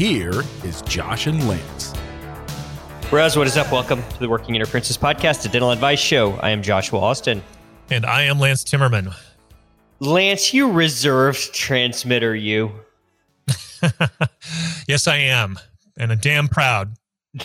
Here 0.00 0.44
is 0.64 0.80
Josh 0.80 1.26
and 1.26 1.46
Lance. 1.46 1.92
Raz, 3.12 3.36
what 3.36 3.46
is 3.46 3.58
up? 3.58 3.70
Welcome 3.70 4.02
to 4.02 4.18
the 4.18 4.30
Working 4.30 4.54
Interferences 4.54 4.96
Podcast, 4.96 5.44
a 5.44 5.50
dental 5.50 5.72
advice 5.72 6.00
show. 6.00 6.32
I 6.36 6.48
am 6.48 6.62
Joshua 6.62 7.00
Austin. 7.00 7.42
And 7.90 8.06
I 8.06 8.22
am 8.22 8.38
Lance 8.38 8.64
Timmerman. 8.64 9.14
Lance, 9.98 10.54
you 10.54 10.72
reserved 10.72 11.52
transmitter, 11.52 12.34
you. 12.34 12.72
yes, 14.88 15.06
I 15.06 15.16
am. 15.16 15.58
And 15.98 16.12
I'm 16.12 16.18
damn 16.18 16.48
proud. 16.48 16.94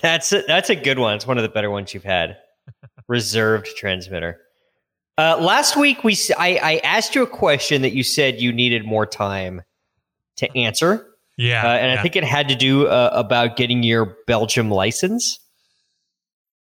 That's 0.02 0.32
a, 0.32 0.44
that's 0.48 0.70
a 0.70 0.78
good 0.78 0.98
one. 0.98 1.18
It's 1.18 1.28
one 1.28 1.38
of 1.38 1.42
the 1.42 1.50
better 1.50 1.70
ones 1.70 1.94
you've 1.94 2.06
had. 2.06 2.38
reserved 3.10 3.68
transmitter. 3.76 4.40
Uh, 5.18 5.38
last 5.42 5.76
week, 5.76 6.06
we 6.06 6.18
I, 6.38 6.58
I 6.64 6.82
asked 6.86 7.16
you 7.16 7.24
a 7.24 7.28
question 7.28 7.82
that 7.82 7.92
you 7.92 8.04
said 8.04 8.40
you 8.40 8.54
needed 8.54 8.86
more 8.86 9.06
time 9.06 9.62
to 10.38 10.58
answer. 10.58 11.15
Yeah, 11.38 11.66
uh, 11.66 11.76
and 11.76 11.94
yeah. 11.94 12.00
I 12.00 12.02
think 12.02 12.16
it 12.16 12.24
had 12.24 12.48
to 12.50 12.56
do 12.56 12.88
uh, 12.88 13.10
about 13.14 13.58
getting 13.58 13.84
your 13.84 14.18
Belgium 14.28 14.70
license. 14.70 15.40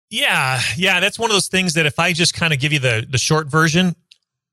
Yeah, 0.09 0.62
yeah, 0.76 1.00
that's 1.00 1.20
one 1.20 1.30
of 1.30 1.36
those 1.36 1.48
things 1.48 1.74
that 1.74 1.86
if 1.86 2.00
I 2.00 2.14
just 2.14 2.34
kind 2.34 2.54
of 2.54 2.59
give 2.59 2.74
you 2.74 2.80
the 2.80 3.06
the 3.09 3.18
short 3.18 3.48
version, 3.48 3.96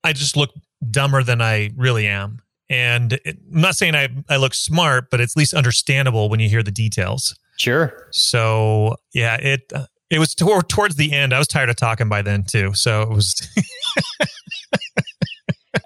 I 0.03 0.12
just 0.12 0.37
look 0.37 0.51
dumber 0.91 1.23
than 1.23 1.41
I 1.41 1.71
really 1.77 2.06
am. 2.06 2.41
And 2.71 3.12
it, 3.12 3.39
I'm 3.53 3.61
not 3.61 3.77
saying 3.77 3.95
I 3.95 4.09
I 4.29 4.37
look 4.37 4.55
smart, 4.55 5.11
but 5.11 5.21
it's 5.21 5.34
at 5.37 5.39
least 5.39 5.55
understandable 5.55 6.28
when 6.28 6.41
you 6.41 6.49
hear 6.49 6.62
the 6.62 6.71
details. 6.71 7.37
Sure. 7.56 8.09
So 8.12 8.97
yeah, 9.12 9.37
it 9.37 9.73
it 10.11 10.19
was 10.19 10.34
toward, 10.34 10.69
towards 10.69 10.97
the 10.97 11.12
end. 11.12 11.33
I 11.33 11.39
was 11.39 11.49
tired 11.49 11.71
of 11.71 11.77
talking 11.77 12.09
by 12.09 12.23
then 12.23 12.45
too. 12.45 12.75
So 12.75 13.03
it 13.03 13.09
was. 13.09 13.49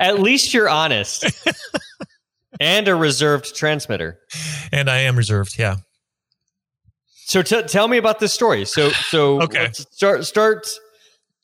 At 0.01 0.21
least 0.21 0.55
you're 0.55 0.69
honest. 0.69 1.25
and 2.61 2.89
a 2.89 2.95
reserved 2.95 3.55
transmitter. 3.55 4.19
And 4.73 4.89
I 4.89 4.99
am 4.99 5.17
reserved. 5.17 5.59
Yeah. 5.59 5.77
So 7.27 7.43
t- 7.43 7.63
tell 7.63 7.89
me 7.89 7.99
about 7.99 8.21
this 8.21 8.33
story. 8.33 8.65
So 8.65 8.91
so 8.91 9.43
okay. 9.43 9.71
start 9.73 10.25
start 10.25 10.67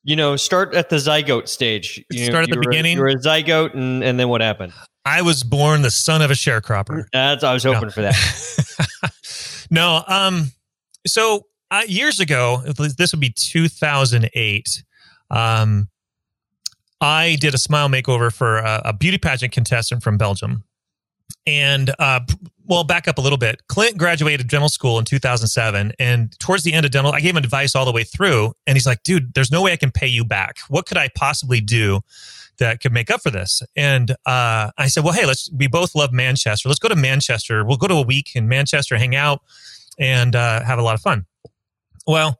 you 0.02 0.16
know 0.16 0.36
start 0.36 0.74
at 0.74 0.90
the 0.90 0.96
zygote 0.96 1.48
stage. 1.48 2.04
You 2.10 2.24
start 2.24 2.44
at 2.44 2.50
the 2.50 2.60
beginning. 2.60 2.96
You're 2.96 3.08
a 3.08 3.16
zygote, 3.16 3.74
and 3.74 4.02
and 4.02 4.18
then 4.18 4.28
what 4.28 4.40
happened? 4.40 4.72
I 5.04 5.22
was 5.22 5.42
born 5.42 5.82
the 5.82 5.90
son 5.90 6.22
of 6.22 6.30
a 6.30 6.34
sharecropper. 6.34 7.04
That's 7.12 7.44
I 7.44 7.52
was 7.52 7.64
hoping 7.64 7.82
no. 7.82 7.90
for 7.90 8.02
that. 8.02 9.12
no, 9.70 10.02
um, 10.06 10.52
so 11.06 11.46
uh, 11.70 11.82
years 11.86 12.20
ago, 12.20 12.62
this 12.96 13.12
would 13.12 13.20
be 13.20 13.32
2008. 13.36 14.84
Um, 15.30 15.88
I 17.00 17.36
did 17.40 17.52
a 17.54 17.58
smile 17.58 17.88
makeover 17.88 18.32
for 18.32 18.58
a, 18.58 18.82
a 18.86 18.92
beauty 18.92 19.18
pageant 19.18 19.52
contestant 19.52 20.02
from 20.02 20.16
Belgium, 20.16 20.64
and 21.46 21.94
uh, 21.98 22.20
well, 22.66 22.84
back 22.84 23.08
up 23.08 23.18
a 23.18 23.20
little 23.20 23.38
bit. 23.38 23.62
Clint 23.68 23.98
graduated 23.98 24.48
dental 24.48 24.68
school 24.68 24.98
in 24.98 25.04
2007, 25.04 25.92
and 25.98 26.38
towards 26.38 26.62
the 26.62 26.72
end 26.72 26.86
of 26.86 26.92
dental, 26.92 27.12
I 27.12 27.20
gave 27.20 27.32
him 27.32 27.36
advice 27.36 27.74
all 27.74 27.84
the 27.84 27.92
way 27.92 28.04
through, 28.04 28.54
and 28.66 28.76
he's 28.76 28.86
like, 28.86 29.02
"Dude, 29.02 29.34
there's 29.34 29.50
no 29.50 29.62
way 29.62 29.72
I 29.72 29.76
can 29.76 29.90
pay 29.90 30.06
you 30.06 30.24
back. 30.24 30.58
What 30.68 30.86
could 30.86 30.98
I 30.98 31.10
possibly 31.14 31.60
do?" 31.60 32.00
that 32.58 32.80
could 32.80 32.92
make 32.92 33.10
up 33.10 33.22
for 33.22 33.30
this. 33.30 33.62
And 33.76 34.12
uh, 34.26 34.70
I 34.78 34.86
said, 34.86 35.04
well, 35.04 35.12
hey, 35.12 35.26
let's. 35.26 35.50
We 35.52 35.66
both 35.66 35.94
love 35.94 36.12
Manchester. 36.12 36.68
Let's 36.68 36.78
go 36.78 36.88
to 36.88 36.96
Manchester. 36.96 37.64
We'll 37.64 37.76
go 37.76 37.88
to 37.88 37.94
a 37.94 38.02
week 38.02 38.30
in 38.34 38.48
Manchester, 38.48 38.96
hang 38.96 39.16
out, 39.16 39.42
and 39.98 40.36
uh, 40.36 40.62
have 40.62 40.78
a 40.78 40.82
lot 40.82 40.94
of 40.94 41.00
fun. 41.00 41.26
Well, 42.06 42.38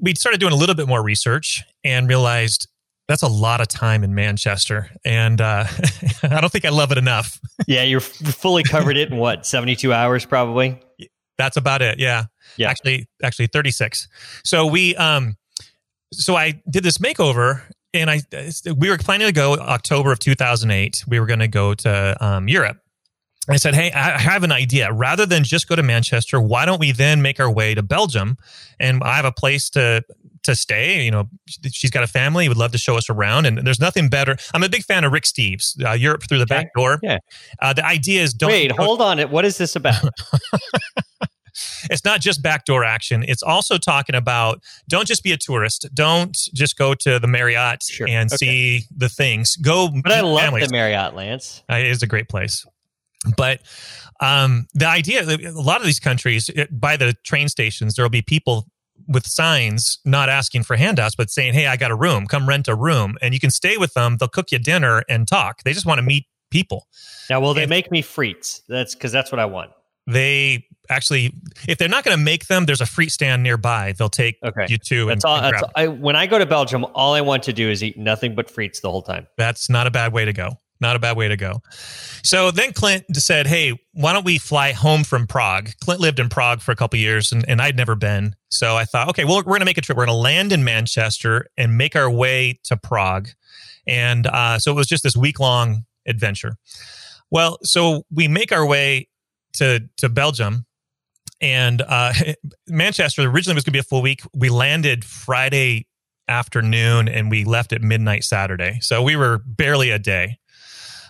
we 0.00 0.14
started 0.14 0.40
doing 0.40 0.52
a 0.52 0.56
little 0.56 0.74
bit 0.74 0.88
more 0.88 1.02
research 1.02 1.62
and 1.84 2.08
realized 2.08 2.68
that's 3.08 3.22
a 3.22 3.28
lot 3.28 3.60
of 3.62 3.68
time 3.68 4.04
in 4.04 4.14
Manchester, 4.14 4.90
and 5.04 5.40
uh, 5.40 5.64
I 6.22 6.40
don't 6.40 6.50
think 6.50 6.66
I 6.66 6.68
love 6.68 6.92
it 6.92 6.98
enough. 6.98 7.40
yeah, 7.66 7.82
you're 7.82 8.00
fully 8.00 8.62
covered 8.62 8.98
it 8.98 9.10
in 9.10 9.16
what 9.16 9.46
seventy 9.46 9.74
two 9.74 9.92
hours, 9.92 10.26
probably. 10.26 10.78
That's 11.38 11.56
about 11.56 11.80
it. 11.80 11.98
Yeah, 11.98 12.24
yeah. 12.58 12.68
Actually, 12.68 13.08
actually 13.22 13.46
thirty 13.46 13.70
six. 13.70 14.08
So 14.44 14.66
we, 14.66 14.94
um, 14.96 15.36
so 16.12 16.36
I 16.36 16.62
did 16.70 16.84
this 16.84 16.98
makeover, 16.98 17.62
and 17.94 18.10
I 18.10 18.20
we 18.76 18.90
were 18.90 18.98
planning 18.98 19.26
to 19.26 19.32
go 19.32 19.54
October 19.54 20.12
of 20.12 20.18
two 20.18 20.34
thousand 20.34 20.70
eight. 20.70 21.02
We 21.08 21.18
were 21.18 21.26
going 21.26 21.40
to 21.40 21.48
go 21.48 21.74
to 21.74 22.16
um, 22.24 22.46
Europe. 22.46 22.78
I 23.50 23.56
said, 23.56 23.74
Hey, 23.74 23.90
I 23.92 24.18
have 24.18 24.44
an 24.44 24.52
idea. 24.52 24.92
Rather 24.92 25.24
than 25.24 25.42
just 25.42 25.68
go 25.68 25.74
to 25.74 25.82
Manchester, 25.82 26.38
why 26.38 26.66
don't 26.66 26.78
we 26.78 26.92
then 26.92 27.22
make 27.22 27.40
our 27.40 27.50
way 27.50 27.74
to 27.74 27.82
Belgium? 27.82 28.36
And 28.78 29.02
I 29.02 29.16
have 29.16 29.24
a 29.24 29.32
place 29.32 29.70
to 29.70 30.04
to 30.48 30.56
stay. 30.56 31.04
You 31.04 31.10
know, 31.10 31.28
she's 31.70 31.90
got 31.90 32.02
a 32.02 32.06
family. 32.06 32.48
Would 32.48 32.56
love 32.56 32.72
to 32.72 32.78
show 32.78 32.96
us 32.96 33.08
around. 33.08 33.46
And 33.46 33.58
there's 33.58 33.80
nothing 33.80 34.08
better. 34.08 34.36
I'm 34.52 34.62
a 34.62 34.68
big 34.68 34.82
fan 34.82 35.04
of 35.04 35.12
Rick 35.12 35.24
Steves, 35.24 35.82
uh, 35.84 35.92
Europe 35.92 36.24
through 36.28 36.38
the 36.38 36.44
okay. 36.44 36.64
back 36.64 36.74
door. 36.74 36.98
Yeah. 37.02 37.18
Uh, 37.60 37.72
the 37.72 37.84
idea 37.84 38.22
is 38.22 38.34
don't 38.34 38.50
wait. 38.50 38.72
Hold 38.72 39.00
on. 39.00 39.18
It 39.18 39.30
what 39.30 39.44
is 39.44 39.58
this 39.58 39.76
about? 39.76 40.02
it's 41.90 42.04
not 42.04 42.20
just 42.20 42.42
backdoor 42.42 42.84
action. 42.84 43.24
It's 43.26 43.42
also 43.42 43.78
talking 43.78 44.14
about 44.14 44.62
don't 44.88 45.06
just 45.06 45.22
be 45.22 45.32
a 45.32 45.36
tourist. 45.36 45.88
Don't 45.94 46.36
just 46.54 46.76
go 46.76 46.94
to 46.94 47.18
the 47.18 47.26
Marriott 47.26 47.82
sure. 47.82 48.08
and 48.08 48.30
okay. 48.30 48.36
see 48.36 48.84
the 48.96 49.08
things. 49.08 49.56
Go. 49.56 49.88
But 50.02 50.12
I 50.12 50.20
love 50.20 50.40
families. 50.40 50.68
the 50.68 50.72
Marriott, 50.72 51.14
Lance. 51.14 51.62
Uh, 51.70 51.76
it 51.76 51.86
is 51.86 52.02
a 52.02 52.06
great 52.06 52.28
place. 52.28 52.64
But 53.36 53.60
um, 54.20 54.66
the 54.74 54.86
idea, 54.86 55.22
a 55.22 55.50
lot 55.50 55.80
of 55.80 55.86
these 55.86 56.00
countries, 56.00 56.48
it, 56.48 56.68
by 56.80 56.96
the 56.96 57.14
train 57.24 57.48
stations, 57.48 57.94
there 57.94 58.04
will 58.04 58.10
be 58.10 58.22
people 58.22 58.68
with 59.08 59.26
signs 59.26 59.98
not 60.04 60.28
asking 60.28 60.62
for 60.64 60.76
handouts, 60.76 61.14
but 61.16 61.30
saying, 61.30 61.54
"Hey, 61.54 61.66
I 61.66 61.76
got 61.76 61.90
a 61.90 61.96
room. 61.96 62.26
Come 62.26 62.48
rent 62.48 62.68
a 62.68 62.74
room, 62.74 63.16
and 63.22 63.34
you 63.34 63.40
can 63.40 63.50
stay 63.50 63.76
with 63.76 63.94
them. 63.94 64.18
They'll 64.18 64.28
cook 64.28 64.52
you 64.52 64.58
dinner 64.58 65.02
and 65.08 65.26
talk. 65.26 65.62
They 65.64 65.72
just 65.72 65.86
want 65.86 65.98
to 65.98 66.02
meet 66.02 66.26
people." 66.50 66.86
Now, 67.30 67.40
will 67.40 67.54
they 67.54 67.62
And- 67.62 67.70
make 67.70 67.90
me 67.90 68.02
frites? 68.02 68.60
That's 68.68 68.94
because 68.94 69.10
that's 69.12 69.32
what 69.32 69.38
I 69.38 69.46
want. 69.46 69.70
They 70.06 70.64
actually, 70.88 71.34
if 71.68 71.76
they're 71.76 71.86
not 71.88 72.02
going 72.02 72.16
to 72.16 72.22
make 72.22 72.46
them, 72.46 72.64
there's 72.64 72.80
a 72.80 72.86
free 72.86 73.10
stand 73.10 73.42
nearby. 73.42 73.92
They'll 73.92 74.08
take 74.08 74.36
Okay. 74.42 74.64
you 74.68 74.78
to. 74.78 75.06
That's 75.06 75.22
and, 75.22 75.30
all. 75.30 75.36
and 75.36 75.44
That's 75.44 75.60
grab. 75.60 75.72
I, 75.76 75.86
when 75.88 76.16
I 76.16 76.26
go 76.26 76.38
to 76.38 76.46
Belgium, 76.46 76.86
all 76.94 77.12
I 77.14 77.20
want 77.20 77.42
to 77.42 77.52
do 77.52 77.68
is 77.70 77.82
eat 77.84 77.98
nothing 77.98 78.34
but 78.34 78.48
frites 78.48 78.80
the 78.80 78.90
whole 78.90 79.02
time. 79.02 79.26
That's 79.36 79.68
not 79.68 79.86
a 79.86 79.90
bad 79.90 80.14
way 80.14 80.24
to 80.24 80.32
go. 80.32 80.58
Not 80.80 80.96
a 80.96 80.98
bad 80.98 81.16
way 81.16 81.28
to 81.28 81.36
go. 81.36 81.60
So 82.22 82.50
then 82.50 82.72
Clint 82.72 83.04
said, 83.16 83.46
Hey, 83.46 83.78
why 83.92 84.12
don't 84.12 84.24
we 84.24 84.38
fly 84.38 84.72
home 84.72 85.04
from 85.04 85.26
Prague? 85.26 85.70
Clint 85.80 86.00
lived 86.00 86.20
in 86.20 86.28
Prague 86.28 86.60
for 86.60 86.72
a 86.72 86.76
couple 86.76 86.98
years 86.98 87.32
and, 87.32 87.44
and 87.48 87.60
I'd 87.60 87.76
never 87.76 87.94
been. 87.94 88.36
So 88.50 88.76
I 88.76 88.84
thought, 88.84 89.08
okay, 89.08 89.24
well, 89.24 89.36
we're 89.38 89.42
going 89.42 89.60
to 89.60 89.66
make 89.66 89.78
a 89.78 89.80
trip. 89.80 89.98
We're 89.98 90.06
going 90.06 90.16
to 90.16 90.22
land 90.22 90.52
in 90.52 90.64
Manchester 90.64 91.48
and 91.56 91.76
make 91.76 91.96
our 91.96 92.10
way 92.10 92.58
to 92.64 92.76
Prague. 92.76 93.28
And 93.86 94.26
uh, 94.26 94.58
so 94.58 94.70
it 94.70 94.74
was 94.74 94.86
just 94.86 95.02
this 95.02 95.16
week 95.16 95.40
long 95.40 95.84
adventure. 96.06 96.56
Well, 97.30 97.58
so 97.62 98.04
we 98.10 98.28
make 98.28 98.52
our 98.52 98.66
way 98.66 99.08
to, 99.54 99.80
to 99.96 100.08
Belgium 100.08 100.66
and 101.40 101.82
uh, 101.82 102.12
Manchester 102.68 103.22
originally 103.22 103.54
was 103.54 103.64
going 103.64 103.72
to 103.72 103.76
be 103.76 103.78
a 103.78 103.84
full 103.84 104.02
week. 104.02 104.22
We 104.34 104.50
landed 104.50 105.04
Friday 105.04 105.86
afternoon 106.28 107.08
and 107.08 107.30
we 107.30 107.44
left 107.44 107.72
at 107.72 107.82
midnight 107.82 108.24
Saturday. 108.24 108.78
So 108.80 109.02
we 109.02 109.16
were 109.16 109.38
barely 109.46 109.90
a 109.90 109.98
day, 109.98 110.38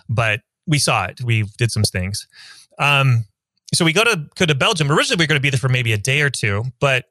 but 0.09 0.41
we 0.67 0.79
saw 0.79 1.05
it. 1.05 1.21
We 1.21 1.43
did 1.57 1.71
some 1.71 1.83
things. 1.83 2.27
Um, 2.77 3.25
so 3.73 3.85
we 3.85 3.93
go 3.93 4.03
to 4.03 4.25
go 4.35 4.45
to 4.45 4.55
Belgium. 4.55 4.91
Originally, 4.91 5.19
we 5.19 5.23
were 5.23 5.27
going 5.27 5.39
to 5.39 5.41
be 5.41 5.49
there 5.49 5.59
for 5.59 5.69
maybe 5.69 5.93
a 5.93 5.97
day 5.97 6.21
or 6.21 6.29
two, 6.29 6.63
but 6.79 7.05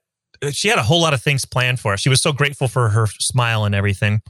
she 0.50 0.68
had 0.68 0.78
a 0.78 0.82
whole 0.82 1.00
lot 1.00 1.14
of 1.14 1.22
things 1.22 1.44
planned 1.44 1.80
for 1.80 1.92
us. 1.92 2.00
She 2.00 2.08
was 2.08 2.20
so 2.20 2.32
grateful 2.32 2.68
for 2.68 2.88
her 2.88 3.06
smile 3.06 3.64
and 3.64 3.74
everything. 3.74 4.22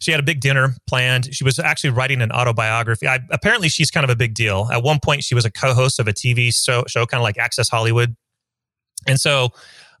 She 0.00 0.10
had 0.10 0.20
a 0.20 0.22
big 0.22 0.40
dinner 0.40 0.74
planned. 0.86 1.34
She 1.34 1.44
was 1.44 1.58
actually 1.58 1.90
writing 1.90 2.22
an 2.22 2.32
autobiography. 2.32 3.06
I, 3.06 3.20
apparently, 3.30 3.68
she's 3.68 3.90
kind 3.90 4.04
of 4.04 4.10
a 4.10 4.16
big 4.16 4.34
deal. 4.34 4.68
At 4.72 4.82
one 4.82 4.98
point, 5.02 5.24
she 5.24 5.34
was 5.34 5.44
a 5.44 5.50
co-host 5.50 6.00
of 6.00 6.08
a 6.08 6.12
TV 6.12 6.54
show, 6.54 6.84
show 6.88 7.04
kind 7.04 7.20
of 7.20 7.22
like 7.22 7.38
Access 7.38 7.68
Hollywood. 7.68 8.16
And 9.06 9.20
so, 9.20 9.50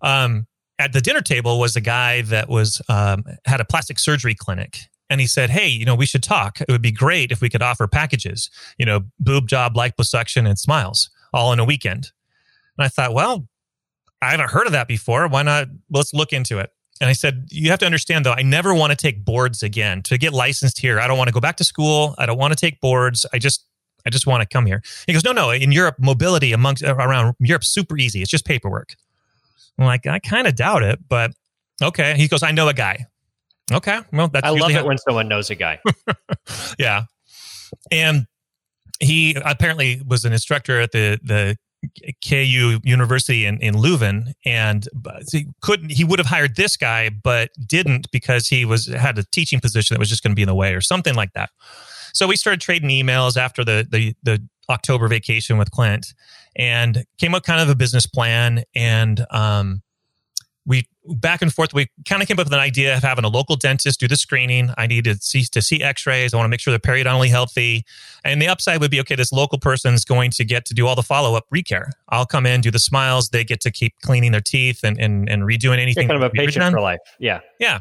um, 0.02 0.46
at 0.78 0.94
the 0.94 1.02
dinner 1.02 1.20
table 1.20 1.58
was 1.58 1.76
a 1.76 1.80
guy 1.80 2.22
that 2.22 2.48
was 2.48 2.80
um, 2.88 3.24
had 3.44 3.60
a 3.60 3.64
plastic 3.66 3.98
surgery 3.98 4.34
clinic, 4.34 4.78
and 5.10 5.20
he 5.20 5.26
said, 5.26 5.50
"Hey, 5.50 5.68
you 5.68 5.84
know, 5.84 5.94
we 5.94 6.06
should 6.06 6.22
talk. 6.22 6.60
It 6.62 6.70
would 6.70 6.80
be 6.80 6.92
great 6.92 7.30
if 7.30 7.42
we 7.42 7.50
could 7.50 7.62
offer 7.62 7.86
packages. 7.86 8.48
You 8.78 8.86
know, 8.86 9.04
boob 9.18 9.48
job, 9.48 9.74
liposuction, 9.74 10.48
and 10.48 10.58
smiles 10.58 11.10
all 11.34 11.52
in 11.52 11.58
a 11.58 11.64
weekend." 11.64 12.12
And 12.78 12.86
I 12.86 12.88
thought, 12.88 13.12
well, 13.12 13.46
I 14.22 14.30
haven't 14.30 14.50
heard 14.50 14.66
of 14.66 14.72
that 14.72 14.88
before. 14.88 15.28
Why 15.28 15.42
not? 15.42 15.68
Let's 15.90 16.14
look 16.14 16.32
into 16.32 16.58
it. 16.58 16.72
And 17.00 17.08
I 17.08 17.14
said, 17.14 17.46
you 17.50 17.70
have 17.70 17.78
to 17.80 17.86
understand 17.86 18.26
though, 18.26 18.32
I 18.32 18.42
never 18.42 18.74
want 18.74 18.90
to 18.90 18.96
take 18.96 19.24
boards 19.24 19.62
again. 19.62 20.02
To 20.02 20.18
get 20.18 20.32
licensed 20.32 20.78
here, 20.78 21.00
I 21.00 21.06
don't 21.06 21.16
want 21.16 21.28
to 21.28 21.32
go 21.32 21.40
back 21.40 21.56
to 21.56 21.64
school. 21.64 22.14
I 22.18 22.26
don't 22.26 22.38
want 22.38 22.52
to 22.52 22.58
take 22.58 22.80
boards. 22.80 23.24
I 23.32 23.38
just 23.38 23.64
I 24.06 24.10
just 24.10 24.26
want 24.26 24.40
to 24.40 24.48
come 24.48 24.64
here. 24.64 24.82
He 25.06 25.12
goes, 25.12 25.24
no, 25.24 25.32
no. 25.32 25.50
In 25.50 25.72
Europe, 25.72 25.96
mobility 25.98 26.52
amongst 26.52 26.82
around 26.82 27.34
Europe 27.38 27.64
super 27.64 27.98
easy. 27.98 28.22
It's 28.22 28.30
just 28.30 28.46
paperwork. 28.46 28.96
I'm 29.78 29.84
like, 29.84 30.06
I 30.06 30.18
kind 30.18 30.46
of 30.46 30.54
doubt 30.54 30.82
it, 30.82 31.00
but 31.06 31.32
okay. 31.82 32.14
He 32.16 32.28
goes, 32.28 32.42
I 32.42 32.50
know 32.50 32.68
a 32.68 32.74
guy. 32.74 33.06
Okay, 33.72 34.00
well, 34.12 34.28
that's. 34.28 34.46
I 34.46 34.50
love 34.50 34.70
it 34.70 34.76
how- 34.76 34.86
when 34.86 34.98
someone 34.98 35.28
knows 35.28 35.50
a 35.50 35.54
guy. 35.54 35.80
yeah, 36.78 37.04
and 37.90 38.26
he 39.00 39.36
apparently 39.44 40.02
was 40.06 40.24
an 40.24 40.32
instructor 40.32 40.80
at 40.80 40.92
the 40.92 41.18
the 41.22 41.56
KU 42.22 42.80
University 42.84 43.46
in, 43.46 43.58
in 43.60 43.74
Leuven, 43.74 44.34
and 44.44 44.86
he 45.30 45.46
couldn't. 45.62 45.92
He 45.92 46.04
would 46.04 46.18
have 46.18 46.26
hired 46.28 46.56
this 46.56 46.76
guy, 46.76 47.08
but 47.08 47.50
didn't 47.66 48.10
because 48.10 48.48
he 48.48 48.64
was 48.64 48.86
had 48.86 49.18
a 49.18 49.24
teaching 49.24 49.60
position 49.60 49.94
that 49.94 49.98
was 49.98 50.08
just 50.08 50.22
going 50.22 50.32
to 50.32 50.36
be 50.36 50.42
in 50.42 50.48
the 50.48 50.54
way 50.54 50.74
or 50.74 50.80
something 50.80 51.14
like 51.14 51.32
that. 51.32 51.50
So 52.12 52.26
we 52.26 52.36
started 52.36 52.60
trading 52.60 52.90
emails 52.90 53.36
after 53.36 53.64
the 53.64 53.86
the 53.90 54.14
the 54.22 54.46
October 54.68 55.08
vacation 55.08 55.58
with 55.58 55.70
Clint, 55.70 56.14
and 56.56 57.04
came 57.18 57.34
up 57.34 57.44
kind 57.44 57.60
of 57.60 57.68
a 57.70 57.74
business 57.74 58.06
plan, 58.06 58.64
and 58.74 59.24
um, 59.30 59.82
we 60.66 60.86
back 61.06 61.42
and 61.42 61.52
forth. 61.52 61.72
We 61.72 61.88
kind 62.06 62.22
of 62.22 62.28
came 62.28 62.38
up 62.38 62.46
with 62.46 62.52
an 62.52 62.60
idea 62.60 62.96
of 62.96 63.02
having 63.02 63.24
a 63.24 63.28
local 63.28 63.56
dentist 63.56 64.00
do 64.00 64.06
the 64.06 64.16
screening. 64.16 64.70
I 64.76 64.86
need 64.86 65.04
to 65.04 65.16
see 65.16 65.42
to 65.44 65.62
see 65.62 65.82
X-rays. 65.82 66.34
I 66.34 66.36
want 66.36 66.44
to 66.44 66.50
make 66.50 66.60
sure 66.60 66.70
they're 66.70 66.78
periodontally 66.78 67.28
healthy. 67.28 67.84
And 68.24 68.40
the 68.40 68.48
upside 68.48 68.80
would 68.80 68.90
be 68.90 69.00
okay. 69.00 69.14
This 69.14 69.32
local 69.32 69.58
person 69.58 69.94
is 69.94 70.04
going 70.04 70.30
to 70.32 70.44
get 70.44 70.64
to 70.66 70.74
do 70.74 70.86
all 70.86 70.94
the 70.94 71.02
follow 71.02 71.34
up 71.34 71.46
recare. 71.52 71.90
I'll 72.10 72.26
come 72.26 72.46
in, 72.46 72.60
do 72.60 72.70
the 72.70 72.78
smiles. 72.78 73.30
They 73.30 73.42
get 73.42 73.60
to 73.62 73.70
keep 73.70 73.94
cleaning 74.02 74.32
their 74.32 74.40
teeth 74.40 74.84
and 74.84 75.00
and, 75.00 75.28
and 75.28 75.42
redoing 75.42 75.62
You're 75.62 75.74
anything. 75.74 76.08
kind 76.08 76.22
of 76.22 76.30
a 76.30 76.30
patient 76.30 76.70
for 76.72 76.80
life. 76.80 77.00
Yeah. 77.18 77.40
Yeah. 77.58 77.80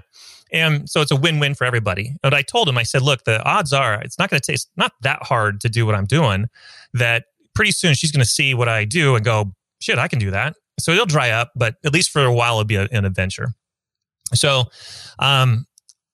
And 0.51 0.89
so 0.89 1.01
it's 1.01 1.11
a 1.11 1.15
win-win 1.15 1.53
for 1.53 1.65
everybody. 1.65 2.15
But 2.23 2.33
I 2.33 2.41
told 2.41 2.67
him, 2.67 2.77
I 2.77 2.83
said, 2.83 3.03
look, 3.03 3.23
the 3.25 3.43
odds 3.43 3.71
are 3.71 4.01
it's 4.01 4.17
not 4.17 4.29
going 4.29 4.41
to 4.41 4.51
taste 4.51 4.69
not 4.77 4.93
that 5.01 5.21
hard 5.23 5.61
to 5.61 5.69
do 5.69 5.85
what 5.85 5.95
I'm 5.95 6.05
doing. 6.05 6.47
That 6.93 7.25
pretty 7.53 7.71
soon 7.71 7.93
she's 7.93 8.11
going 8.11 8.23
to 8.23 8.29
see 8.29 8.53
what 8.53 8.69
I 8.69 8.85
do 8.85 9.15
and 9.15 9.23
go, 9.23 9.53
shit, 9.79 9.99
I 9.99 10.07
can 10.07 10.17
do 10.17 10.31
that. 10.31 10.55
So 10.79 10.91
it'll 10.91 11.05
dry 11.05 11.29
up, 11.31 11.51
but 11.55 11.75
at 11.85 11.93
least 11.93 12.09
for 12.11 12.23
a 12.23 12.33
while, 12.33 12.53
it'll 12.53 12.65
be 12.65 12.75
a, 12.75 12.87
an 12.91 13.05
adventure. 13.05 13.53
So, 14.33 14.65
um, 15.19 15.65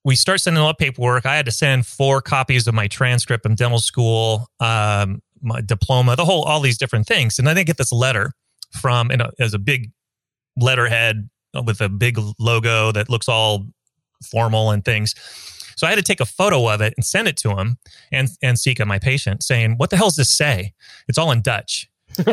we 0.06 0.16
start 0.16 0.40
sending 0.40 0.62
all 0.62 0.70
the 0.70 0.76
paperwork. 0.76 1.26
I 1.26 1.36
had 1.36 1.48
to 1.48 1.52
send 1.52 1.88
four 1.88 2.22
copies 2.22 2.68
of 2.68 2.76
my 2.76 2.88
transcript 2.88 3.42
from 3.44 3.56
dental 3.56 3.80
school, 3.80 4.48
um, 4.60 5.22
my 5.42 5.62
diploma, 5.62 6.16
the 6.16 6.26
whole, 6.26 6.44
all 6.44 6.60
these 6.60 6.78
different 6.78 7.08
things. 7.08 7.40
And 7.40 7.50
I 7.50 7.56
didn't 7.56 7.66
get 7.66 7.78
this 7.78 7.92
letter 7.92 8.34
from, 8.80 9.10
and 9.10 9.24
as 9.40 9.56
a 9.56 9.60
big 9.60 9.92
letterhead 10.58 11.28
with 11.66 11.82
a 11.82 11.90
big 11.90 12.20
logo 12.40 12.92
that 12.92 13.10
looks 13.10 13.28
all 13.28 13.66
formal 14.24 14.72
and 14.72 14.86
things. 14.86 15.16
So 15.76 15.88
I 15.88 15.90
had 15.90 15.98
to 15.98 16.04
take 16.04 16.20
a 16.20 16.26
photo 16.26 16.68
of 16.70 16.82
it 16.82 16.94
and 16.96 17.06
send 17.06 17.28
it 17.28 17.36
to 17.38 17.58
him 17.58 17.78
and 18.12 18.30
and 18.42 18.60
Sika, 18.60 18.86
my 18.86 19.00
patient, 19.00 19.44
saying, 19.44 19.76
"What 19.78 19.90
the 19.90 19.98
hell 19.98 20.08
does 20.08 20.16
this 20.16 20.36
say? 20.36 20.74
It's 21.08 21.18
all 21.18 21.32
in 21.32 21.42
Dutch." 21.42 21.90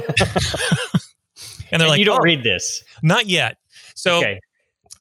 and 1.72 1.80
they're 1.80 1.86
And 1.86 1.90
like, 1.90 1.98
you 1.98 2.04
don't 2.04 2.20
"Oh, 2.20 2.22
read 2.24 2.42
this. 2.44 2.84
not 3.02 3.26
yet." 3.26 3.58
So 3.94 4.18
okay. 4.18 4.38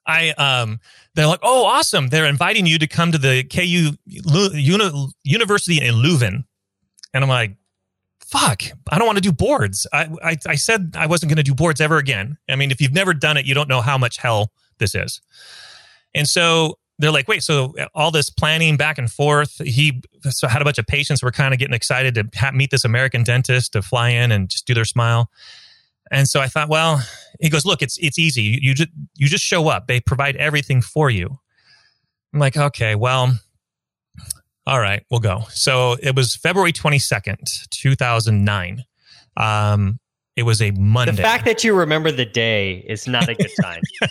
I 0.07 0.29
um 0.31 0.79
they're 1.13 1.27
like, 1.27 1.41
"Oh, 1.43 1.65
awesome! 1.65 2.07
They're 2.07 2.25
inviting 2.25 2.65
you 2.65 2.79
to 2.79 2.87
come 2.87 3.11
to 3.11 3.17
the 3.17 3.43
KU 3.43 3.91
Uni- 4.05 5.07
University 5.23 5.79
in 5.81 5.95
Leuven," 5.95 6.45
and 7.13 7.23
I'm 7.23 7.29
like, 7.29 7.55
"Fuck! 8.25 8.63
I 8.89 8.97
don't 8.97 9.05
want 9.05 9.17
to 9.17 9.21
do 9.21 9.31
boards. 9.31 9.85
I 9.93 10.09
I, 10.23 10.37
I 10.47 10.55
said 10.55 10.95
I 10.97 11.05
wasn't 11.07 11.29
going 11.29 11.37
to 11.37 11.43
do 11.43 11.53
boards 11.53 11.81
ever 11.81 11.97
again. 11.97 12.37
I 12.49 12.55
mean, 12.55 12.71
if 12.71 12.79
you've 12.81 12.93
never 12.93 13.13
done 13.13 13.37
it, 13.37 13.45
you 13.45 13.53
don't 13.53 13.69
know 13.69 13.81
how 13.81 13.97
much 13.97 14.17
hell 14.17 14.51
this 14.79 14.95
is." 14.95 15.21
And 16.15 16.27
so 16.27 16.77
they're 16.97 17.11
like, 17.11 17.27
"Wait, 17.27 17.43
so 17.43 17.73
all 17.93 18.11
this 18.11 18.29
planning 18.29 18.77
back 18.77 18.97
and 18.97 19.11
forth? 19.11 19.61
He 19.65 20.01
so 20.29 20.47
had 20.47 20.61
a 20.61 20.65
bunch 20.65 20.77
of 20.79 20.87
patients 20.87 21.21
were 21.21 21.31
kind 21.31 21.53
of 21.53 21.59
getting 21.59 21.73
excited 21.75 22.15
to 22.15 22.27
ha- 22.35 22.51
meet 22.51 22.71
this 22.71 22.85
American 22.85 23.23
dentist 23.23 23.73
to 23.73 23.81
fly 23.81 24.09
in 24.09 24.31
and 24.31 24.49
just 24.49 24.65
do 24.65 24.73
their 24.73 24.85
smile." 24.85 25.29
And 26.11 26.27
so 26.27 26.41
I 26.41 26.47
thought, 26.47 26.67
well, 26.69 27.01
he 27.39 27.49
goes, 27.49 27.65
look, 27.65 27.81
it's 27.81 27.97
it's 27.99 28.19
easy. 28.19 28.41
You, 28.43 28.59
you 28.61 28.73
just 28.75 28.89
you 29.15 29.27
just 29.27 29.43
show 29.43 29.69
up. 29.69 29.87
They 29.87 29.99
provide 30.01 30.35
everything 30.35 30.81
for 30.81 31.09
you. 31.09 31.29
I'm 32.33 32.39
like, 32.39 32.57
okay, 32.57 32.95
well, 32.95 33.33
all 34.67 34.79
right, 34.79 35.03
we'll 35.09 35.19
go. 35.19 35.43
So 35.49 35.97
it 36.01 36.15
was 36.15 36.35
February 36.35 36.71
22nd, 36.71 37.69
2009. 37.71 38.83
Um, 39.37 39.99
it 40.35 40.43
was 40.43 40.61
a 40.61 40.71
Monday. 40.71 41.13
The 41.13 41.21
fact 41.21 41.45
that 41.45 41.63
you 41.63 41.73
remember 41.75 42.11
the 42.11 42.25
day 42.25 42.85
is 42.87 43.07
not 43.07 43.27
a 43.27 43.35
good 43.35 43.49
sign. 43.61 43.81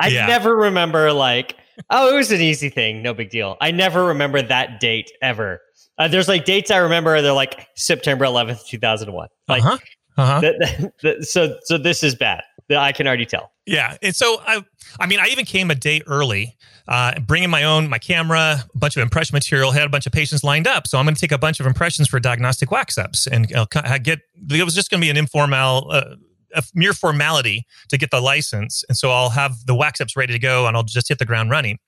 I 0.00 0.08
Yeah. 0.08 0.26
never 0.26 0.54
remember 0.56 1.12
like, 1.12 1.56
oh, 1.90 2.12
it 2.12 2.16
was 2.16 2.30
an 2.32 2.40
easy 2.40 2.68
thing, 2.70 3.02
no 3.02 3.12
big 3.12 3.30
deal. 3.30 3.56
I 3.60 3.70
never 3.70 4.04
remember 4.06 4.40
that 4.40 4.80
date 4.80 5.10
ever. 5.20 5.60
Uh, 5.98 6.08
there's 6.08 6.28
like 6.28 6.44
dates 6.46 6.70
I 6.70 6.78
remember. 6.78 7.20
They're 7.20 7.32
like 7.32 7.66
September 7.76 8.24
11th, 8.24 8.66
2001. 8.66 9.28
Like, 9.48 9.62
uh-huh. 9.62 9.76
Uh-huh. 10.20 10.40
that, 10.40 10.54
that, 10.60 10.92
that- 11.02 11.24
so 11.24 11.56
so 11.64 11.78
this 11.78 12.02
is 12.02 12.14
bad. 12.14 12.42
I 12.70 12.92
can 12.92 13.08
already 13.08 13.26
tell. 13.26 13.50
Yeah, 13.66 13.96
and 14.00 14.14
so 14.14 14.40
I, 14.46 14.64
I 15.00 15.06
mean, 15.06 15.18
I 15.18 15.26
even 15.26 15.44
came 15.44 15.72
a 15.72 15.74
day 15.74 16.02
early, 16.06 16.56
uh, 16.86 17.18
bringing 17.20 17.50
my 17.50 17.64
own 17.64 17.88
my 17.88 17.98
camera, 17.98 18.64
a 18.72 18.78
bunch 18.78 18.96
of 18.96 19.02
impression 19.02 19.34
material, 19.34 19.72
had 19.72 19.82
a 19.84 19.88
bunch 19.88 20.06
of 20.06 20.12
patients 20.12 20.44
lined 20.44 20.68
up. 20.68 20.86
So 20.86 20.96
I'm 20.98 21.04
going 21.04 21.16
to 21.16 21.20
take 21.20 21.32
a 21.32 21.38
bunch 21.38 21.58
of 21.58 21.66
impressions 21.66 22.06
for 22.08 22.20
diagnostic 22.20 22.70
wax 22.70 22.96
ups, 22.96 23.26
and 23.26 23.52
uh, 23.54 23.66
co- 23.66 23.98
get. 23.98 24.20
It 24.50 24.62
was 24.64 24.74
just 24.74 24.88
going 24.90 25.00
to 25.00 25.04
be 25.04 25.10
an 25.10 25.16
informal, 25.16 25.90
uh, 25.90 26.14
a 26.54 26.62
mere 26.74 26.92
formality 26.92 27.66
to 27.88 27.98
get 27.98 28.10
the 28.12 28.20
license, 28.20 28.84
and 28.88 28.96
so 28.96 29.10
I'll 29.10 29.30
have 29.30 29.66
the 29.66 29.74
wax 29.74 30.00
ups 30.00 30.16
ready 30.16 30.32
to 30.32 30.38
go, 30.38 30.66
and 30.68 30.76
I'll 30.76 30.84
just 30.84 31.08
hit 31.08 31.18
the 31.18 31.26
ground 31.26 31.50
running. 31.50 31.78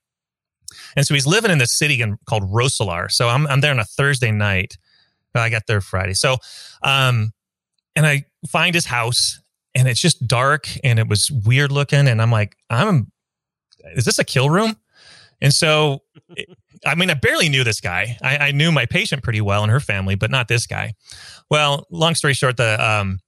And 0.97 1.05
so 1.05 1.13
he's 1.13 1.27
living 1.27 1.51
in 1.51 1.59
this 1.59 1.71
city 1.71 2.01
in, 2.01 2.17
called 2.25 2.43
Roeselare. 2.51 3.09
So 3.09 3.29
I'm 3.29 3.47
I'm 3.47 3.61
there 3.61 3.71
on 3.71 3.79
a 3.79 3.85
Thursday 3.85 4.31
night. 4.31 4.77
I 5.35 5.49
got 5.49 5.63
there 5.67 5.81
Friday. 5.81 6.13
So, 6.13 6.37
um, 6.83 7.31
and 7.95 8.05
I 8.05 8.25
find 8.49 8.75
his 8.75 8.85
house 8.85 9.39
and 9.75 9.87
it's 9.87 10.01
just 10.01 10.27
dark 10.27 10.67
and 10.83 10.99
it 10.99 11.07
was 11.07 11.31
weird 11.31 11.71
looking 11.71 12.07
and 12.07 12.21
i'm 12.21 12.31
like 12.31 12.55
i'm 12.69 13.11
is 13.95 14.05
this 14.05 14.17
a 14.17 14.23
kill 14.23 14.49
room? 14.49 14.77
And 15.41 15.53
so 15.53 16.03
i 16.85 16.95
mean 16.95 17.09
i 17.09 17.13
barely 17.13 17.49
knew 17.49 17.63
this 17.63 17.81
guy. 17.81 18.17
I, 18.21 18.37
I 18.37 18.51
knew 18.51 18.71
my 18.71 18.85
patient 18.85 19.23
pretty 19.23 19.41
well 19.41 19.63
and 19.63 19.71
her 19.71 19.79
family 19.79 20.15
but 20.15 20.31
not 20.31 20.47
this 20.47 20.67
guy. 20.67 20.93
Well 21.49 21.87
long 21.89 22.15
story 22.15 22.33
short 22.33 22.57
the 22.57 22.83
um 22.83 23.19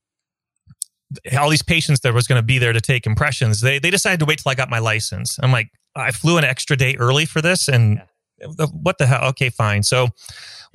all 1.38 1.50
these 1.50 1.62
patients 1.62 2.02
that 2.02 2.14
was 2.14 2.28
going 2.28 2.40
to 2.40 2.46
be 2.46 2.58
there 2.58 2.74
to 2.74 2.82
take 2.82 3.06
impressions 3.06 3.62
they 3.62 3.80
they 3.80 3.92
decided 3.92 4.20
to 4.20 4.26
wait 4.26 4.40
till 4.40 4.52
i 4.52 4.56
got 4.56 4.70
my 4.70 4.80
license. 4.80 5.38
I'm 5.42 5.52
like 5.52 5.70
i 5.96 6.12
flew 6.12 6.38
an 6.38 6.44
extra 6.44 6.76
day 6.76 6.96
early 7.00 7.26
for 7.26 7.42
this 7.42 7.68
and 7.68 8.02
what 8.72 8.98
the 8.98 9.06
hell? 9.06 9.30
Okay 9.30 9.50
fine. 9.50 9.84
So 9.84 10.10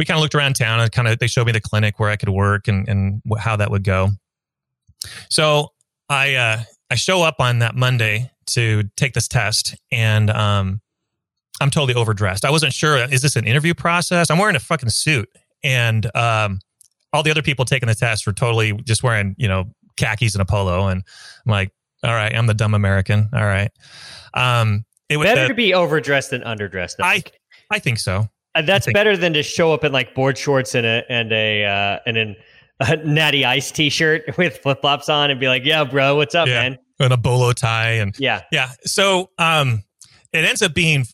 we 0.00 0.04
kind 0.04 0.16
of 0.16 0.22
looked 0.22 0.34
around 0.34 0.56
town 0.56 0.80
and 0.80 0.90
kind 0.90 1.06
of 1.06 1.20
they 1.20 1.28
showed 1.28 1.46
me 1.46 1.52
the 1.52 1.60
clinic 1.60 2.00
where 2.00 2.10
i 2.10 2.16
could 2.16 2.30
work 2.30 2.66
and 2.66 2.88
and 2.88 3.22
how 3.38 3.54
that 3.54 3.70
would 3.70 3.84
go 3.84 4.10
so 5.28 5.72
I 6.08 6.34
uh, 6.34 6.62
I 6.90 6.94
show 6.96 7.22
up 7.22 7.36
on 7.38 7.60
that 7.60 7.74
Monday 7.74 8.30
to 8.48 8.84
take 8.96 9.14
this 9.14 9.28
test, 9.28 9.76
and 9.92 10.30
um, 10.30 10.80
I'm 11.60 11.70
totally 11.70 11.94
overdressed. 11.94 12.44
I 12.44 12.50
wasn't 12.50 12.72
sure 12.72 12.96
is 12.96 13.22
this 13.22 13.36
an 13.36 13.46
interview 13.46 13.74
process? 13.74 14.30
I'm 14.30 14.38
wearing 14.38 14.56
a 14.56 14.60
fucking 14.60 14.90
suit, 14.90 15.28
and 15.62 16.04
um, 16.16 16.58
all 17.12 17.22
the 17.22 17.30
other 17.30 17.42
people 17.42 17.64
taking 17.64 17.88
the 17.88 17.94
test 17.94 18.26
were 18.26 18.32
totally 18.32 18.72
just 18.72 19.02
wearing 19.02 19.34
you 19.38 19.48
know 19.48 19.66
khakis 19.96 20.34
and 20.34 20.42
a 20.42 20.44
polo, 20.44 20.88
and 20.88 21.02
I'm 21.46 21.50
like, 21.50 21.70
all 22.02 22.14
right, 22.14 22.34
I'm 22.34 22.46
the 22.46 22.54
dumb 22.54 22.74
American. 22.74 23.28
All 23.32 23.44
right, 23.44 23.70
um, 24.34 24.84
it 25.08 25.16
was. 25.16 25.26
Better 25.26 25.44
uh, 25.44 25.48
to 25.48 25.54
be 25.54 25.74
overdressed 25.74 26.30
than 26.30 26.42
underdressed. 26.42 26.96
I. 27.00 27.22
I 27.72 27.78
think 27.78 28.00
so. 28.00 28.28
Uh, 28.54 28.62
that's 28.62 28.90
better 28.92 29.16
than 29.16 29.32
to 29.32 29.42
show 29.42 29.72
up 29.72 29.84
in 29.84 29.92
like 29.92 30.14
board 30.14 30.36
shorts 30.36 30.74
and 30.74 30.84
a 30.86 31.04
and 31.08 31.32
a 31.32 31.64
uh, 31.64 31.98
and 32.06 32.16
an 32.16 32.36
a 32.80 32.96
natty 32.96 33.44
ice 33.44 33.70
t-shirt 33.70 34.22
with 34.38 34.58
flip 34.58 34.80
flops 34.80 35.08
on 35.08 35.30
and 35.30 35.38
be 35.38 35.48
like, 35.48 35.64
"Yeah, 35.64 35.84
bro, 35.84 36.16
what's 36.16 36.34
up, 36.34 36.48
Yeah. 36.48 36.62
man?" 36.62 36.78
And 36.98 37.12
a 37.12 37.16
bolo 37.16 37.52
tie 37.52 37.92
and 37.92 38.14
Yeah, 38.18 38.42
Yeah. 38.52 38.70
So 38.84 39.30
um, 39.38 39.84
it 40.32 40.44
ends 40.44 40.62
up 40.62 40.74
being 40.74 41.06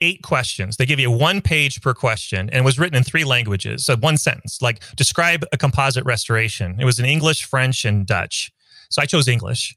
eight 0.00 0.22
questions. 0.22 0.76
They 0.76 0.86
give 0.86 1.00
you 1.00 1.10
one 1.10 1.40
page 1.40 1.80
per 1.80 1.94
question 1.94 2.50
and 2.50 2.54
it 2.56 2.64
was 2.64 2.78
written 2.78 2.96
in 2.96 3.02
three 3.04 3.24
languages. 3.24 3.84
So 3.86 3.96
one 3.96 4.16
sentence, 4.16 4.60
like 4.60 4.82
describe 4.96 5.44
a 5.52 5.56
composite 5.56 6.04
restoration. 6.04 6.76
It 6.78 6.84
was 6.84 6.98
in 6.98 7.04
English, 7.06 7.44
French, 7.44 7.84
and 7.84 8.06
Dutch. 8.06 8.52
So 8.90 9.00
I 9.02 9.06
chose 9.06 9.26
English. 9.28 9.74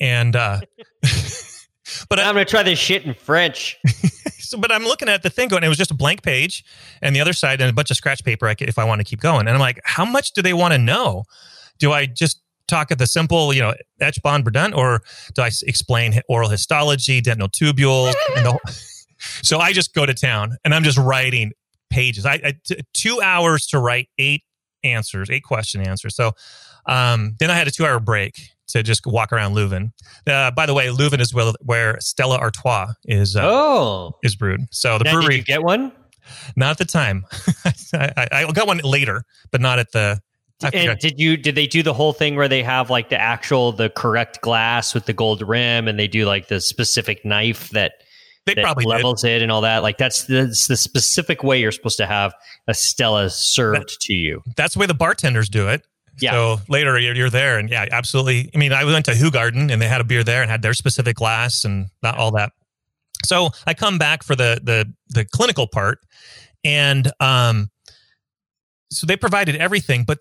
And, 0.00 0.34
uh, 0.34 0.60
but 2.08 2.18
I'm 2.18 2.34
gonna 2.34 2.44
try 2.44 2.62
this 2.62 2.78
shit 2.78 3.04
in 3.04 3.14
French. 3.14 3.78
so, 4.38 4.58
but 4.58 4.70
I'm 4.72 4.84
looking 4.84 5.08
at 5.08 5.22
the 5.22 5.30
thing 5.30 5.48
going, 5.48 5.64
it 5.64 5.68
was 5.68 5.78
just 5.78 5.90
a 5.90 5.94
blank 5.94 6.22
page 6.22 6.64
and 7.00 7.14
the 7.14 7.20
other 7.20 7.32
side 7.32 7.60
and 7.60 7.70
a 7.70 7.72
bunch 7.72 7.90
of 7.90 7.96
scratch 7.96 8.24
paper 8.24 8.46
I 8.48 8.54
could, 8.54 8.68
if 8.68 8.78
I 8.78 8.84
want 8.84 9.00
to 9.00 9.04
keep 9.04 9.20
going. 9.20 9.40
And 9.40 9.50
I'm 9.50 9.58
like, 9.60 9.80
how 9.84 10.04
much 10.04 10.32
do 10.32 10.42
they 10.42 10.52
want 10.52 10.72
to 10.72 10.78
know? 10.78 11.24
Do 11.78 11.92
I 11.92 12.06
just 12.06 12.40
talk 12.68 12.90
at 12.90 12.98
the 12.98 13.06
simple, 13.06 13.52
you 13.52 13.60
know, 13.60 13.74
etch 14.00 14.22
bond 14.22 14.44
verdun, 14.44 14.72
or 14.72 15.02
do 15.34 15.42
I 15.42 15.50
explain 15.66 16.20
oral 16.28 16.48
histology, 16.48 17.20
dental 17.20 17.48
tubules? 17.48 18.14
and 18.36 18.46
the, 18.46 18.50
whole- 18.52 18.60
so 19.42 19.58
I 19.58 19.72
just 19.72 19.94
go 19.94 20.06
to 20.06 20.14
town 20.14 20.56
and 20.64 20.74
I'm 20.74 20.84
just 20.84 20.98
writing 20.98 21.52
pages. 21.90 22.24
I, 22.26 22.34
I 22.34 22.54
t- 22.64 22.80
two 22.94 23.20
hours 23.20 23.66
to 23.68 23.78
write 23.78 24.08
eight 24.18 24.42
answers, 24.84 25.30
eight 25.30 25.44
question 25.44 25.80
answers. 25.80 26.16
So 26.16 26.32
um, 26.86 27.36
then 27.38 27.50
I 27.50 27.54
had 27.54 27.68
a 27.68 27.70
two 27.70 27.86
hour 27.86 28.00
break 28.00 28.34
to 28.72 28.82
just 28.82 29.06
walk 29.06 29.32
around 29.32 29.54
Leuven. 29.54 29.92
Uh, 30.26 30.50
by 30.50 30.66
the 30.66 30.74
way, 30.74 30.88
Leuven 30.88 31.20
is 31.20 31.32
where, 31.32 31.52
where 31.60 32.00
Stella 32.00 32.38
Artois 32.38 32.92
is 33.04 33.36
uh, 33.36 33.42
oh, 33.44 34.18
is 34.22 34.34
brewed. 34.34 34.60
So 34.70 34.98
the 34.98 35.04
now, 35.04 35.12
did 35.12 35.16
brewery. 35.20 35.36
you 35.36 35.44
get 35.44 35.62
one? 35.62 35.92
Not 36.56 36.72
at 36.72 36.78
the 36.78 36.84
time. 36.84 37.24
I, 37.94 38.28
I, 38.32 38.52
got 38.52 38.66
one 38.66 38.78
later, 38.78 39.24
but 39.50 39.60
not 39.60 39.78
at 39.78 39.92
the. 39.92 40.20
And 40.72 40.96
did 41.00 41.18
you 41.18 41.36
did 41.36 41.56
they 41.56 41.66
do 41.66 41.82
the 41.82 41.92
whole 41.92 42.12
thing 42.12 42.36
where 42.36 42.46
they 42.46 42.62
have 42.62 42.88
like 42.88 43.08
the 43.08 43.20
actual 43.20 43.72
the 43.72 43.90
correct 43.90 44.40
glass 44.42 44.94
with 44.94 45.06
the 45.06 45.12
gold 45.12 45.42
rim, 45.42 45.88
and 45.88 45.98
they 45.98 46.06
do 46.06 46.24
like 46.24 46.46
the 46.46 46.60
specific 46.60 47.24
knife 47.24 47.70
that 47.70 47.94
they 48.46 48.54
that 48.54 48.62
probably 48.62 48.84
levels 48.84 49.22
did. 49.22 49.40
it 49.40 49.42
and 49.42 49.50
all 49.50 49.62
that? 49.62 49.82
Like 49.82 49.98
that's 49.98 50.26
the, 50.26 50.46
that's 50.46 50.68
the 50.68 50.76
specific 50.76 51.42
way 51.42 51.60
you're 51.60 51.72
supposed 51.72 51.96
to 51.98 52.06
have 52.06 52.32
a 52.68 52.74
Stella 52.74 53.28
served 53.28 53.80
That- 53.80 54.00
to 54.02 54.14
you. 54.14 54.42
That's 54.56 54.74
the 54.74 54.80
way 54.80 54.86
the 54.86 54.94
bartenders 54.94 55.48
do 55.48 55.68
it. 55.68 55.84
Yeah. 56.22 56.32
So 56.32 56.58
later 56.68 56.98
you're, 56.98 57.14
you're 57.14 57.30
there, 57.30 57.58
and 57.58 57.68
yeah, 57.68 57.86
absolutely. 57.90 58.50
I 58.54 58.58
mean, 58.58 58.72
I 58.72 58.84
went 58.84 59.04
to 59.06 59.30
Garden 59.30 59.70
and 59.70 59.82
they 59.82 59.88
had 59.88 60.00
a 60.00 60.04
beer 60.04 60.22
there 60.24 60.42
and 60.42 60.50
had 60.50 60.62
their 60.62 60.74
specific 60.74 61.16
glass 61.16 61.64
and 61.64 61.88
not 62.02 62.16
all 62.16 62.30
that. 62.32 62.52
So 63.24 63.50
I 63.66 63.74
come 63.74 63.98
back 63.98 64.22
for 64.22 64.34
the 64.34 64.60
the 64.62 64.92
the 65.08 65.24
clinical 65.24 65.66
part, 65.66 65.98
and 66.64 67.10
um, 67.20 67.70
so 68.90 69.06
they 69.06 69.16
provided 69.16 69.56
everything, 69.56 70.04
but 70.04 70.18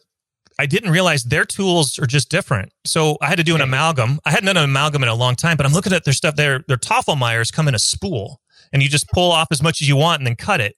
I 0.59 0.65
didn't 0.65 0.91
realize 0.91 1.23
their 1.23 1.45
tools 1.45 1.97
are 1.97 2.05
just 2.05 2.29
different. 2.29 2.71
So 2.85 3.17
I 3.21 3.27
had 3.27 3.37
to 3.37 3.43
do 3.43 3.55
an 3.55 3.61
amalgam. 3.61 4.19
I 4.25 4.31
hadn't 4.31 4.45
done 4.45 4.57
an 4.57 4.63
amalgam 4.65 5.01
in 5.03 5.09
a 5.09 5.15
long 5.15 5.35
time, 5.35 5.57
but 5.57 5.65
I'm 5.65 5.73
looking 5.73 5.93
at 5.93 6.03
their 6.05 6.13
stuff. 6.13 6.35
Their 6.35 6.63
their 6.67 6.77
Tofflemires 6.77 7.51
come 7.51 7.67
in 7.67 7.75
a 7.75 7.79
spool, 7.79 8.39
and 8.71 8.81
you 8.83 8.89
just 8.89 9.07
pull 9.09 9.31
off 9.31 9.47
as 9.51 9.61
much 9.63 9.81
as 9.81 9.87
you 9.89 9.95
want 9.95 10.19
and 10.19 10.27
then 10.27 10.35
cut 10.35 10.61
it. 10.61 10.75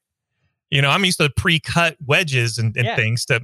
You 0.70 0.82
know, 0.82 0.90
I'm 0.90 1.06
used 1.06 1.20
to 1.20 1.30
pre-cut 1.38 1.98
wedges 2.04 2.58
and, 2.58 2.76
and 2.78 2.86
Yeah. 2.86 2.96
things 2.96 3.26
to. 3.26 3.42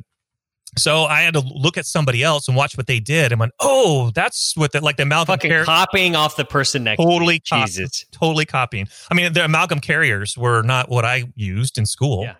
So 0.78 1.06
I 1.06 1.22
had 1.22 1.34
to 1.34 1.40
look 1.40 1.78
at 1.78 1.86
somebody 1.86 2.24
else 2.24 2.48
and 2.48 2.56
watch 2.56 2.78
what 2.78 2.86
they 2.88 3.00
did, 3.00 3.32
and 3.32 3.40
went, 3.40 3.54
"Oh, 3.60 4.12
that's 4.14 4.56
what 4.56 4.72
the 4.72 4.82
like 4.82 4.98
the 4.98 5.04
amalgam 5.04 5.34
Fucking 5.34 5.52
car- 5.52 5.66
copying 5.66 6.16
off 6.16 6.36
the 6.36 6.46
person 6.46 6.84
next 6.84 7.02
Totally 7.04 7.40
to 7.40 7.66
Jesus. 7.66 8.06
totally 8.12 8.46
copying. 8.46 8.88
I 9.10 9.16
mean, 9.16 9.34
the 9.34 9.46
amalgam 9.46 9.80
carriers 9.80 10.38
were 10.38 10.62
not 10.62 10.90
what 10.90 11.06
I 11.06 11.26
used 11.36 11.78
in 11.78 11.86
school. 11.86 12.24
Yeah. 12.24 12.36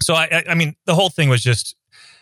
So 0.00 0.14
I, 0.14 0.24
I, 0.24 0.44
I 0.50 0.54
mean, 0.54 0.74
the 0.86 0.94
whole 0.94 1.10
thing 1.10 1.28
was 1.28 1.42
just, 1.42 1.76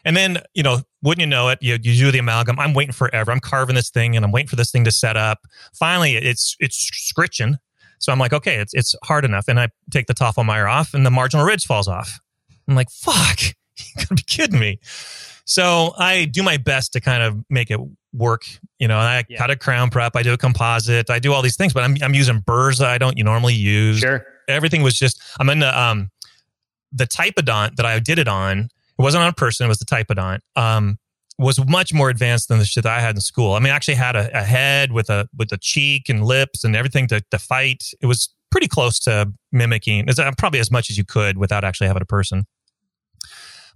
and 0.05 0.17
then 0.17 0.39
you 0.55 0.63
know, 0.63 0.83
wouldn't 1.03 1.21
you 1.21 1.27
know 1.27 1.49
it, 1.51 1.59
you, 1.63 1.75
you 1.81 1.95
do 1.95 2.11
the 2.11 2.19
amalgam. 2.19 2.59
I'm 2.59 2.75
waiting 2.75 2.93
forever. 2.93 3.31
I'm 3.31 3.41
carving 3.41 3.77
this 3.77 3.91
thing, 3.91 4.17
and 4.17 4.25
I'm 4.25 4.33
waiting 4.33 4.49
for 4.49 4.57
this 4.57 4.71
thing 4.73 4.85
to 4.85 4.91
set 4.91 5.17
up. 5.17 5.39
Finally, 5.73 6.17
it's 6.17 6.57
it's 6.59 6.77
scritching. 6.77 7.57
So 7.99 8.11
I'm 8.13 8.19
like, 8.19 8.33
okay, 8.33 8.57
it's 8.57 8.75
it's 8.75 8.97
hard 9.05 9.25
enough, 9.25 9.47
and 9.47 9.61
I 9.61 9.69
take 9.93 10.09
the 10.09 10.15
Tofflemire 10.15 10.69
off, 10.69 10.95
and 10.95 11.07
the 11.07 11.11
marginal 11.11 11.47
ridge 11.47 11.65
falls 11.65 11.87
off. 11.87 12.19
I'm 12.67 12.75
like, 12.75 12.91
fuck, 12.91 13.39
you 13.97 14.03
gotta 14.03 14.15
be 14.15 14.23
kidding 14.23 14.59
me. 14.59 14.79
So 15.45 15.93
I 15.99 16.27
do 16.27 16.43
my 16.43 16.57
best 16.57 16.93
to 16.93 17.01
kind 17.01 17.23
of 17.23 17.37
make 17.51 17.71
it 17.71 17.81
work. 18.13 18.43
You 18.79 18.89
know, 18.89 18.99
I 18.99 19.25
Yeah. 19.29 19.39
cut 19.39 19.51
a 19.51 19.57
crown 19.57 19.91
prep, 19.91 20.15
I 20.17 20.23
do 20.23 20.33
a 20.33 20.39
composite, 20.39 21.11
I 21.11 21.19
do 21.19 21.33
all 21.33 21.43
these 21.43 21.57
things, 21.57 21.73
but 21.73 21.83
I'm 21.83 21.97
I'm 22.03 22.15
using 22.15 22.41
burrs 22.41 22.79
that 22.79 22.89
I 22.91 22.99
don't 22.99 23.17
normally 23.19 23.55
use. 23.55 23.99
Sure. 23.99 24.25
Everything 24.49 24.83
was 24.83 24.95
just 24.95 25.21
I'm 25.41 25.49
in 25.51 25.59
the 25.61 25.81
um 25.81 26.11
the 26.93 27.07
typodont 27.07 27.77
that 27.77 27.87
I 27.87 27.99
did 27.99 28.19
it 28.19 28.29
on. 28.29 28.59
It 28.99 29.03
wasn't 29.03 29.23
on 29.23 29.29
a 29.29 29.33
person, 29.33 29.65
it 29.65 29.69
was 29.69 29.79
the 29.79 29.87
typodont. 29.87 30.41
Um 30.57 30.99
was 31.39 31.59
much 31.67 31.93
more 31.95 32.11
advanced 32.11 32.49
than 32.49 32.59
the 32.59 32.65
shit 32.65 32.85
that 32.85 32.93
I 32.97 33.01
had 33.01 33.17
in 33.17 33.21
school. 33.21 33.55
I 33.55 33.59
mean, 33.59 33.73
I 33.73 33.77
actually 33.77 33.95
had 33.95 34.15
a, 34.15 34.31
a 34.39 34.43
head 34.45 34.93
with 34.93 35.09
a 35.11 35.29
with 35.37 35.51
a 35.51 35.57
cheek 35.59 36.09
and 36.09 36.25
lips 36.25 36.63
and 36.63 36.77
everything 36.77 37.09
to, 37.09 37.21
to 37.31 37.39
fight. 37.39 37.85
It 38.01 38.07
was 38.07 38.29
pretty 38.51 38.69
close 38.69 38.99
to 39.01 39.33
mimicking. 39.51 40.05
It's 40.09 40.19
uh, 40.19 40.31
probably 40.37 40.61
as 40.61 40.71
much 40.71 40.91
as 40.91 40.99
you 40.99 41.05
could 41.05 41.39
without 41.39 41.65
actually 41.65 41.87
having 41.89 42.03
a 42.03 42.07
person. 42.07 42.45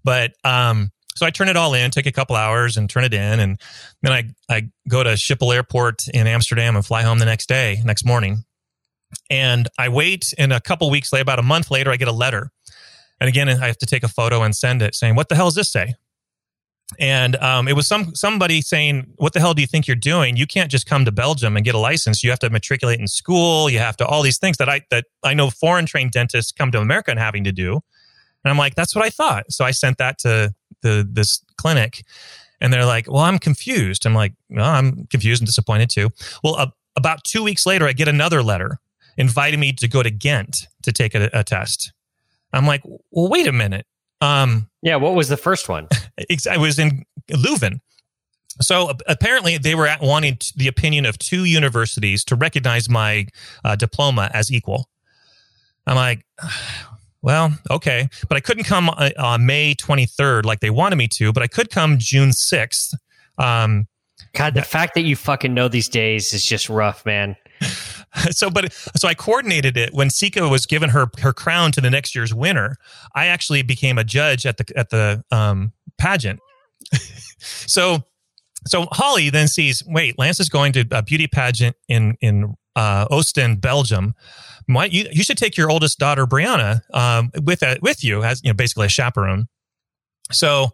But 0.07 0.35
um, 0.45 0.93
so 1.17 1.27
I 1.27 1.31
turn 1.31 1.49
it 1.49 1.57
all 1.57 1.75
in, 1.75 1.91
take 1.91 2.07
a 2.07 2.13
couple 2.13 2.37
hours 2.37 2.77
and 2.77 2.89
turn 2.89 3.03
it 3.03 3.13
in, 3.13 3.41
and 3.41 3.61
then 4.03 4.13
I 4.13 4.31
I 4.49 4.69
go 4.89 5.03
to 5.03 5.11
Schiphol 5.11 5.53
Airport 5.53 6.07
in 6.15 6.29
Amsterdam 6.29 6.77
and 6.77 6.87
fly 6.87 7.03
home 7.03 7.19
the 7.19 7.27
next 7.27 7.49
day, 7.49 7.83
next 7.85 8.07
morning. 8.07 8.45
And 9.29 9.69
I 9.79 9.89
wait, 9.89 10.33
and 10.39 10.53
a 10.53 10.61
couple 10.61 10.89
weeks 10.91 11.13
later, 11.13 11.23
about 11.23 11.41
a 11.41 11.43
month 11.43 11.71
later, 11.71 11.91
I 11.91 11.97
get 11.97 12.07
a 12.07 12.13
letter, 12.13 12.53
and 13.21 13.29
again 13.29 13.49
I 13.49 13.67
have 13.67 13.79
to 13.79 13.87
take 13.87 14.05
a 14.05 14.09
photo 14.09 14.43
and 14.43 14.55
send 14.55 14.81
it, 14.81 14.95
saying, 14.95 15.17
"What 15.17 15.29
the 15.29 15.35
hell 15.35 15.47
does 15.47 15.57
this 15.57 15.73
say?" 15.73 15.95
And 17.01 17.35
um, 17.37 17.67
it 17.67 17.75
was 17.75 17.89
some 17.89 18.15
somebody 18.15 18.63
saying, 18.63 19.07
"What 19.17 19.33
the 19.33 19.41
hell 19.41 19.55
do 19.55 19.61
you 19.61 19.67
think 19.67 19.89
you're 19.89 19.97
doing? 19.97 20.37
You 20.37 20.47
can't 20.47 20.71
just 20.71 20.87
come 20.87 21.05
to 21.05 21.11
Belgium 21.11 21.57
and 21.57 21.65
get 21.65 21.75
a 21.75 21.79
license. 21.79 22.23
You 22.23 22.31
have 22.31 22.39
to 22.41 22.51
matriculate 22.51 23.01
in 23.01 23.09
school. 23.09 23.69
You 23.69 23.81
have 23.81 23.97
to 23.97 24.07
all 24.07 24.23
these 24.23 24.39
things 24.39 24.59
that 24.59 24.69
I 24.69 24.83
that 24.91 25.07
I 25.25 25.35
know 25.35 25.51
foreign 25.51 25.87
trained 25.87 26.13
dentists 26.13 26.53
come 26.53 26.71
to 26.71 26.79
America 26.79 27.11
and 27.11 27.19
having 27.19 27.43
to 27.43 27.53
do." 27.53 27.81
And 28.47 28.51
I'm 28.53 28.59
like, 28.59 28.77
"That's 28.77 28.95
what 28.95 29.05
I 29.05 29.11
thought." 29.11 29.51
So 29.51 29.65
I 29.65 29.73
sent 29.73 29.99
that 29.99 30.19
to 30.21 30.55
the 30.83 31.05
this 31.11 31.43
clinic, 31.57 32.05
and 32.61 32.73
they're 32.73 32.85
like, 32.85 33.11
"Well, 33.11 33.23
I'm 33.23 33.41
confused." 33.41 34.07
I'm 34.07 34.15
like, 34.15 34.35
"Well, 34.49 34.65
I'm 34.65 35.07
confused 35.11 35.43
and 35.43 35.47
disappointed 35.49 35.91
too." 35.91 36.11
Well, 36.45 36.55
uh, 36.55 36.69
about 36.95 37.25
two 37.25 37.43
weeks 37.43 37.67
later, 37.67 37.89
I 37.89 37.93
get 37.93 38.07
another 38.07 38.45
letter 38.45 38.79
inviting 39.17 39.59
me 39.59 39.73
to 39.73 39.89
go 39.89 40.01
to 40.05 40.11
Ghent 40.11 40.69
to 40.83 40.93
take 40.93 41.17
a, 41.17 41.29
a 41.33 41.43
test. 41.43 41.93
I'm 42.53 42.69
like, 42.69 42.83
"Well, 42.85 43.29
wait 43.29 43.49
a 43.49 43.53
minute." 43.53 43.85
Um, 44.21 44.69
Yeah. 44.81 44.95
What 44.95 45.17
was 45.17 45.29
the 45.29 45.37
first 45.37 45.69
one? 45.69 45.89
I 46.49 46.57
was 46.57 46.79
in 46.79 47.05
Leuven. 47.33 47.81
So 48.63 48.91
a- 48.91 48.97
apparently, 49.09 49.59
they 49.59 49.75
were 49.75 49.89
at 49.89 50.01
wanting 50.01 50.37
t- 50.37 50.53
the 50.55 50.69
opinion 50.69 51.05
of 51.05 51.19
two 51.19 51.45
universities 51.45 52.25
to 52.27 52.37
recognize 52.37 52.89
my 52.89 53.27
uh, 53.65 53.75
diploma 53.75 54.31
as 54.33 54.53
equal. 54.53 54.89
I'm 55.87 55.97
like, 55.97 56.25
well, 57.27 57.59
okay, 57.73 58.09
but 58.29 58.37
I 58.37 58.41
couldn't 58.41 58.65
come 58.65 58.89
uh, 58.89 59.11
on 59.19 59.47
May 59.47 59.75
23rd 59.75 60.45
like 60.45 60.61
they 60.61 60.71
wanted 60.71 60.95
me 60.95 61.09
to, 61.15 61.33
but 61.33 61.43
I 61.43 61.49
could 61.49 61.71
come 61.71 61.97
June 61.99 62.31
6th. 62.31 62.95
Um, 63.37 63.89
God, 64.33 64.55
the 64.55 64.63
fact 64.63 64.95
that 64.95 65.03
you 65.03 65.17
fucking 65.17 65.53
know 65.53 65.67
these 65.67 65.89
days 65.89 66.33
is 66.33 66.47
just 66.47 66.69
rough, 66.69 67.05
man. 67.05 67.35
so 68.31 68.49
but 68.49 68.73
so 68.73 69.09
I 69.09 69.15
coordinated 69.15 69.77
it 69.77 69.93
when 69.93 70.09
Sika 70.09 70.49
was 70.49 70.67
given 70.67 70.91
her 70.91 71.09
her 71.19 71.33
crown 71.33 71.73
to 71.73 71.81
the 71.81 71.91
next 71.91 72.15
year's 72.15 72.33
winner. 72.33 72.77
I 73.13 73.27
actually 73.27 73.63
became 73.63 73.99
a 73.99 74.05
judge 74.05 74.47
at 74.47 74.59
the 74.59 74.73
at 74.77 74.91
the 74.91 75.25
um, 75.33 75.73
pageant. 75.99 76.39
so 77.39 78.05
so 78.69 78.87
Holly 78.93 79.31
then 79.31 79.49
sees, 79.49 79.83
wait, 79.85 80.17
Lance 80.17 80.39
is 80.39 80.49
going 80.49 80.73
to 80.75 80.87
a 80.93 81.03
beauty 81.03 81.27
pageant 81.27 81.75
in 81.89 82.17
in 82.21 82.55
uh, 82.77 83.07
Ostend, 83.11 83.61
Belgium. 83.61 84.15
You 84.69 85.07
you 85.11 85.25
should 85.25 85.39
take 85.39 85.57
your 85.57 85.71
oldest 85.71 85.99
daughter 85.99 86.27
Brianna 86.27 86.81
um, 86.93 87.31
with 87.43 87.63
a, 87.63 87.79
with 87.83 88.05
you 88.05 88.23
as 88.23 88.43
you 88.43 88.51
know 88.51 88.55
basically 88.55 88.87
a 88.87 88.91
chaperone. 88.91 89.47
So 90.33 90.71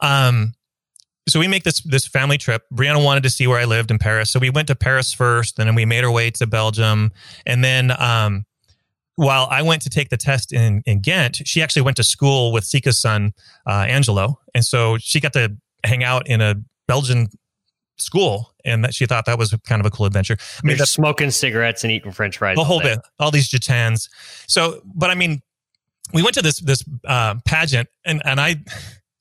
um 0.00 0.54
so 1.28 1.40
we 1.40 1.48
make 1.48 1.64
this 1.64 1.80
this 1.80 2.06
family 2.06 2.38
trip. 2.38 2.62
Brianna 2.72 3.04
wanted 3.04 3.24
to 3.24 3.30
see 3.30 3.46
where 3.46 3.58
I 3.58 3.64
lived 3.64 3.90
in 3.90 3.98
Paris, 3.98 4.30
so 4.30 4.38
we 4.38 4.50
went 4.50 4.68
to 4.68 4.76
Paris 4.76 5.12
first, 5.12 5.58
and 5.58 5.66
then 5.66 5.74
we 5.74 5.84
made 5.84 6.04
our 6.04 6.10
way 6.10 6.30
to 6.30 6.46
Belgium, 6.46 7.12
and 7.44 7.64
then 7.64 7.92
um, 8.00 8.44
while 9.16 9.48
I 9.50 9.62
went 9.62 9.82
to 9.82 9.90
take 9.90 10.08
the 10.10 10.16
test 10.16 10.52
in 10.52 10.82
in 10.86 11.00
Ghent, 11.00 11.42
she 11.44 11.62
actually 11.62 11.82
went 11.82 11.96
to 11.96 12.04
school 12.04 12.52
with 12.52 12.64
Sika's 12.64 13.00
son 13.00 13.32
uh, 13.66 13.86
Angelo, 13.88 14.38
and 14.54 14.64
so 14.64 14.98
she 14.98 15.20
got 15.20 15.32
to 15.32 15.56
hang 15.84 16.04
out 16.04 16.28
in 16.28 16.40
a 16.40 16.54
Belgian 16.86 17.28
school, 17.96 18.54
and 18.64 18.84
that 18.84 18.94
she 18.94 19.06
thought 19.06 19.26
that 19.26 19.38
was 19.38 19.54
kind 19.66 19.80
of 19.80 19.86
a 19.86 19.90
cool 19.90 20.06
adventure. 20.06 20.36
I 20.62 20.66
mean, 20.66 20.78
smoking 20.78 21.30
cigarettes 21.30 21.84
and 21.84 21.92
eating 21.92 22.12
French 22.12 22.38
fries. 22.38 22.56
the 22.56 22.64
whole 22.64 22.80
bit, 22.80 22.98
all 23.18 23.30
these 23.30 23.48
Jatans. 23.48 24.08
So, 24.46 24.80
but 24.84 25.10
I 25.10 25.14
mean, 25.14 25.42
we 26.12 26.22
went 26.22 26.34
to 26.34 26.42
this 26.42 26.60
this 26.60 26.84
uh, 27.04 27.36
pageant, 27.44 27.88
and 28.04 28.22
and 28.24 28.40
I, 28.40 28.56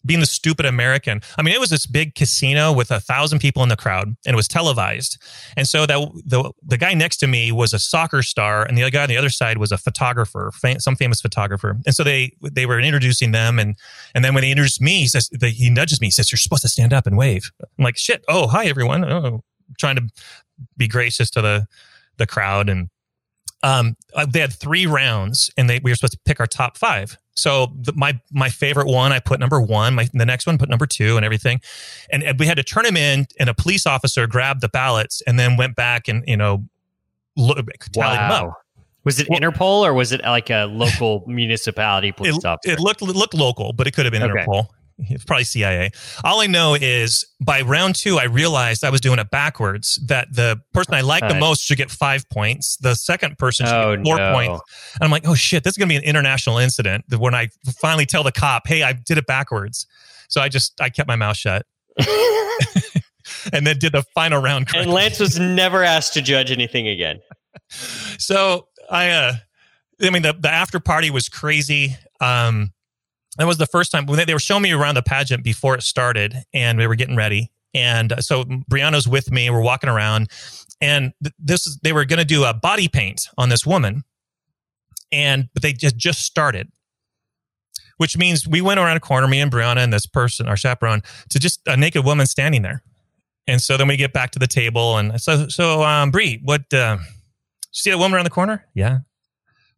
being 0.05 0.19
the 0.19 0.25
stupid 0.25 0.65
American, 0.65 1.21
I 1.37 1.41
mean, 1.41 1.53
it 1.53 1.59
was 1.59 1.69
this 1.69 1.85
big 1.85 2.15
casino 2.15 2.71
with 2.71 2.91
a 2.91 2.99
thousand 2.99 3.39
people 3.39 3.63
in 3.63 3.69
the 3.69 3.75
crowd, 3.75 4.07
and 4.25 4.33
it 4.33 4.35
was 4.35 4.47
televised. 4.47 5.17
And 5.57 5.67
so 5.67 5.85
that 5.85 5.97
the 6.25 6.51
the 6.63 6.77
guy 6.77 6.93
next 6.93 7.17
to 7.17 7.27
me 7.27 7.51
was 7.51 7.73
a 7.73 7.79
soccer 7.79 8.21
star, 8.21 8.63
and 8.63 8.77
the 8.77 8.83
other 8.83 8.91
guy 8.91 9.03
on 9.03 9.09
the 9.09 9.17
other 9.17 9.29
side 9.29 9.57
was 9.57 9.71
a 9.71 9.77
photographer, 9.77 10.51
fam- 10.53 10.79
some 10.79 10.95
famous 10.95 11.21
photographer. 11.21 11.77
And 11.85 11.95
so 11.95 12.03
they 12.03 12.31
they 12.41 12.65
were 12.65 12.79
introducing 12.79 13.31
them, 13.31 13.59
and 13.59 13.75
and 14.13 14.23
then 14.23 14.33
when 14.33 14.41
they 14.41 14.51
introduced 14.51 14.81
me, 14.81 15.01
he 15.01 15.07
says 15.07 15.29
they, 15.29 15.51
he 15.51 15.69
nudges 15.69 16.01
me, 16.01 16.07
he 16.07 16.11
says, 16.11 16.31
"You're 16.31 16.39
supposed 16.39 16.63
to 16.63 16.69
stand 16.69 16.93
up 16.93 17.07
and 17.07 17.17
wave." 17.17 17.51
I'm 17.61 17.83
like, 17.83 17.97
"Shit! 17.97 18.23
Oh, 18.27 18.47
hi 18.47 18.65
everyone!" 18.65 19.03
Oh, 19.05 19.43
trying 19.79 19.95
to 19.95 20.07
be 20.77 20.87
gracious 20.87 21.29
to 21.31 21.41
the 21.41 21.67
the 22.17 22.27
crowd 22.27 22.69
and 22.69 22.89
um, 23.65 23.95
uh, 24.13 24.25
they 24.29 24.39
had 24.39 24.53
three 24.53 24.85
rounds 24.85 25.49
and 25.57 25.69
they, 25.69 25.79
we 25.83 25.89
were 25.91 25.95
supposed 25.95 26.13
to 26.13 26.19
pick 26.25 26.39
our 26.39 26.45
top 26.47 26.77
five. 26.77 27.17
So 27.35 27.73
the, 27.81 27.91
my 27.93 28.17
my 28.31 28.47
favorite 28.49 28.87
one, 28.87 29.11
I 29.11 29.19
put 29.19 29.39
number 29.39 29.59
one. 29.59 29.95
My 29.95 30.07
the 30.13 30.25
next 30.25 30.45
one 30.47 30.57
put 30.57 30.69
number 30.69 30.85
two, 30.85 31.17
and 31.17 31.25
everything. 31.25 31.59
And, 32.11 32.23
and 32.23 32.39
we 32.39 32.45
had 32.45 32.55
to 32.57 32.63
turn 32.63 32.83
them 32.85 32.95
in, 32.95 33.25
and 33.39 33.49
a 33.49 33.53
police 33.53 33.85
officer 33.85 34.25
grabbed 34.27 34.61
the 34.61 34.69
ballots 34.69 35.21
and 35.27 35.37
then 35.37 35.57
went 35.57 35.75
back 35.75 36.07
and 36.07 36.23
you 36.27 36.37
know 36.37 36.63
lo- 37.35 37.55
tallied 37.55 38.19
them 38.19 38.31
up. 38.31 38.43
Wow. 38.45 38.55
Was 39.03 39.19
it 39.19 39.27
Well- 39.29 39.39
Interpol 39.39 39.81
or 39.85 39.93
was 39.93 40.11
it 40.13 40.21
like 40.23 40.49
a 40.49 40.65
local 40.65 41.23
municipality 41.27 42.11
police 42.11 42.37
It, 42.37 42.45
officer? 42.45 42.73
it 42.73 42.79
looked 42.79 43.01
it 43.01 43.07
looked 43.15 43.33
local, 43.33 43.73
but 43.73 43.85
it 43.87 43.91
could 43.91 44.05
have 44.05 44.13
been 44.13 44.23
Okay. 44.23 44.45
Interpol. 44.45 44.67
It's 44.97 45.25
probably 45.25 45.43
CIA. 45.43 45.91
All 46.23 46.39
I 46.39 46.47
know 46.47 46.73
is 46.73 47.25
by 47.41 47.61
round 47.61 47.95
two, 47.95 48.17
I 48.17 48.23
realized 48.25 48.83
I 48.83 48.89
was 48.89 49.01
doing 49.01 49.19
it 49.19 49.29
backwards. 49.29 49.99
That 50.07 50.33
the 50.33 50.61
person 50.73 50.93
I 50.93 51.01
liked 51.01 51.27
the 51.27 51.35
most 51.35 51.63
should 51.63 51.77
get 51.77 51.91
five 51.91 52.27
points. 52.29 52.77
The 52.77 52.95
second 52.95 53.37
person 53.37 53.65
should 53.65 53.75
oh 53.75 53.95
get 53.97 54.05
four 54.05 54.17
no! 54.17 54.33
points. 54.33 54.61
And 54.95 55.03
I'm 55.03 55.11
like, 55.11 55.27
oh 55.27 55.35
shit, 55.35 55.63
this 55.63 55.71
is 55.71 55.77
gonna 55.77 55.89
be 55.89 55.97
an 55.97 56.03
international 56.03 56.59
incident. 56.59 57.05
When 57.17 57.35
I 57.35 57.49
finally 57.79 58.05
tell 58.05 58.23
the 58.23 58.31
cop, 58.31 58.67
hey, 58.67 58.83
I 58.83 58.93
did 58.93 59.17
it 59.17 59.27
backwards. 59.27 59.85
So 60.29 60.41
I 60.41 60.47
just 60.47 60.79
I 60.79 60.89
kept 60.89 61.07
my 61.07 61.17
mouth 61.17 61.37
shut 61.37 61.65
and 63.53 63.67
then 63.67 63.77
did 63.77 63.91
the 63.91 64.03
final 64.13 64.41
round. 64.41 64.69
and. 64.75 64.91
Lance 64.91 65.19
was 65.19 65.37
never 65.39 65.83
asked 65.83 66.13
to 66.13 66.21
judge 66.21 66.51
anything 66.51 66.87
again. 66.87 67.19
so 67.69 68.69
I 68.89 69.09
uh 69.09 69.33
I 70.01 70.09
mean, 70.09 70.23
the, 70.23 70.33
the 70.33 70.49
after 70.49 70.79
party 70.79 71.09
was 71.09 71.29
crazy. 71.29 71.95
Um, 72.19 72.73
that 73.37 73.47
was 73.47 73.57
the 73.57 73.65
first 73.65 73.91
time 73.91 74.05
when 74.05 74.17
they, 74.17 74.25
they 74.25 74.33
were 74.33 74.39
showing 74.39 74.63
me 74.63 74.71
around 74.71 74.95
the 74.95 75.03
pageant 75.03 75.43
before 75.43 75.75
it 75.75 75.83
started 75.83 76.43
and 76.53 76.77
we 76.77 76.87
were 76.87 76.95
getting 76.95 77.15
ready. 77.15 77.51
And 77.73 78.13
so 78.19 78.45
Brianna's 78.45 79.07
with 79.07 79.31
me. 79.31 79.49
We're 79.49 79.61
walking 79.61 79.89
around 79.89 80.29
and 80.81 81.13
this 81.39 81.67
is, 81.67 81.77
they 81.83 81.93
were 81.93 82.05
going 82.05 82.19
to 82.19 82.25
do 82.25 82.45
a 82.45 82.53
body 82.53 82.87
paint 82.87 83.27
on 83.37 83.49
this 83.49 83.65
woman. 83.65 84.03
And, 85.11 85.49
but 85.53 85.61
they 85.61 85.73
just, 85.73 85.97
just 85.97 86.21
started, 86.21 86.71
which 87.97 88.17
means 88.17 88.47
we 88.47 88.61
went 88.61 88.79
around 88.79 88.97
a 88.97 89.01
corner, 89.01 89.27
me 89.27 89.39
and 89.39 89.51
Brianna 89.51 89.77
and 89.77 89.93
this 89.93 90.05
person, 90.05 90.47
our 90.47 90.57
chaperone, 90.57 91.01
to 91.29 91.39
just 91.39 91.61
a 91.65 91.77
naked 91.77 92.03
woman 92.03 92.25
standing 92.25 92.61
there. 92.61 92.83
And 93.47 93.61
so 93.61 93.77
then 93.77 93.87
we 93.87 93.97
get 93.97 94.11
back 94.11 94.31
to 94.31 94.39
the 94.39 94.47
table 94.47 94.97
and 94.97 95.21
so, 95.21 95.47
so, 95.47 95.83
um, 95.83 96.11
Brie, 96.11 96.41
what, 96.43 96.73
uh, 96.73 96.97
see 97.71 97.91
that 97.91 97.97
woman 97.97 98.15
around 98.15 98.25
the 98.25 98.31
corner? 98.31 98.65
Yeah. 98.73 98.99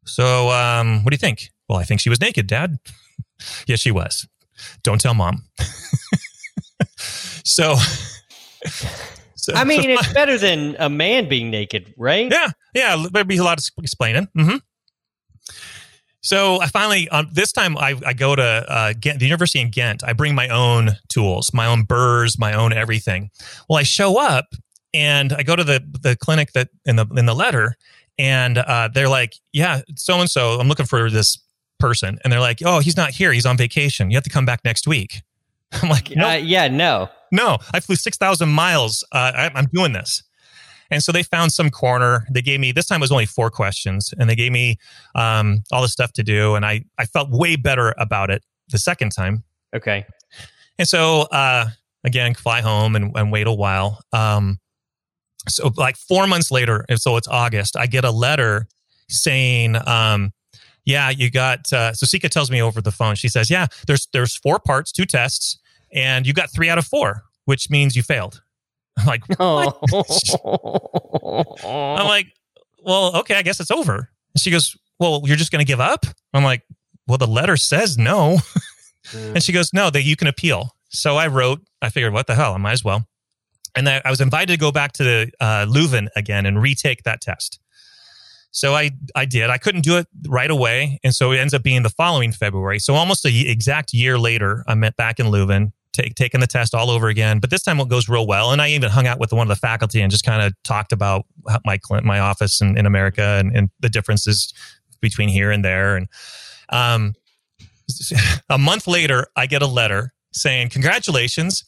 So, 0.05 0.49
um, 0.51 1.03
what 1.03 1.11
do 1.11 1.15
you 1.15 1.19
think? 1.19 1.51
Well, 1.67 1.77
I 1.77 1.83
think 1.83 1.99
she 1.99 2.09
was 2.09 2.21
naked, 2.21 2.47
Dad. 2.47 2.79
yes, 3.67 3.79
she 3.79 3.91
was. 3.91 4.27
Don't 4.83 4.99
tell 4.99 5.13
mom. 5.13 5.43
so, 6.97 7.75
so, 9.35 9.53
I 9.53 9.63
mean, 9.63 9.89
it's 9.89 10.13
better 10.13 10.37
than 10.37 10.75
a 10.79 10.89
man 10.89 11.29
being 11.29 11.51
naked, 11.51 11.93
right? 11.97 12.31
Yeah, 12.31 12.49
yeah. 12.73 13.05
There'd 13.11 13.27
be 13.27 13.37
a 13.37 13.43
lot 13.43 13.59
of 13.59 13.65
explaining. 13.83 14.27
Mm-hmm. 14.37 14.57
So 16.21 16.59
I 16.59 16.67
finally, 16.67 17.07
um, 17.09 17.29
this 17.31 17.53
time 17.53 17.77
I, 17.77 17.95
I 18.05 18.13
go 18.13 18.35
to 18.35 18.43
uh, 18.43 18.93
Ghent, 18.99 19.19
the 19.19 19.25
university 19.25 19.61
in 19.61 19.69
Ghent. 19.69 20.03
I 20.03 20.13
bring 20.13 20.35
my 20.35 20.49
own 20.49 20.97
tools, 21.07 21.51
my 21.53 21.67
own 21.67 21.83
burrs, 21.83 22.37
my 22.37 22.53
own 22.53 22.73
everything. 22.73 23.29
Well, 23.69 23.79
I 23.79 23.83
show 23.83 24.19
up 24.19 24.47
and 24.93 25.31
I 25.31 25.43
go 25.43 25.55
to 25.55 25.63
the 25.63 25.81
the 26.01 26.15
clinic 26.15 26.51
that 26.53 26.69
in 26.85 26.95
the 26.95 27.05
in 27.15 27.27
the 27.27 27.35
letter, 27.35 27.75
and 28.17 28.57
uh, 28.57 28.89
they're 28.93 29.07
like, 29.07 29.35
"Yeah, 29.53 29.81
so 29.95 30.19
and 30.19 30.29
so, 30.29 30.59
I'm 30.59 30.67
looking 30.67 30.85
for 30.85 31.09
this 31.09 31.37
person," 31.79 32.17
and 32.23 32.31
they're 32.31 32.39
like, 32.39 32.59
"Oh, 32.65 32.79
he's 32.79 32.97
not 32.97 33.11
here. 33.11 33.31
He's 33.31 33.45
on 33.45 33.57
vacation. 33.57 34.11
You 34.11 34.17
have 34.17 34.23
to 34.23 34.29
come 34.29 34.45
back 34.45 34.63
next 34.63 34.87
week." 34.87 35.21
I'm 35.81 35.89
like, 35.89 36.15
no, 36.15 36.29
uh, 36.29 36.33
yeah, 36.33 36.69
no, 36.69 37.09
no. 37.31 37.57
I 37.73 37.79
flew 37.79 37.95
six 37.95 38.17
thousand 38.17 38.49
miles. 38.49 39.03
Uh, 39.11 39.31
I, 39.35 39.51
I'm 39.53 39.67
doing 39.73 39.93
this. 39.93 40.23
And 40.89 41.03
so 41.03 41.11
they 41.11 41.23
found 41.23 41.51
some 41.51 41.69
corner. 41.69 42.25
They 42.31 42.41
gave 42.41 42.61
me 42.61 42.71
this 42.71 42.85
time 42.85 43.01
it 43.01 43.03
was 43.03 43.11
only 43.11 43.25
four 43.25 43.49
questions, 43.49 44.13
and 44.17 44.29
they 44.29 44.35
gave 44.35 44.53
me 44.53 44.77
um, 45.15 45.63
all 45.71 45.81
the 45.81 45.89
stuff 45.89 46.13
to 46.13 46.23
do, 46.23 46.55
and 46.55 46.65
I 46.65 46.85
I 46.97 47.05
felt 47.05 47.29
way 47.29 47.55
better 47.55 47.93
about 47.97 48.29
it 48.29 48.43
the 48.69 48.77
second 48.77 49.11
time. 49.11 49.43
Okay. 49.75 50.05
And 50.79 50.87
so 50.87 51.21
uh, 51.31 51.69
again, 52.03 52.33
fly 52.33 52.61
home 52.61 52.95
and, 52.95 53.11
and 53.15 53.31
wait 53.31 53.47
a 53.47 53.51
while. 53.51 54.01
Um, 54.13 54.59
so 55.47 55.71
like 55.77 55.97
four 55.97 56.27
months 56.27 56.51
later, 56.51 56.85
so 56.95 57.17
it's 57.17 57.27
August, 57.27 57.77
I 57.77 57.85
get 57.85 58.03
a 58.03 58.11
letter 58.11 58.67
saying, 59.09 59.77
um, 59.87 60.33
yeah, 60.87 61.09
you 61.09 61.29
got, 61.29 61.71
uh, 61.73 61.91
so 61.91 62.05
Sika 62.05 62.29
tells 62.29 62.49
me 62.49 62.61
over 62.61 62.81
the 62.81 62.93
phone, 62.93 63.15
she 63.15 63.27
says, 63.27 63.49
yeah, 63.49 63.67
there's, 63.87 64.07
there's 64.13 64.37
four 64.37 64.57
parts, 64.57 64.93
two 64.93 65.05
tests, 65.05 65.59
and 65.93 66.25
you 66.25 66.31
got 66.31 66.49
three 66.49 66.69
out 66.69 66.77
of 66.77 66.85
four, 66.85 67.23
which 67.43 67.69
means 67.69 67.93
you 67.97 68.03
failed. 68.03 68.41
I'm 68.97 69.05
like, 69.05 69.23
oh. 69.39 69.77
I'm 71.99 72.07
like, 72.07 72.27
well, 72.85 73.17
okay, 73.17 73.35
I 73.35 73.41
guess 73.41 73.59
it's 73.59 73.69
over. 73.69 74.09
And 74.33 74.41
she 74.41 74.49
goes, 74.49 74.77
well, 74.97 75.23
you're 75.25 75.35
just 75.35 75.51
going 75.51 75.59
to 75.59 75.67
give 75.67 75.81
up? 75.81 76.05
I'm 76.33 76.45
like, 76.45 76.63
well, 77.05 77.17
the 77.17 77.27
letter 77.27 77.57
says 77.57 77.97
no. 77.97 78.37
Mm. 79.11 79.35
and 79.35 79.43
she 79.43 79.51
goes, 79.51 79.73
no, 79.73 79.89
that 79.89 80.03
you 80.03 80.15
can 80.15 80.27
appeal. 80.27 80.73
So 80.87 81.17
I 81.17 81.27
wrote, 81.27 81.59
I 81.81 81.89
figured, 81.89 82.13
what 82.13 82.27
the 82.27 82.35
hell? 82.35 82.53
I 82.53 82.57
might 82.57 82.71
as 82.71 82.83
well 82.83 83.05
and 83.77 83.85
then 83.85 84.01
I 84.03 84.09
was 84.09 84.21
invited 84.21 84.53
to 84.53 84.57
go 84.57 84.71
back 84.71 84.93
to 84.93 85.03
the 85.03 85.31
uh, 85.39 85.67
Leuven 85.67 86.07
again 86.15 86.47
and 86.47 86.59
retake 86.59 87.03
that 87.03 87.21
test. 87.21 87.59
So 88.51 88.73
I 88.73 88.91
I 89.15 89.25
did. 89.25 89.49
I 89.49 89.57
couldn't 89.57 89.81
do 89.81 89.97
it 89.97 90.07
right 90.27 90.49
away, 90.49 90.99
and 91.03 91.13
so 91.13 91.31
it 91.31 91.37
ends 91.37 91.53
up 91.53 91.63
being 91.63 91.83
the 91.83 91.89
following 91.89 92.31
February. 92.31 92.79
So 92.79 92.95
almost 92.95 93.25
a 93.25 93.29
exact 93.29 93.93
year 93.93 94.17
later, 94.17 94.63
I 94.67 94.75
met 94.75 94.95
back 94.95 95.19
in 95.19 95.27
Leuven, 95.27 95.73
take, 95.93 96.15
taking 96.15 96.39
the 96.39 96.47
test 96.47 96.73
all 96.73 96.89
over 96.89 97.07
again. 97.07 97.39
But 97.39 97.49
this 97.49 97.63
time 97.63 97.79
it 97.79 97.87
goes 97.87 98.09
real 98.09 98.25
well, 98.25 98.51
and 98.51 98.61
I 98.61 98.69
even 98.69 98.89
hung 98.89 99.07
out 99.07 99.19
with 99.19 99.33
one 99.33 99.43
of 99.43 99.49
the 99.49 99.59
faculty 99.59 100.01
and 100.01 100.11
just 100.11 100.25
kind 100.25 100.41
of 100.41 100.53
talked 100.63 100.91
about 100.91 101.25
my 101.65 101.79
my 102.03 102.19
office 102.19 102.61
in, 102.61 102.77
in 102.77 102.85
America 102.85 103.37
and, 103.39 103.55
and 103.55 103.69
the 103.79 103.89
differences 103.89 104.53
between 105.01 105.29
here 105.29 105.51
and 105.51 105.63
there. 105.63 105.95
And 105.95 106.07
um, 106.69 107.13
a 108.49 108.57
month 108.57 108.87
later, 108.87 109.27
I 109.35 109.45
get 109.45 109.61
a 109.61 109.67
letter 109.67 110.13
saying, 110.33 110.69
"Congratulations, 110.69 111.63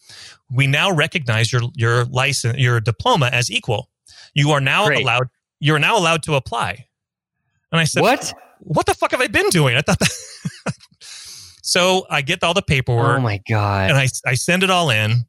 we 0.51 0.67
now 0.67 0.91
recognize 0.91 1.51
your 1.51 1.61
your 1.75 2.05
license, 2.05 2.57
your 2.57 2.79
diploma 2.79 3.29
as 3.31 3.51
equal. 3.51 3.89
You 4.33 4.51
are 4.51 4.61
now 4.61 4.85
Great. 4.87 5.01
allowed. 5.03 5.27
You 5.59 5.75
are 5.75 5.79
now 5.79 5.97
allowed 5.97 6.23
to 6.23 6.35
apply." 6.35 6.87
And 7.71 7.79
I 7.79 7.83
said, 7.83 8.01
"What? 8.01 8.33
What 8.59 8.85
the 8.85 8.93
fuck 8.93 9.11
have 9.11 9.21
I 9.21 9.27
been 9.27 9.49
doing?" 9.49 9.77
I 9.77 9.81
thought. 9.81 9.99
That 9.99 10.73
so 11.61 12.05
I 12.09 12.21
get 12.21 12.43
all 12.43 12.53
the 12.53 12.61
paperwork. 12.61 13.19
Oh 13.19 13.21
my 13.21 13.41
god! 13.49 13.89
And 13.89 13.97
I 13.97 14.07
I 14.25 14.35
send 14.35 14.63
it 14.63 14.69
all 14.69 14.89
in. 14.89 15.25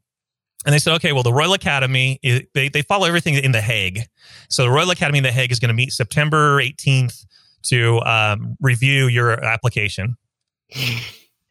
And 0.63 0.73
they 0.73 0.77
said, 0.77 0.93
okay, 0.97 1.11
well, 1.11 1.23
the 1.23 1.33
Royal 1.33 1.53
Academy, 1.53 2.19
they, 2.53 2.69
they 2.69 2.83
follow 2.83 3.07
everything 3.07 3.33
in 3.33 3.51
The 3.51 3.61
Hague. 3.61 4.01
So 4.47 4.61
the 4.61 4.69
Royal 4.69 4.91
Academy 4.91 5.17
in 5.17 5.23
The 5.23 5.31
Hague 5.31 5.51
is 5.51 5.59
going 5.59 5.69
to 5.69 5.73
meet 5.73 5.91
September 5.91 6.57
18th 6.57 7.25
to 7.63 7.99
um, 8.01 8.57
review 8.61 9.07
your 9.07 9.43
application. 9.43 10.17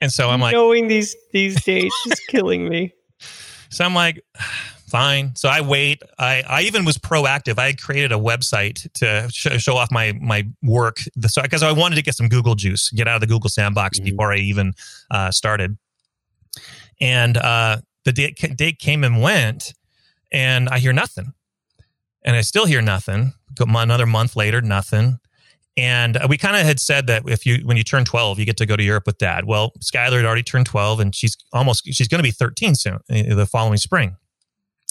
And 0.00 0.12
so 0.12 0.30
I'm 0.30 0.40
like, 0.40 0.54
knowing 0.54 0.88
these 0.88 1.14
these 1.32 1.62
dates 1.64 1.94
is 2.06 2.20
killing 2.28 2.68
me. 2.68 2.94
So 3.70 3.84
I'm 3.84 3.94
like, 3.94 4.24
fine. 4.90 5.34
So 5.36 5.48
I 5.48 5.60
wait. 5.60 6.02
I, 6.18 6.42
I 6.48 6.62
even 6.62 6.84
was 6.84 6.98
proactive. 6.98 7.58
I 7.58 7.72
created 7.72 8.12
a 8.12 8.16
website 8.16 8.90
to 8.94 9.28
sh- 9.30 9.62
show 9.62 9.76
off 9.76 9.90
my 9.90 10.12
my 10.20 10.46
work. 10.62 10.98
So 11.26 11.42
because 11.42 11.62
I 11.62 11.72
wanted 11.72 11.96
to 11.96 12.02
get 12.02 12.14
some 12.14 12.28
Google 12.28 12.54
juice, 12.54 12.90
get 12.90 13.08
out 13.08 13.16
of 13.16 13.20
the 13.20 13.26
Google 13.26 13.50
sandbox 13.50 13.98
mm-hmm. 13.98 14.10
before 14.10 14.32
I 14.32 14.36
even 14.36 14.74
uh, 15.10 15.30
started. 15.30 15.78
And 17.00 17.36
uh, 17.36 17.78
the 18.04 18.12
date, 18.12 18.56
date 18.56 18.78
came 18.78 19.04
and 19.04 19.22
went, 19.22 19.74
and 20.32 20.68
I 20.68 20.78
hear 20.78 20.92
nothing. 20.92 21.32
And 22.22 22.36
I 22.36 22.42
still 22.42 22.66
hear 22.66 22.82
nothing. 22.82 23.32
Another 23.58 24.06
month 24.06 24.36
later, 24.36 24.60
nothing. 24.60 25.18
And 25.76 26.18
we 26.28 26.36
kind 26.36 26.56
of 26.56 26.62
had 26.62 26.78
said 26.80 27.06
that 27.06 27.22
if 27.26 27.46
you, 27.46 27.62
when 27.64 27.76
you 27.76 27.84
turn 27.84 28.04
12, 28.04 28.38
you 28.38 28.44
get 28.44 28.56
to 28.58 28.66
go 28.66 28.76
to 28.76 28.82
Europe 28.82 29.04
with 29.06 29.18
dad. 29.18 29.46
Well, 29.46 29.72
Skylar 29.80 30.16
had 30.16 30.24
already 30.24 30.42
turned 30.42 30.66
12 30.66 31.00
and 31.00 31.14
she's 31.14 31.36
almost, 31.52 31.86
she's 31.86 32.08
going 32.08 32.18
to 32.18 32.22
be 32.22 32.32
13 32.32 32.74
soon, 32.74 32.98
eh, 33.08 33.34
the 33.34 33.46
following 33.46 33.78
spring. 33.78 34.16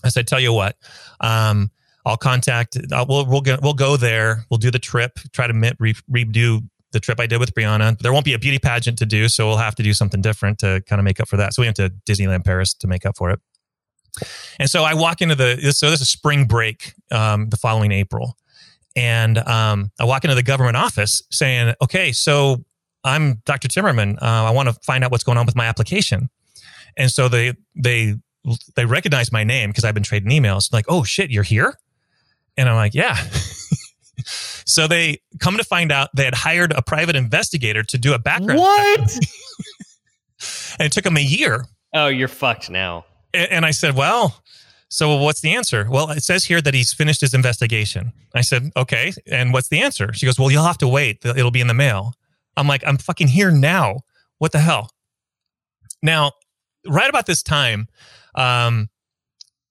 I 0.04 0.10
said, 0.10 0.28
tell 0.28 0.40
you 0.40 0.54
what, 0.54 0.78
um, 1.20 1.72
I'll 2.06 2.18
contact, 2.18 2.78
I'll, 2.94 3.06
we'll, 3.06 3.26
we'll, 3.26 3.42
get, 3.42 3.62
we'll 3.62 3.74
go 3.74 3.98
there. 3.98 4.46
We'll 4.50 4.58
do 4.58 4.72
the 4.72 4.80
trip, 4.80 5.20
try 5.34 5.48
to 5.48 5.54
re- 5.80 5.94
redo 6.10 6.62
the 6.92 7.00
trip 7.00 7.20
I 7.20 7.28
did 7.28 7.40
with 7.40 7.54
Brianna. 7.54 7.98
There 8.00 8.14
won't 8.14 8.26
be 8.26 8.34
a 8.34 8.40
beauty 8.40 8.58
pageant 8.60 8.98
to 9.00 9.06
do, 9.06 9.30
so 9.30 9.48
we'll 9.48 9.58
have 9.58 9.76
to 9.76 9.84
do 9.84 9.94
something 9.94 10.22
different 10.22 10.60
to 10.60 10.82
kind 10.88 11.00
of 11.00 11.04
make 11.04 11.20
up 11.20 11.28
for 11.28 11.38
that. 11.38 11.54
So 11.54 11.62
we 11.62 11.68
went 11.68 11.78
to 11.78 11.92
Disneyland 12.08 12.46
Paris 12.46 12.74
to 12.76 12.88
make 12.88 13.06
up 13.06 13.18
for 13.18 13.30
it. 13.30 13.40
And 14.60 14.70
so 14.70 14.84
I 14.84 14.96
walk 14.96 15.22
into 15.22 15.36
the, 15.36 15.72
so 15.72 15.92
this 15.92 16.02
is 16.02 16.10
spring 16.10 16.46
break, 16.46 16.94
um, 17.12 17.50
the 17.50 17.58
following 17.58 17.92
April. 17.92 18.38
And 18.96 19.38
um, 19.38 19.92
I 20.00 20.06
walk 20.06 20.24
into 20.24 20.36
the 20.36 20.44
government 20.44 20.78
office 20.78 21.22
saying, 21.32 21.76
okay, 21.82 22.12
so 22.12 22.66
I'm 23.04 23.36
Dr. 23.46 23.68
Timmerman. 23.68 24.16
Uh, 24.22 24.26
I 24.26 24.52
want 24.52 24.68
to 24.68 24.74
find 24.84 25.04
out 25.04 25.12
what's 25.12 25.24
going 25.24 25.38
on 25.38 25.46
with 25.46 25.56
my 25.56 25.66
application. 25.66 26.30
And 26.98 27.12
so 27.12 27.30
they, 27.30 27.54
they, 27.76 28.16
they 28.76 28.86
recognize 28.86 29.32
my 29.32 29.44
name 29.44 29.70
because 29.70 29.84
I've 29.84 29.94
been 29.94 30.04
trading 30.04 30.32
emails. 30.32 30.72
Like, 30.72 30.86
oh 30.88 31.04
shit, 31.04 31.32
you're 31.32 31.44
here? 31.44 31.78
And 32.58 32.70
I'm 32.70 32.76
like, 32.76 32.94
yeah. 32.94 33.16
so 34.66 34.88
they 34.88 35.22
come 35.40 35.58
to 35.58 35.64
find 35.64 35.92
out 35.92 36.10
they 36.16 36.26
had 36.26 36.36
hired 36.36 36.72
a 36.74 36.82
private 36.82 37.16
investigator 37.16 37.84
to 37.84 37.98
do 37.98 38.14
a 38.14 38.20
background. 38.20 38.60
What? 38.60 39.00
and 40.80 40.86
it 40.86 40.92
took 40.92 41.04
them 41.04 41.18
a 41.18 41.22
year. 41.22 41.66
Oh, 41.94 42.08
you're 42.08 42.28
fucked 42.28 42.70
now. 42.70 43.06
And, 43.34 43.52
and 43.52 43.66
I 43.66 43.72
said, 43.72 43.96
well, 43.96 44.42
so 44.90 45.16
what's 45.18 45.42
the 45.42 45.54
answer? 45.54 45.88
Well, 45.90 46.10
it 46.10 46.24
says 46.24 46.46
here 46.46 46.62
that 46.62 46.74
he's 46.74 46.94
finished 46.94 47.22
his 47.22 47.34
investigation. 47.34 48.12
I 48.34 48.42
said, 48.42 48.72
okay. 48.76 49.14
And 49.28 49.54
what's 49.54 49.70
the 49.70 49.82
answer? 49.82 50.12
She 50.14 50.26
goes, 50.26 50.40
well, 50.40 50.50
you'll 50.50 50.64
have 50.64 50.80
to 50.80 50.88
wait. 50.88 51.24
It'll 51.24 51.52
be 51.52 51.62
in 51.62 51.68
the 51.68 51.74
mail. 51.74 52.14
I'm 52.58 52.68
like, 52.68 52.84
I'm 52.86 52.98
fucking 52.98 53.30
here 53.30 53.52
now. 53.52 54.02
What 54.40 54.52
the 54.52 54.60
hell? 54.60 54.92
Now, 56.02 56.32
right 56.88 57.10
about 57.10 57.26
this 57.26 57.44
time, 57.44 57.88
um, 58.36 58.90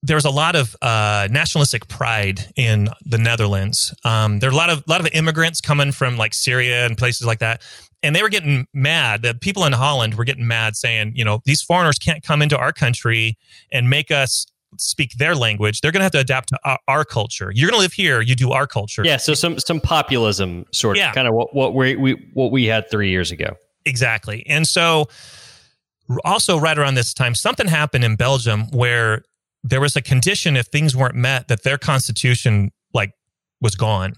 there 0.03 0.17
was 0.17 0.25
a 0.25 0.31
lot 0.31 0.55
of 0.55 0.77
uh, 0.81 1.27
nationalistic 1.31 1.89
pride 1.89 2.53
in 2.57 2.89
the 3.05 3.19
Netherlands. 3.19 3.93
Um, 4.05 4.39
there 4.39 4.49
are 4.49 4.53
a 4.53 4.57
lot 4.57 4.71
of 4.71 4.85
lot 4.87 5.01
of 5.01 5.09
immigrants 5.13 5.61
coming 5.61 5.93
from 5.93 6.17
like 6.17 6.35
Syria 6.35 6.87
and 6.87 6.97
places 6.97 7.27
like 7.27 7.41
that, 7.41 7.63
and 8.03 8.15
they 8.15 8.23
were 8.23 8.29
getting 8.29 8.67
mad. 8.73 9.23
The 9.23 9.35
people 9.35 9.65
in 9.65 9.73
Holland 9.73 10.15
were 10.15 10.25
getting 10.25 10.47
mad, 10.47 10.77
saying, 10.77 11.13
you 11.17 11.25
know, 11.25 11.41
these 11.45 11.63
foreigners 11.63 11.99
can't 11.99 12.23
come 12.23 12.43
into 12.43 12.57
our 12.57 12.73
country 12.73 13.37
and 13.73 13.91
make 13.91 14.11
us 14.11 14.47
speak 14.77 15.13
their 15.15 15.35
language, 15.35 15.81
they're 15.81 15.93
going 15.93 16.01
to 16.01 16.05
have 16.05 16.13
to 16.13 16.21
adapt 16.21 16.51
to 16.51 16.59
our, 16.65 16.79
our, 16.89 17.05
culture. 17.05 17.51
You're 17.55 17.71
going 17.71 17.79
to 17.79 17.83
live 17.83 17.93
here, 17.93 18.21
you 18.21 18.35
do 18.35 18.53
our 18.53 18.67
culture. 18.67 19.03
Yeah, 19.05 19.17
so 19.17 19.35
some 19.35 19.59
some 19.59 19.81
populism 19.81 20.67
sort 20.73 20.97
of 20.97 21.01
yeah. 21.01 21.13
kind 21.13 21.27
of 21.27 21.35
what 21.35 21.55
what 21.55 21.75
we, 21.75 21.97
we 21.97 22.31
what 22.35 22.53
we 22.53 22.67
had 22.67 22.91
3 22.91 23.09
years 23.09 23.31
ago. 23.31 23.57
Exactly. 23.85 24.45
And 24.47 24.67
so 24.67 25.09
also 26.25 26.59
right 26.59 26.79
around 26.79 26.95
this 26.95 27.13
time 27.13 27.35
something 27.35 27.69
happened 27.69 28.05
in 28.05 28.17
Belgium 28.17 28.71
where 28.71 29.23
there 29.63 29.81
was 29.81 29.97
a 29.97 30.03
condition 30.03 30.57
if 30.57 30.67
things 30.67 30.97
weren't 30.97 31.15
met 31.15 31.49
that 31.49 31.63
their 31.63 31.79
constitution 31.79 32.71
like 32.95 33.13
was 33.61 33.75
gone. 33.75 34.15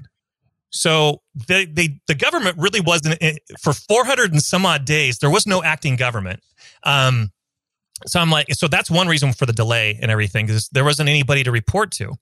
So 0.70 1.22
they, 1.48 1.64
they, 1.64 2.00
the 2.06 2.14
government 2.14 2.56
really 2.58 2.80
wasn't 2.80 3.18
for 3.60 3.72
400 3.72 4.32
and 4.32 4.42
some 4.42 4.64
odd 4.64 4.84
days. 4.84 5.18
There 5.18 5.30
was 5.30 5.46
no 5.46 5.62
acting 5.62 5.96
government. 5.96 6.40
Um, 6.84 7.32
so 8.06 8.20
I'm 8.20 8.30
like, 8.30 8.46
so 8.54 8.68
that's 8.68 8.90
one 8.90 9.08
reason 9.08 9.32
for 9.32 9.46
the 9.46 9.52
delay 9.52 9.98
and 10.00 10.10
everything 10.10 10.46
because 10.46 10.68
there 10.68 10.84
wasn't 10.84 11.08
anybody 11.08 11.42
to 11.42 11.50
report 11.50 11.90
to. 11.92 12.14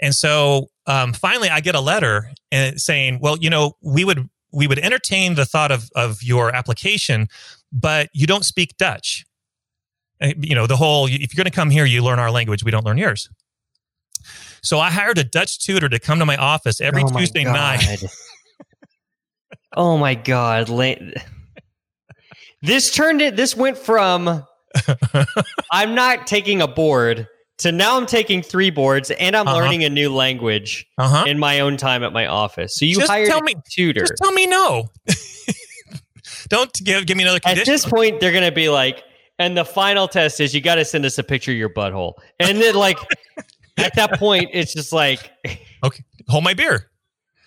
And 0.00 0.14
so 0.14 0.68
um, 0.86 1.12
finally, 1.12 1.48
I 1.48 1.60
get 1.60 1.74
a 1.74 1.80
letter 1.80 2.30
and 2.52 2.80
saying, 2.80 3.18
well, 3.20 3.36
you 3.38 3.50
know, 3.50 3.72
we 3.82 4.04
would 4.04 4.28
we 4.50 4.66
would 4.66 4.78
entertain 4.78 5.34
the 5.34 5.44
thought 5.44 5.70
of 5.70 5.90
of 5.94 6.22
your 6.22 6.54
application, 6.54 7.28
but 7.72 8.08
you 8.12 8.26
don't 8.26 8.44
speak 8.44 8.76
Dutch. 8.76 9.24
Uh, 10.20 10.32
you 10.40 10.54
know, 10.54 10.66
the 10.66 10.76
whole 10.76 11.06
if 11.06 11.12
you're 11.12 11.36
going 11.36 11.44
to 11.44 11.50
come 11.50 11.70
here, 11.70 11.84
you 11.84 12.02
learn 12.02 12.18
our 12.18 12.30
language. 12.30 12.64
We 12.64 12.70
don't 12.70 12.84
learn 12.84 12.98
yours. 12.98 13.28
So 14.62 14.80
I 14.80 14.90
hired 14.90 15.18
a 15.18 15.24
Dutch 15.24 15.60
tutor 15.60 15.88
to 15.88 15.98
come 15.98 16.18
to 16.18 16.26
my 16.26 16.36
office 16.36 16.80
every 16.80 17.04
oh 17.04 17.08
Tuesday 17.08 17.44
night. 17.44 18.02
oh 19.76 19.96
my 19.96 20.14
god! 20.14 20.68
This 22.60 22.92
turned 22.92 23.22
it. 23.22 23.36
This 23.36 23.56
went 23.56 23.78
from 23.78 24.44
I'm 25.72 25.94
not 25.94 26.26
taking 26.26 26.60
a 26.60 26.68
board 26.68 27.28
to 27.58 27.72
now 27.72 27.96
I'm 27.96 28.06
taking 28.06 28.42
three 28.42 28.70
boards 28.70 29.10
and 29.10 29.36
I'm 29.36 29.46
uh-huh. 29.46 29.58
learning 29.58 29.84
a 29.84 29.90
new 29.90 30.14
language 30.14 30.86
uh-huh. 30.96 31.24
in 31.26 31.38
my 31.38 31.60
own 31.60 31.76
time 31.76 32.02
at 32.04 32.12
my 32.12 32.26
office. 32.26 32.76
So 32.76 32.84
you 32.84 32.96
just 32.96 33.10
hired 33.10 33.28
tell 33.28 33.42
me, 33.42 33.54
a 33.56 33.62
tutor. 33.70 34.00
Just 34.00 34.16
tell 34.16 34.32
me 34.32 34.46
no. 34.46 34.90
Don't 36.48 36.72
give 36.84 37.06
give 37.06 37.16
me 37.16 37.24
another 37.24 37.40
condition. 37.40 37.62
At 37.62 37.66
this 37.66 37.84
point, 37.84 38.20
they're 38.20 38.32
gonna 38.32 38.52
be 38.52 38.68
like, 38.68 39.04
and 39.38 39.56
the 39.56 39.64
final 39.64 40.08
test 40.08 40.40
is 40.40 40.54
you 40.54 40.60
got 40.60 40.76
to 40.76 40.84
send 40.84 41.04
us 41.04 41.18
a 41.18 41.22
picture 41.22 41.52
of 41.52 41.56
your 41.56 41.70
butthole, 41.70 42.14
and 42.40 42.60
then 42.60 42.74
like 42.74 42.98
at 43.78 43.94
that 43.94 44.18
point, 44.18 44.50
it's 44.52 44.72
just 44.72 44.92
like, 44.92 45.30
okay, 45.84 46.04
hold 46.28 46.44
my 46.44 46.54
beer. 46.54 46.90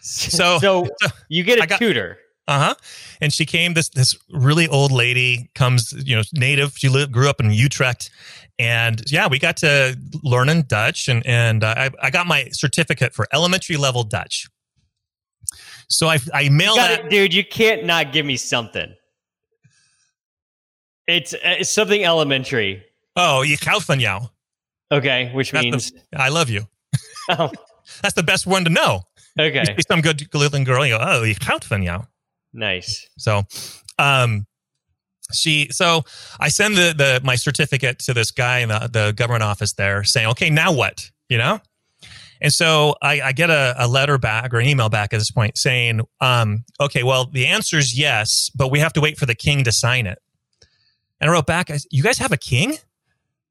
So, 0.01 0.57
so 0.61 0.87
you 1.29 1.43
get 1.43 1.63
a 1.63 1.67
got, 1.67 1.79
tutor. 1.79 2.17
Uh 2.47 2.59
huh. 2.59 2.75
And 3.21 3.31
she 3.31 3.45
came. 3.45 3.73
This 3.73 3.89
this 3.89 4.17
really 4.31 4.67
old 4.67 4.91
lady 4.91 5.51
comes. 5.55 5.93
You 5.93 6.17
know, 6.17 6.23
native. 6.33 6.77
She 6.77 6.89
lived, 6.89 7.11
grew 7.11 7.29
up 7.29 7.39
in 7.39 7.51
Utrecht, 7.51 8.09
and 8.57 9.01
yeah, 9.11 9.27
we 9.27 9.39
got 9.39 9.57
to 9.57 9.97
learning 10.23 10.63
Dutch, 10.63 11.07
and 11.07 11.25
and 11.25 11.63
uh, 11.63 11.73
I 11.77 11.89
I 12.01 12.09
got 12.09 12.27
my 12.27 12.47
certificate 12.51 13.13
for 13.13 13.27
elementary 13.33 13.77
level 13.77 14.03
Dutch. 14.03 14.47
So 15.91 16.07
I 16.07 16.17
I 16.33 16.49
mailed 16.49 16.77
that, 16.77 17.05
it, 17.05 17.09
dude. 17.09 17.33
You 17.33 17.43
can't 17.43 17.85
not 17.85 18.11
give 18.11 18.25
me 18.25 18.37
something. 18.37 18.95
It's, 21.07 21.35
it's 21.43 21.69
something 21.69 22.05
elementary. 22.05 22.83
Oh, 23.15 23.41
you 23.41 23.57
jou. 23.57 24.29
Okay, 24.91 25.31
which 25.33 25.51
That's 25.51 25.63
means 25.63 25.91
the, 25.91 26.21
I 26.21 26.29
love 26.29 26.49
you. 26.49 26.67
Oh. 27.29 27.51
That's 28.01 28.15
the 28.15 28.23
best 28.23 28.47
one 28.47 28.63
to 28.63 28.69
know. 28.69 29.03
Okay. 29.39 29.59
You 29.59 29.65
see 29.65 29.83
some 29.87 30.01
good 30.01 30.27
little 30.33 30.63
girl, 30.65 30.85
you 30.85 30.97
go, 30.97 31.03
oh, 31.07 31.23
you 31.23 31.35
jou. 31.35 32.07
Nice. 32.51 33.07
So, 33.17 33.43
um, 33.99 34.47
she 35.31 35.69
so 35.71 36.03
I 36.39 36.49
send 36.49 36.75
the 36.75 36.93
the 36.97 37.21
my 37.23 37.35
certificate 37.35 37.99
to 37.99 38.13
this 38.13 38.31
guy 38.31 38.59
in 38.59 38.69
the, 38.69 38.89
the 38.91 39.13
government 39.15 39.43
office 39.43 39.73
there 39.73 40.03
saying, 40.03 40.27
okay, 40.29 40.49
now 40.49 40.73
what? 40.73 41.09
You 41.29 41.37
know? 41.37 41.59
And 42.41 42.51
so 42.51 42.95
I, 43.01 43.21
I 43.21 43.31
get 43.33 43.49
a, 43.49 43.75
a, 43.77 43.87
letter 43.87 44.17
back 44.17 44.53
or 44.53 44.59
an 44.59 44.65
email 44.65 44.89
back 44.89 45.13
at 45.13 45.19
this 45.19 45.29
point 45.29 45.57
saying, 45.57 46.01
um, 46.19 46.65
okay, 46.79 47.03
well, 47.03 47.25
the 47.25 47.45
answer 47.45 47.77
is 47.77 47.97
yes, 47.97 48.49
but 48.55 48.71
we 48.71 48.79
have 48.79 48.93
to 48.93 49.01
wait 49.01 49.17
for 49.17 49.27
the 49.27 49.35
king 49.35 49.63
to 49.63 49.71
sign 49.71 50.07
it. 50.07 50.19
And 51.19 51.29
I 51.29 51.33
wrote 51.33 51.45
back, 51.45 51.69
you 51.91 52.01
guys 52.01 52.17
have 52.17 52.31
a 52.31 52.37
king? 52.37 52.77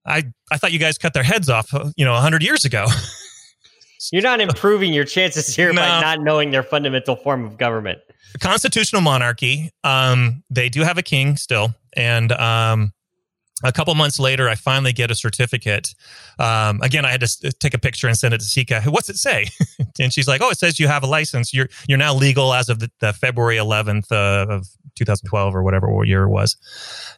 I, 0.05 0.25
I 0.51 0.57
thought 0.57 0.73
you 0.73 0.81
guys 0.81 0.99
cut 0.99 1.15
their 1.15 1.23
heads 1.23 1.49
off, 1.49 1.73
you 1.97 2.05
know, 2.05 2.15
100 2.15 2.43
years 2.43 2.65
ago. 2.65 2.87
You're 4.13 4.23
not 4.23 4.41
improving 4.41 4.93
your 4.93 5.05
chances 5.05 5.55
here 5.55 5.73
no. 5.73 5.83
by 5.83 6.01
not 6.01 6.21
knowing 6.21 6.51
their 6.51 6.65
fundamental 6.65 7.15
form 7.15 7.45
of 7.45 7.59
government 7.59 8.01
constitutional 8.39 9.03
monarchy. 9.03 9.71
Um, 9.83 10.45
they 10.51 10.69
do 10.69 10.83
have 10.83 10.99
a 10.99 11.03
king 11.03 11.37
still, 11.37 11.75
and 11.95 12.31
um, 12.33 12.93
a 13.63 13.73
couple 13.73 13.95
months 13.95 14.19
later, 14.19 14.49
I 14.49 14.55
finally 14.55 14.93
get 14.93 15.11
a 15.11 15.15
certificate. 15.15 15.95
Um, 16.39 16.81
again, 16.83 17.05
I 17.05 17.11
had 17.11 17.21
to 17.21 17.53
take 17.53 17.75
a 17.75 17.79
picture 17.79 18.07
and 18.07 18.17
send 18.17 18.35
it 18.35 18.39
to 18.39 18.45
Sika. 18.45 18.83
What's 18.83 19.09
it 19.09 19.17
say? 19.17 19.49
and 20.01 20.13
she's 20.13 20.29
like, 20.29 20.41
"Oh, 20.43 20.51
it 20.51 20.59
says 20.59 20.79
you 20.79 20.89
have 20.89 21.03
a 21.03 21.07
license. 21.07 21.53
You're 21.53 21.69
you're 21.89 21.99
now 21.99 22.15
legal 22.15 22.55
as 22.55 22.69
of 22.69 22.79
the, 22.79 22.91
the 23.01 23.13
February 23.13 23.57
11th 23.57 24.11
uh, 24.11 24.53
of 24.53 24.67
2012 24.97 25.55
or 25.55 25.63
whatever 25.63 25.89
year 26.05 26.25
it 26.25 26.31
was." 26.31 26.57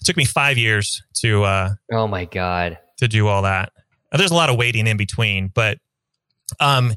It 0.01 0.05
took 0.05 0.17
me 0.17 0.25
five 0.25 0.59
years 0.59 1.03
to. 1.15 1.45
Uh, 1.45 1.71
oh 1.93 2.07
my 2.07 2.25
god! 2.25 2.79
To 2.99 3.09
do 3.09 3.29
all 3.29 3.43
that. 3.43 3.73
There's 4.11 4.31
a 4.31 4.35
lot 4.35 4.51
of 4.51 4.57
waiting 4.57 4.87
in 4.87 4.97
between, 4.97 5.49
but 5.49 5.79
um, 6.61 6.95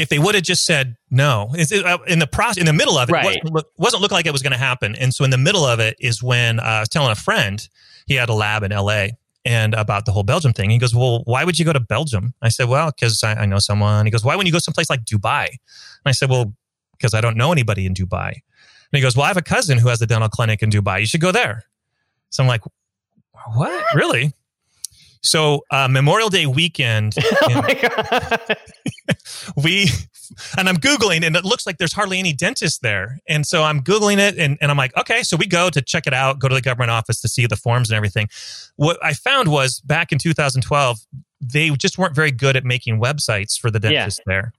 if 0.00 0.08
they 0.08 0.18
would 0.18 0.34
have 0.34 0.44
just 0.44 0.64
said 0.64 0.96
no 1.10 1.50
uh, 1.54 1.98
in 2.06 2.18
the 2.18 2.26
process 2.26 2.58
in 2.58 2.66
the 2.66 2.72
middle 2.72 2.96
of 2.96 3.08
it, 3.08 3.12
right. 3.12 3.24
it 3.24 3.44
wasn't, 3.44 3.54
look, 3.54 3.70
wasn't 3.76 4.02
look 4.02 4.12
like 4.12 4.26
it 4.26 4.32
was 4.32 4.42
going 4.42 4.52
to 4.52 4.58
happen 4.58 4.94
and 4.96 5.12
so 5.12 5.24
in 5.24 5.30
the 5.30 5.38
middle 5.38 5.64
of 5.64 5.78
it 5.78 5.96
is 6.00 6.22
when 6.22 6.58
uh, 6.58 6.62
i 6.62 6.80
was 6.80 6.88
telling 6.88 7.10
a 7.10 7.14
friend 7.14 7.68
he 8.10 8.16
had 8.16 8.28
a 8.28 8.34
lab 8.34 8.64
in 8.64 8.72
la 8.72 9.06
and 9.44 9.72
about 9.72 10.04
the 10.04 10.10
whole 10.10 10.24
belgium 10.24 10.52
thing. 10.52 10.68
He 10.68 10.78
goes 10.78 10.92
well 10.92 11.22
why 11.26 11.44
would 11.44 11.60
you 11.60 11.64
go 11.64 11.72
to 11.72 11.78
belgium? 11.78 12.34
I 12.42 12.48
said 12.48 12.68
well 12.68 12.90
because 12.90 13.22
I, 13.22 13.34
I, 13.34 13.46
know 13.46 13.60
someone. 13.60 14.04
He 14.04 14.10
goes 14.10 14.24
why 14.24 14.34
wouldn't 14.34 14.48
you 14.48 14.52
go 14.52 14.58
someplace 14.58 14.90
like 14.90 15.04
dubai? 15.04 15.46
And 15.46 16.06
i 16.06 16.10
said 16.10 16.28
well 16.28 16.52
because 16.96 17.14
i 17.14 17.20
don't 17.20 17.36
know 17.36 17.52
anybody 17.52 17.86
in 17.86 17.94
dubai. 17.94 18.30
And 18.32 18.96
he 18.98 19.00
goes 19.00 19.16
well 19.16 19.26
i 19.26 19.28
have 19.28 19.36
a 19.36 19.42
cousin 19.42 19.78
who 19.78 19.88
has 19.88 20.02
a 20.02 20.08
dental 20.08 20.28
clinic 20.28 20.60
in 20.60 20.70
dubai. 20.70 20.98
You 20.98 21.06
should 21.06 21.20
go 21.20 21.30
there. 21.30 21.62
So 22.30 22.42
i'm 22.42 22.48
like 22.48 22.62
what? 23.54 23.84
Really 23.94 24.34
so 25.22 25.64
uh, 25.70 25.88
Memorial 25.88 26.28
Day 26.28 26.46
weekend, 26.46 27.14
oh 27.42 27.62
we 29.56 29.88
and 30.56 30.68
I'm 30.68 30.76
googling, 30.76 31.24
and 31.24 31.36
it 31.36 31.44
looks 31.44 31.66
like 31.66 31.78
there's 31.78 31.92
hardly 31.92 32.18
any 32.18 32.32
dentists 32.32 32.78
there. 32.78 33.18
And 33.28 33.46
so 33.46 33.62
I'm 33.62 33.80
googling 33.80 34.18
it, 34.18 34.38
and, 34.38 34.56
and 34.60 34.70
I'm 34.70 34.76
like, 34.76 34.96
okay, 34.96 35.22
so 35.22 35.36
we 35.36 35.46
go 35.46 35.70
to 35.70 35.82
check 35.82 36.06
it 36.06 36.14
out, 36.14 36.38
go 36.38 36.48
to 36.48 36.54
the 36.54 36.60
government 36.60 36.90
office 36.90 37.20
to 37.20 37.28
see 37.28 37.46
the 37.46 37.56
forms 37.56 37.90
and 37.90 37.96
everything. 37.96 38.28
What 38.76 38.98
I 39.04 39.14
found 39.14 39.48
was 39.48 39.80
back 39.80 40.12
in 40.12 40.18
2012, 40.18 41.00
they 41.40 41.70
just 41.70 41.98
weren't 41.98 42.14
very 42.14 42.30
good 42.30 42.56
at 42.56 42.64
making 42.64 43.00
websites 43.00 43.58
for 43.58 43.70
the 43.70 43.80
dentists 43.80 44.20
yeah. 44.26 44.32
there 44.32 44.52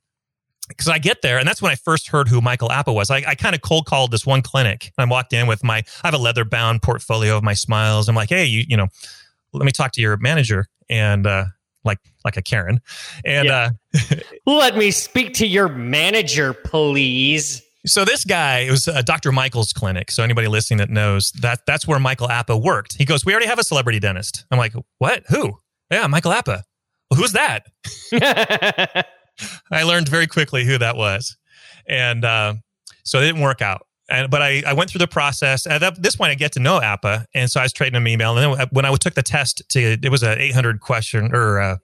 because 0.67 0.87
I 0.87 0.99
get 0.99 1.21
there, 1.21 1.37
and 1.37 1.47
that's 1.47 1.61
when 1.61 1.71
I 1.71 1.75
first 1.75 2.07
heard 2.07 2.27
who 2.27 2.41
Michael 2.41 2.71
Apa 2.71 2.93
was. 2.93 3.09
I, 3.09 3.23
I 3.27 3.35
kind 3.35 3.55
of 3.55 3.61
cold 3.61 3.85
called 3.85 4.11
this 4.11 4.25
one 4.25 4.41
clinic. 4.41 4.91
And 4.97 5.05
I 5.09 5.11
walked 5.11 5.33
in 5.33 5.47
with 5.47 5.63
my, 5.63 5.77
I 6.03 6.07
have 6.07 6.13
a 6.13 6.17
leather 6.17 6.45
bound 6.45 6.81
portfolio 6.81 7.35
of 7.35 7.43
my 7.43 7.53
smiles. 7.53 8.07
I'm 8.07 8.15
like, 8.15 8.29
hey, 8.29 8.45
you, 8.45 8.63
you 8.67 8.77
know, 8.77 8.87
let 9.53 9.65
me 9.65 9.71
talk 9.71 9.91
to 9.93 10.01
your 10.01 10.17
manager 10.17 10.67
and 10.89 11.25
uh, 11.27 11.45
like 11.83 11.99
like 12.23 12.37
a 12.37 12.41
Karen. 12.41 12.79
And 13.25 13.47
yeah. 13.47 13.69
uh, 13.93 14.15
let 14.45 14.77
me 14.77 14.91
speak 14.91 15.33
to 15.35 15.47
your 15.47 15.69
manager, 15.69 16.53
please. 16.53 17.61
So 17.85 18.05
this 18.05 18.23
guy, 18.23 18.59
it 18.59 18.71
was 18.71 18.87
uh, 18.87 19.01
Dr. 19.01 19.31
Michael's 19.31 19.73
clinic. 19.73 20.11
So 20.11 20.23
anybody 20.23 20.47
listening 20.47 20.77
that 20.77 20.89
knows 20.89 21.31
that 21.41 21.61
that's 21.65 21.87
where 21.87 21.99
Michael 21.99 22.27
Apa 22.27 22.55
worked. 22.55 22.97
He 22.97 23.05
goes, 23.05 23.25
"We 23.25 23.33
already 23.33 23.47
have 23.47 23.59
a 23.59 23.63
celebrity 23.63 23.99
dentist." 23.99 24.45
I'm 24.51 24.59
like, 24.59 24.73
"What? 24.99 25.23
Who?" 25.29 25.57
Yeah, 25.89 26.05
Michael 26.07 26.31
Apa. 26.31 26.63
Well, 27.09 27.19
who's 27.19 27.33
that? 27.33 27.65
I 29.71 29.83
learned 29.83 30.07
very 30.07 30.27
quickly 30.27 30.63
who 30.63 30.77
that 30.77 30.95
was, 30.95 31.35
and 31.87 32.23
uh, 32.23 32.53
so 33.03 33.19
it 33.19 33.25
didn't 33.25 33.41
work 33.41 33.61
out. 33.61 33.87
And, 34.11 34.29
but 34.29 34.41
I, 34.41 34.61
I 34.67 34.73
went 34.73 34.89
through 34.89 34.99
the 34.99 35.07
process. 35.07 35.65
At 35.65 36.01
this 36.01 36.15
point, 36.15 36.31
I 36.31 36.35
get 36.35 36.51
to 36.53 36.59
know 36.59 36.81
Apa, 36.81 37.25
and 37.33 37.49
so 37.49 37.59
I 37.59 37.63
was 37.63 37.73
trading 37.73 37.95
him 37.95 38.07
email. 38.07 38.37
And 38.37 38.57
then 38.59 38.67
when 38.71 38.85
I 38.85 38.93
took 38.95 39.15
the 39.15 39.23
test, 39.23 39.61
to 39.69 39.79
it 39.79 40.09
was 40.11 40.21
an 40.21 40.39
800 40.39 40.81
question 40.81 41.33
or 41.33 41.59
uh, 41.59 41.77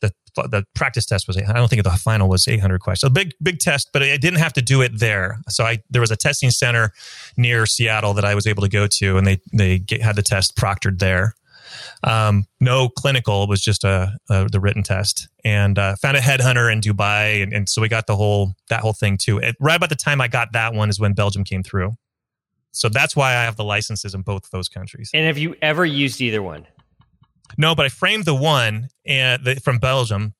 the 0.00 0.12
the 0.48 0.64
practice 0.74 1.06
test 1.06 1.26
was. 1.26 1.36
I 1.36 1.52
don't 1.52 1.68
think 1.68 1.82
the 1.82 1.90
final 1.90 2.28
was 2.28 2.48
800 2.48 2.80
questions. 2.80 3.08
A 3.08 3.12
big 3.12 3.34
big 3.42 3.58
test, 3.58 3.90
but 3.92 4.02
I 4.02 4.16
didn't 4.16 4.40
have 4.40 4.52
to 4.54 4.62
do 4.62 4.80
it 4.82 4.98
there. 4.98 5.38
So 5.48 5.64
I 5.64 5.82
there 5.90 6.00
was 6.00 6.10
a 6.10 6.16
testing 6.16 6.50
center 6.50 6.92
near 7.36 7.66
Seattle 7.66 8.14
that 8.14 8.24
I 8.24 8.34
was 8.34 8.46
able 8.46 8.62
to 8.62 8.68
go 8.68 8.86
to, 8.86 9.18
and 9.18 9.26
they 9.26 9.40
they 9.52 9.78
get, 9.78 10.02
had 10.02 10.16
the 10.16 10.22
test 10.22 10.56
proctored 10.56 10.98
there. 10.98 11.34
Um, 12.04 12.46
no 12.60 12.88
clinical 12.88 13.46
was 13.46 13.60
just 13.60 13.84
a, 13.84 14.16
a, 14.28 14.48
the 14.50 14.58
written 14.58 14.82
test, 14.82 15.28
and 15.44 15.78
uh, 15.78 15.94
found 15.96 16.16
a 16.16 16.20
headhunter 16.20 16.72
in 16.72 16.80
Dubai, 16.80 17.42
and, 17.42 17.52
and, 17.52 17.68
so 17.68 17.80
we 17.80 17.88
got 17.88 18.08
the 18.08 18.16
whole 18.16 18.54
that 18.70 18.80
whole 18.80 18.92
thing 18.92 19.16
too. 19.16 19.38
It, 19.38 19.56
right 19.60 19.76
about 19.76 19.88
the 19.88 19.94
time 19.94 20.20
I 20.20 20.26
got 20.26 20.52
that 20.52 20.74
one 20.74 20.88
is 20.88 20.98
when 20.98 21.12
Belgium 21.12 21.44
came 21.44 21.62
through. 21.62 21.92
So 22.72 22.88
that's 22.88 23.14
why 23.14 23.30
I 23.36 23.44
have 23.44 23.56
the 23.56 23.64
licenses 23.64 24.14
in 24.14 24.22
both 24.22 24.50
those 24.50 24.68
countries. 24.68 25.10
And 25.14 25.26
have 25.26 25.38
you 25.38 25.54
ever 25.62 25.84
used 25.84 26.20
either 26.20 26.42
one? 26.42 26.66
No, 27.58 27.74
but 27.74 27.84
I 27.86 27.90
framed 27.90 28.24
the 28.24 28.34
one 28.34 28.88
and 29.04 29.44
the, 29.44 29.56
from 29.56 29.78
Belgium 29.78 30.34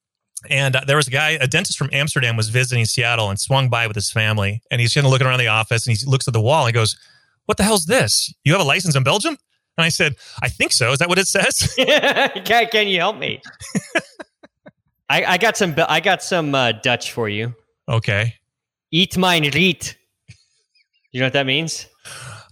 and 0.50 0.74
uh, 0.74 0.82
there 0.86 0.96
was 0.96 1.06
a 1.06 1.10
guy, 1.10 1.30
a 1.40 1.46
dentist 1.46 1.78
from 1.78 1.90
Amsterdam, 1.92 2.36
was 2.36 2.48
visiting 2.48 2.84
Seattle 2.84 3.30
and 3.30 3.38
swung 3.38 3.68
by 3.68 3.86
with 3.86 3.94
his 3.94 4.10
family. 4.10 4.62
And 4.70 4.80
he's 4.80 4.94
kind 4.94 5.06
of 5.06 5.12
looking 5.12 5.26
around 5.26 5.38
the 5.38 5.48
office 5.48 5.86
and 5.86 5.96
he 5.96 6.06
looks 6.06 6.26
at 6.26 6.34
the 6.34 6.40
wall 6.40 6.66
and 6.66 6.68
he 6.68 6.72
goes, 6.72 6.96
"What 7.46 7.58
the 7.58 7.64
hell's 7.64 7.86
this? 7.86 8.32
You 8.44 8.52
have 8.52 8.60
a 8.60 8.64
license 8.64 8.96
in 8.96 9.02
Belgium?" 9.02 9.38
And 9.78 9.84
I 9.84 9.88
said, 9.88 10.16
I 10.42 10.48
think 10.48 10.72
so. 10.72 10.92
Is 10.92 10.98
that 10.98 11.08
what 11.08 11.18
it 11.18 11.26
says? 11.26 11.74
can, 12.44 12.68
can 12.68 12.88
you 12.88 12.98
help 12.98 13.18
me? 13.18 13.40
I, 15.08 15.24
I, 15.24 15.38
got 15.38 15.56
some. 15.56 15.74
I 15.88 16.00
got 16.00 16.22
some 16.22 16.54
uh, 16.54 16.72
Dutch 16.72 17.12
for 17.12 17.28
you. 17.28 17.54
Okay. 17.88 18.34
Eat 18.90 19.16
mein 19.16 19.44
riet. 19.44 19.96
You 21.10 21.20
know 21.20 21.26
what 21.26 21.34
that 21.34 21.46
means? 21.46 21.86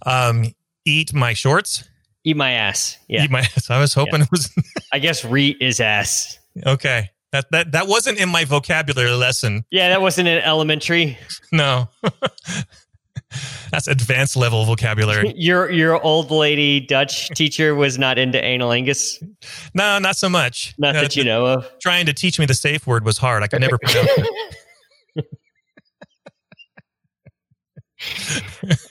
Um, 0.05 0.53
eat 0.85 1.13
my 1.13 1.33
shorts. 1.33 1.83
Eat 2.23 2.37
my 2.37 2.51
ass. 2.51 2.97
Yeah. 3.07 3.23
Eat 3.23 3.31
my 3.31 3.39
ass. 3.39 3.69
I 3.69 3.79
was 3.79 3.93
hoping 3.93 4.19
yeah. 4.19 4.23
it 4.23 4.31
was. 4.31 4.51
I 4.93 4.99
guess 4.99 5.25
reet 5.25 5.57
is 5.59 5.79
ass. 5.79 6.39
Okay. 6.65 7.09
That 7.31 7.45
that 7.51 7.71
that 7.71 7.87
wasn't 7.87 8.19
in 8.19 8.29
my 8.29 8.45
vocabulary 8.45 9.11
lesson. 9.11 9.63
Yeah, 9.71 9.89
that 9.89 10.01
wasn't 10.01 10.27
in 10.27 10.39
elementary. 10.39 11.17
No. 11.51 11.89
That's 13.71 13.87
advanced 13.87 14.35
level 14.35 14.65
vocabulary. 14.65 15.33
Your 15.37 15.69
your 15.71 16.01
old 16.03 16.31
lady 16.31 16.79
Dutch 16.81 17.29
teacher 17.29 17.75
was 17.75 17.97
not 17.97 18.17
into 18.17 18.37
analingus. 18.39 19.21
No, 19.73 19.99
not 19.99 20.17
so 20.17 20.27
much. 20.29 20.73
Not 20.77 20.95
Uh, 20.95 21.01
that 21.03 21.15
you 21.15 21.23
know 21.23 21.45
of. 21.45 21.79
Trying 21.79 22.05
to 22.07 22.13
teach 22.13 22.39
me 22.39 22.45
the 22.45 22.53
safe 22.53 22.85
word 22.85 23.05
was 23.05 23.17
hard. 23.17 23.43
I 23.43 23.47
could 23.47 23.61
never 23.61 23.77
pronounce 23.77 24.09
it. 24.17 25.25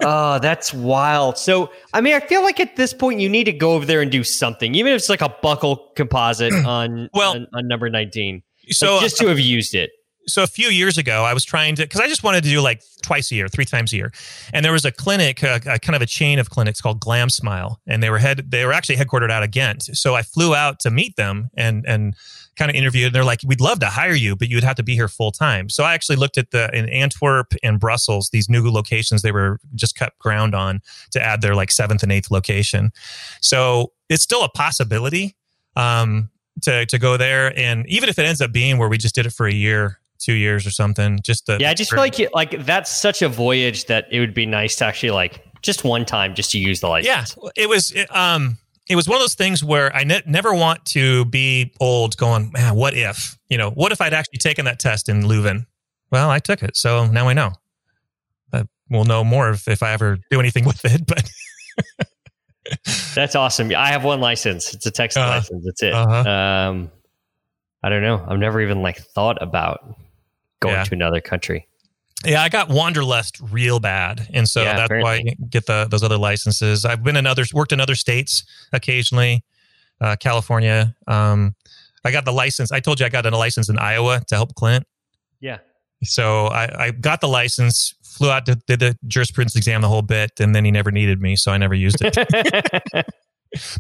oh, 0.03 0.39
that's 0.39 0.73
wild. 0.73 1.37
So, 1.37 1.71
I 1.93 2.01
mean, 2.01 2.15
I 2.15 2.21
feel 2.21 2.43
like 2.43 2.61
at 2.61 2.77
this 2.77 2.95
point 2.95 3.21
you 3.21 3.29
need 3.29 3.45
to 3.45 3.53
go 3.53 3.73
over 3.73 3.85
there 3.85 4.01
and 4.01 4.11
do 4.11 4.25
something, 4.25 4.75
even 4.75 4.93
if 4.93 4.97
it's 4.99 5.09
like 5.09 5.23
a 5.23 5.35
buccal 5.43 5.95
composite 5.97 6.53
on 6.67 7.11
Well- 7.15 7.33
on, 7.33 7.47
on 7.55 7.69
number 7.69 7.91
nineteen. 7.91 8.43
So 8.71 8.95
Like, 8.95 9.03
just 9.03 9.17
to 9.19 9.27
have 9.27 9.41
used 9.41 9.75
it. 9.75 9.91
So 10.31 10.43
a 10.43 10.47
few 10.47 10.69
years 10.69 10.97
ago, 10.99 11.25
I 11.25 11.35
was 11.35 11.45
trying 11.45 11.77
to 11.77 11.83
because 11.83 12.01
I 12.01 12.07
just 12.07 12.23
wanted 12.23 12.45
to 12.45 12.51
do 12.51 12.61
like 12.61 12.83
twice 13.03 13.31
a 13.31 13.35
year, 13.35 13.49
three 13.49 13.65
times 13.65 13.93
a 13.93 13.97
year, 13.97 14.13
and 14.53 14.65
there 14.65 14.73
was 14.73 14.85
a 14.85 14.93
clinic, 14.93 15.43
a, 15.43 15.61
a 15.67 15.79
kind 15.79 15.97
of 15.97 16.03
a 16.03 16.07
chain 16.07 16.39
of 16.39 16.51
clinics 16.51 16.81
called 16.81 17.01
Glam 17.01 17.31
Smile, 17.31 17.81
and 17.87 18.03
they 18.03 18.11
were 18.11 18.19
head 18.19 18.51
they 18.51 18.65
were 18.65 18.73
actually 18.73 18.97
headquartered 18.97 19.31
out 19.31 19.43
of 19.43 19.51
Ghent. 19.51 19.83
So 19.97 20.15
I 20.15 20.23
flew 20.23 20.55
out 20.55 20.81
to 20.81 20.91
meet 20.91 21.17
them 21.17 21.51
and 21.57 21.85
and 21.87 22.15
kind 22.57 22.71
of 22.71 22.77
interviewed. 22.77 23.07
And 23.07 23.15
they're 23.15 23.25
like, 23.25 23.41
"We'd 23.45 23.61
love 23.61 23.81
to 23.81 23.87
hire 23.87 24.15
you, 24.15 24.37
but 24.37 24.49
you'd 24.49 24.65
have 24.65 24.77
to 24.77 24.83
be 24.83 24.95
here 24.95 25.09
full 25.09 25.33
time." 25.33 25.69
So 25.69 25.85
I 25.85 25.95
actually 25.95 26.17
looked 26.17 26.39
at 26.39 26.51
the 26.51 26.75
in 26.77 26.89
Antwerp 26.89 27.55
and 27.63 27.81
Brussels 27.81 28.31
these 28.33 28.49
new 28.49 28.71
locations 28.71 29.23
they 29.23 29.33
were 29.33 29.59
just 29.75 29.97
cut 29.97 30.17
ground 30.19 30.55
on 30.55 30.81
to 31.11 31.23
add 31.23 31.41
their 31.41 31.55
like 31.55 31.71
seventh 31.71 32.03
and 32.03 32.13
eighth 32.13 32.31
location. 32.31 32.93
So 33.41 33.93
it's 34.09 34.23
still 34.23 34.45
a 34.45 34.49
possibility. 34.49 35.37
Um, 35.77 36.31
to, 36.63 36.85
to 36.87 36.99
go 36.99 37.17
there 37.17 37.57
and 37.59 37.87
even 37.89 38.09
if 38.09 38.19
it 38.19 38.27
ends 38.27 38.41
up 38.41 38.53
being 38.53 38.77
where 38.77 38.89
we 38.89 38.99
just 38.99 39.15
did 39.15 39.25
it 39.25 39.33
for 39.33 39.47
a 39.47 39.53
year 39.53 40.00
two 40.21 40.35
years 40.35 40.67
or 40.67 40.71
something. 40.71 41.19
Just 41.23 41.47
the, 41.47 41.59
Yeah, 41.61 41.71
I 41.71 41.75
just 41.75 41.91
feel 41.91 42.01
like 42.01 42.19
you, 42.19 42.29
like 42.33 42.65
that's 42.65 42.91
such 42.91 43.23
a 43.23 43.29
voyage 43.29 43.87
that 43.87 44.07
it 44.13 44.21
would 44.21 44.35
be 44.35 44.47
nice 44.47 44.77
to 44.77 44.85
actually 44.85 45.11
like 45.11 45.45
just 45.63 45.85
one 45.85 46.05
time 46.05 46.35
just 46.35 46.51
to 46.53 46.59
use 46.59 46.81
the 46.81 46.89
license. 46.89 47.37
yeah, 47.37 47.51
it 47.57 47.69
was 47.69 47.91
it, 47.93 48.15
um 48.15 48.59
it 48.89 48.97
was 48.97 49.07
one 49.09 49.17
of 49.17 49.23
those 49.23 49.35
things 49.35 49.63
where 49.63 49.95
I 49.95 50.03
ne- 50.05 50.23
never 50.27 50.53
want 50.55 50.85
to 50.87 51.25
be 51.27 51.73
old 51.81 52.17
going, 52.17 52.51
man, 52.53 52.75
what 52.75 52.95
if 52.95 53.37
you 53.49 53.57
know, 53.59 53.71
what 53.71 53.93
if 53.93 54.01
I'd 54.01 54.15
actually 54.15 54.39
taken 54.39 54.65
that 54.67 54.79
test 54.79 55.09
in 55.09 55.23
Leuven? 55.23 55.67
Well, 56.11 56.29
I 56.31 56.39
took 56.41 56.63
it, 56.63 56.77
so 56.77 57.07
now 57.07 57.29
I 57.29 57.33
know. 57.35 57.53
Uh, 58.53 58.65
we'll 58.89 59.05
know 59.05 59.23
more 59.23 59.51
if, 59.51 59.69
if 59.69 59.83
I 59.83 59.93
ever 59.93 60.19
do 60.31 60.41
anything 60.41 60.65
with 60.71 60.85
it, 60.85 61.07
but 61.07 61.31
That's 63.15 63.35
awesome. 63.35 63.73
I 63.77 63.89
have 63.89 64.05
one 64.05 64.21
license. 64.21 64.75
It's 64.75 64.87
a 64.87 64.91
Texas 64.91 65.23
Uh, 65.23 65.27
license. 65.27 65.65
That's 65.65 65.83
it. 65.83 65.93
uh-huh. 65.95 66.29
Um, 66.31 66.91
I 67.83 67.89
don't 67.89 68.03
know. 68.03 68.25
I've 68.29 68.39
never 68.39 68.61
even 68.61 68.83
like 68.83 68.99
thought 69.15 69.43
about 69.43 69.81
going 70.61 70.75
Yeah. 70.75 70.85
to 70.85 70.95
another 70.95 71.21
country. 71.21 71.67
yeah, 72.25 72.43
I 72.43 72.49
got 72.51 72.69
wanderlust 72.69 73.39
real 73.51 73.81
bad, 73.81 74.29
and 74.33 74.49
so 74.49 74.63
Yeah, 74.63 74.77
that's 74.77 75.03
why 75.03 75.15
I 75.17 75.35
get 75.49 75.67
the 75.67 75.87
those 75.91 76.03
other 76.03 76.19
licenses. 76.19 76.85
I've 76.85 77.03
been 77.03 77.17
in 77.17 77.27
other 77.27 77.45
worked 77.53 77.73
in 77.73 77.81
other 77.81 77.95
states 77.95 78.45
occasionally, 78.73 79.43
uh, 80.01 80.17
California. 80.21 80.95
Um, 81.07 81.55
I 82.05 82.11
got 82.11 82.25
the 82.25 82.33
license. 82.33 82.73
I 82.73 82.81
told 82.81 83.01
you 83.01 83.07
I 83.07 83.09
got 83.09 83.27
a 83.27 83.37
license 83.37 83.69
in 83.69 83.79
Iowa 83.79 84.23
to 84.29 84.35
help 84.35 84.55
Clint. 84.55 84.87
Yeah. 85.41 85.59
So 86.03 86.47
I, 86.47 86.87
I 86.87 86.91
got 86.93 87.21
the 87.21 87.29
license, 87.29 87.95
flew 88.03 88.31
out, 88.31 88.47
to, 88.47 88.55
did 88.67 88.81
the 88.81 88.97
jurisprudence 89.07 89.55
exam 89.57 89.83
the 89.83 89.89
whole 89.89 90.01
bit, 90.03 90.41
and 90.41 90.55
then 90.55 90.65
he 90.65 90.71
never 90.71 90.91
needed 90.91 91.21
me, 91.21 91.37
so 91.37 91.53
I 91.53 91.59
never 91.59 91.75
used 91.75 91.99
it. 92.01 92.17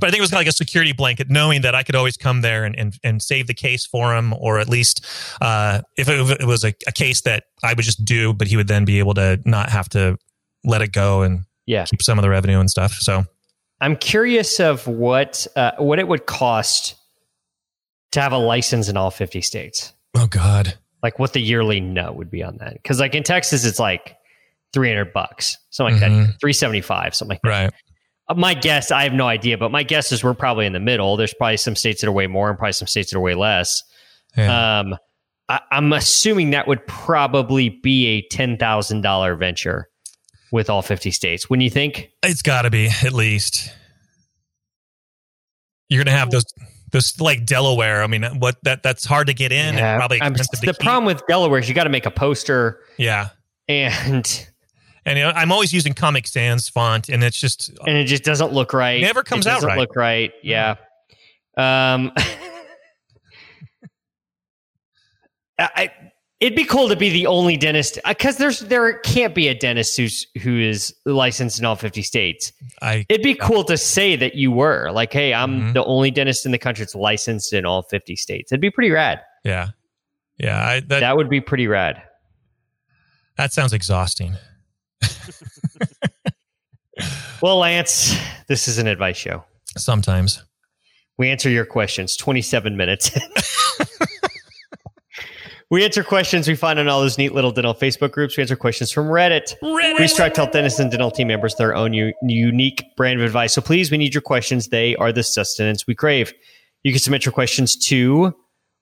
but 0.00 0.06
I 0.08 0.10
think 0.10 0.18
it 0.18 0.20
was 0.20 0.30
kind 0.30 0.38
of 0.40 0.46
like 0.46 0.48
a 0.48 0.56
security 0.56 0.92
blanket, 0.92 1.30
knowing 1.30 1.62
that 1.62 1.74
I 1.74 1.82
could 1.82 1.94
always 1.94 2.16
come 2.16 2.40
there 2.40 2.64
and, 2.64 2.76
and, 2.78 2.98
and 3.04 3.22
save 3.22 3.46
the 3.46 3.54
case 3.54 3.86
for 3.86 4.14
him, 4.14 4.32
or 4.34 4.58
at 4.58 4.68
least 4.68 5.04
uh, 5.40 5.82
if 5.96 6.08
it, 6.08 6.44
was 6.46 6.64
a, 6.64 6.74
a 6.86 6.92
case 6.92 7.20
that 7.22 7.44
I 7.62 7.74
would 7.74 7.84
just 7.84 8.04
do, 8.04 8.32
but 8.32 8.46
he 8.48 8.56
would 8.56 8.68
then 8.68 8.84
be 8.84 8.98
able 8.98 9.14
to 9.14 9.40
not 9.44 9.70
have 9.70 9.88
to 9.90 10.16
let 10.64 10.82
it 10.82 10.92
go 10.92 11.22
and 11.22 11.44
yeah. 11.66 11.84
keep 11.84 12.02
some 12.02 12.18
of 12.18 12.22
the 12.22 12.30
revenue 12.30 12.58
and 12.60 12.68
stuff. 12.68 12.92
So 12.94 13.24
I'm 13.80 13.96
curious 13.96 14.58
of 14.60 14.86
what 14.86 15.46
uh, 15.56 15.72
what 15.78 15.98
it 15.98 16.06
would 16.08 16.26
cost 16.26 16.96
to 18.12 18.20
have 18.20 18.32
a 18.32 18.38
license 18.38 18.88
in 18.88 18.96
all 18.96 19.10
50 19.10 19.40
states. 19.40 19.92
oh 20.16 20.26
god, 20.26 20.76
Like 21.02 21.18
what 21.18 21.32
the 21.32 21.40
yearly 21.40 21.80
no 21.80 22.12
would 22.12 22.30
be 22.30 22.42
on 22.42 22.56
that. 22.58 22.72
Because 22.74 22.98
like 22.98 23.14
in 23.14 23.22
Texas, 23.22 23.64
it's 23.64 23.78
like 23.78 24.16
300 24.72 25.12
bucks, 25.12 25.56
something 25.70 25.94
like 26.00 26.10
Mhm. 26.10 26.26
that. 26.26 26.40
375, 26.40 27.14
something 27.14 27.34
like 27.34 27.42
that. 27.42 27.48
right? 27.64 27.72
Uh, 28.30 28.34
My 28.34 28.54
guess, 28.54 28.90
I 28.90 29.02
have 29.02 29.12
no 29.12 29.26
idea, 29.26 29.58
but 29.58 29.70
my 29.70 29.82
guess 29.82 30.12
is 30.12 30.22
we're 30.24 30.34
probably 30.34 30.64
in 30.66 30.72
the 30.72 30.80
middle. 30.80 31.16
There's 31.16 31.34
probably 31.34 31.56
some 31.56 31.76
states 31.76 32.00
that 32.00 32.08
are 32.08 32.12
way 32.12 32.26
more 32.26 32.48
and 32.48 32.56
probably 32.58 32.72
some 32.72 32.88
states 32.88 33.10
that 33.10 33.18
are 33.18 33.20
way 33.20 33.34
less. 33.34 33.82
Yeah. 34.36 34.78
Um, 34.80 34.96
I, 35.48 35.60
I'm 35.72 35.92
assuming 35.92 36.50
that 36.50 36.68
would 36.68 36.86
probably 36.86 37.68
be 37.70 38.06
a 38.06 38.22
$10,000 38.34 39.38
venture 39.38 39.88
with 40.52 40.70
all 40.70 40.82
50 40.82 41.10
states. 41.10 41.50
When 41.50 41.60
you 41.60 41.70
think, 41.70 42.10
It's 42.22 42.42
got 42.42 42.62
to 42.62 42.70
be 42.70 42.88
at 43.02 43.12
least. 43.12 43.72
You're 45.88 46.04
gonna 46.04 46.16
have 46.16 46.30
those 46.30 46.44
those 46.92 47.20
like 47.20 47.44
Delaware. 47.44 48.04
I 48.04 48.06
mean, 48.06 48.22
what 48.38 48.62
that 48.62 48.84
that's 48.84 49.04
hard 49.04 49.26
to 49.26 49.34
get 49.34 49.50
in 49.50 49.74
Yeah, 49.74 49.94
and 49.94 49.98
probably 50.00 50.20
to 50.20 50.32
the 50.60 50.72
keep. 50.72 50.78
problem 50.78 51.04
with 51.04 51.26
Delaware 51.26 51.58
is 51.58 51.68
you 51.68 51.74
got 51.74 51.84
to 51.84 51.90
make 51.90 52.06
a 52.06 52.12
poster 52.12 52.78
yeah, 52.96 53.30
and 53.66 54.48
and 55.06 55.18
you 55.18 55.24
know, 55.24 55.30
I'm 55.30 55.50
always 55.52 55.72
using 55.72 55.92
Comic 55.94 56.26
Sans 56.26 56.68
font, 56.68 57.08
and 57.08 57.22
it's 57.24 57.38
just 57.38 57.70
and 57.86 57.96
it 57.96 58.04
just 58.04 58.24
doesn't 58.24 58.52
look 58.52 58.72
right. 58.72 59.00
Never 59.00 59.22
comes 59.22 59.46
it 59.46 59.50
out 59.50 59.54
doesn't 59.56 59.68
right. 59.68 59.78
Look 59.78 59.96
right? 59.96 60.32
Yeah. 60.42 60.76
Um, 61.56 62.12
I, 65.58 65.90
it'd 66.40 66.56
be 66.56 66.64
cool 66.64 66.88
to 66.88 66.96
be 66.96 67.10
the 67.10 67.26
only 67.26 67.56
dentist 67.58 67.98
because 68.08 68.38
there's 68.38 68.60
there 68.60 68.98
can't 69.00 69.34
be 69.34 69.48
a 69.48 69.54
dentist 69.54 69.96
who's 69.96 70.26
who 70.42 70.58
is 70.58 70.94
licensed 71.04 71.58
in 71.58 71.66
all 71.66 71.76
50 71.76 72.00
states. 72.02 72.52
I 72.80 73.04
It'd 73.10 73.22
be 73.22 73.34
cool 73.34 73.62
to 73.64 73.76
say 73.76 74.16
that 74.16 74.36
you 74.36 74.50
were 74.50 74.90
like, 74.90 75.12
hey, 75.12 75.34
I'm 75.34 75.60
Mhm. 75.60 75.72
the 75.74 75.84
only 75.84 76.10
dentist 76.10 76.46
in 76.46 76.52
the 76.52 76.58
country 76.58 76.82
that's 76.84 76.94
licensed 76.94 77.52
in 77.52 77.66
all 77.66 77.82
50 77.82 78.16
states. 78.16 78.52
It'd 78.52 78.60
be 78.62 78.70
pretty 78.70 78.90
rad. 78.90 79.20
yeah 79.44 79.68
yeah 80.38 80.66
I, 80.66 80.80
that 80.80 81.00
That 81.00 81.16
would 81.18 81.28
be 81.28 81.40
pretty 81.42 81.66
rad. 81.66 82.02
that 83.36 83.52
sounds 83.52 83.74
exhausting. 83.74 84.34
Well, 87.42 87.58
Lance, 87.58 88.16
this 88.48 88.68
is 88.68 88.78
an 88.78 88.86
advice 88.86 89.16
show. 89.16 89.44
Sometimes 89.76 90.42
We 91.18 91.30
answer 91.30 91.48
your 91.48 91.64
questions. 91.64 92.16
27 92.16 92.76
minutes. 92.76 93.10
we 95.70 95.84
answer 95.84 96.02
questions 96.02 96.48
we 96.48 96.54
find 96.54 96.78
on 96.78 96.88
all 96.88 97.00
those 97.00 97.16
neat 97.16 97.32
little 97.32 97.50
dental 97.50 97.74
Facebook 97.74 98.10
groups. 98.12 98.36
We 98.36 98.42
answer 98.42 98.56
questions 98.56 98.90
from 98.90 99.06
Reddit. 99.06 99.54
We 99.98 100.08
strive 100.08 100.32
to 100.34 100.40
help 100.42 100.52
dentists 100.52 100.80
and 100.80 100.90
dental 100.90 101.10
team 101.10 101.28
members 101.28 101.54
their 101.54 101.74
own 101.74 101.92
u- 101.94 102.12
unique 102.22 102.84
brand 102.96 103.20
of 103.20 103.24
advice. 103.24 103.54
So 103.54 103.62
please, 103.62 103.90
we 103.90 103.96
need 103.98 104.12
your 104.14 104.22
questions. 104.22 104.68
They 104.68 104.96
are 104.96 105.12
the 105.12 105.22
sustenance 105.22 105.86
we 105.86 105.94
crave. 105.94 106.32
You 106.82 106.92
can 106.92 107.00
submit 107.00 107.24
your 107.24 107.32
questions 107.32 107.76
to 107.86 108.34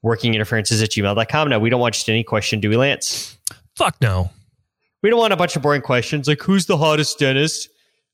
workinginterferences 0.05 0.83
at 0.83 0.91
gmail.com. 0.91 1.49
Now, 1.49 1.59
we 1.59 1.71
don't 1.71 1.81
want 1.81 1.95
just 1.95 2.09
any 2.09 2.25
question, 2.25 2.61
do 2.61 2.71
we, 2.71 2.77
Lance? 2.77 3.37
fuck 3.77 3.97
no. 4.01 4.31
We 5.05 5.11
don't 5.11 5.21
want 5.21 5.33
a 5.33 5.37
bunch 5.37 5.55
of 5.55 5.63
boring 5.63 5.83
questions 5.83 6.27
like 6.27 6.43
who's 6.43 6.67
the 6.67 6.77
hottest 6.77 7.19
dentist? 7.21 7.69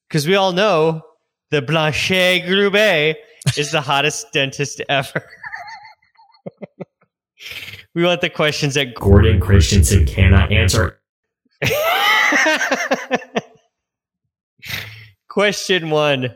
Because 0.08 0.26
we 0.26 0.34
all 0.34 0.52
know 0.52 1.02
the 1.50 1.62
Blanchet 1.62 2.44
Grubet 2.44 3.16
is 3.56 3.70
the 3.70 3.80
hottest 3.80 4.26
dentist 4.32 4.80
ever. 4.88 5.24
we 7.94 8.04
want 8.04 8.20
the 8.20 8.30
questions 8.30 8.74
that 8.74 8.94
Gordon 8.94 9.40
Christensen 9.40 10.06
cannot 10.06 10.52
answer. 10.52 11.00
question 15.28 15.90
one. 15.90 16.34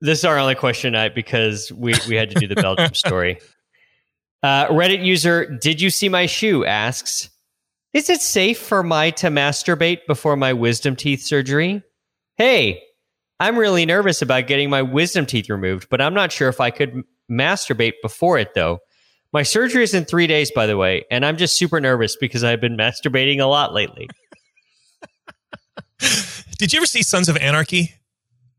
This 0.00 0.18
is 0.18 0.24
our 0.24 0.38
only 0.38 0.54
question 0.54 0.92
tonight 0.92 1.14
because 1.14 1.72
we, 1.72 1.94
we 2.08 2.16
had 2.16 2.30
to 2.30 2.38
do 2.38 2.46
the 2.46 2.54
Belgium 2.54 2.92
story. 2.94 3.38
Uh, 4.42 4.66
Reddit 4.66 5.04
user, 5.04 5.46
did 5.46 5.80
you 5.80 5.90
see 5.90 6.08
my 6.08 6.26
shoe? 6.26 6.64
asks, 6.64 7.30
Is 7.92 8.10
it 8.10 8.20
safe 8.20 8.58
for 8.58 8.82
my 8.82 9.10
to 9.12 9.28
masturbate 9.28 10.00
before 10.06 10.36
my 10.36 10.52
wisdom 10.52 10.96
teeth 10.96 11.22
surgery? 11.22 11.82
Hey, 12.36 12.82
I'm 13.40 13.58
really 13.58 13.86
nervous 13.86 14.22
about 14.22 14.46
getting 14.46 14.70
my 14.70 14.82
wisdom 14.82 15.26
teeth 15.26 15.48
removed, 15.50 15.88
but 15.90 16.00
I'm 16.00 16.14
not 16.14 16.32
sure 16.32 16.48
if 16.48 16.60
I 16.60 16.70
could 16.70 16.90
m- 16.90 17.04
masturbate 17.30 17.94
before 18.02 18.38
it 18.38 18.54
though. 18.54 18.78
My 19.32 19.42
surgery 19.42 19.82
is 19.82 19.92
in 19.92 20.04
three 20.04 20.26
days, 20.26 20.50
by 20.50 20.66
the 20.66 20.76
way, 20.76 21.04
and 21.10 21.24
I'm 21.24 21.36
just 21.36 21.56
super 21.56 21.80
nervous 21.80 22.16
because 22.16 22.44
I've 22.44 22.60
been 22.60 22.76
masturbating 22.78 23.40
a 23.40 23.46
lot 23.46 23.74
lately. 23.74 24.08
Did 26.58 26.72
you 26.72 26.78
ever 26.78 26.86
see 26.86 27.02
Sons 27.02 27.28
of 27.28 27.36
Anarchy? 27.36 27.94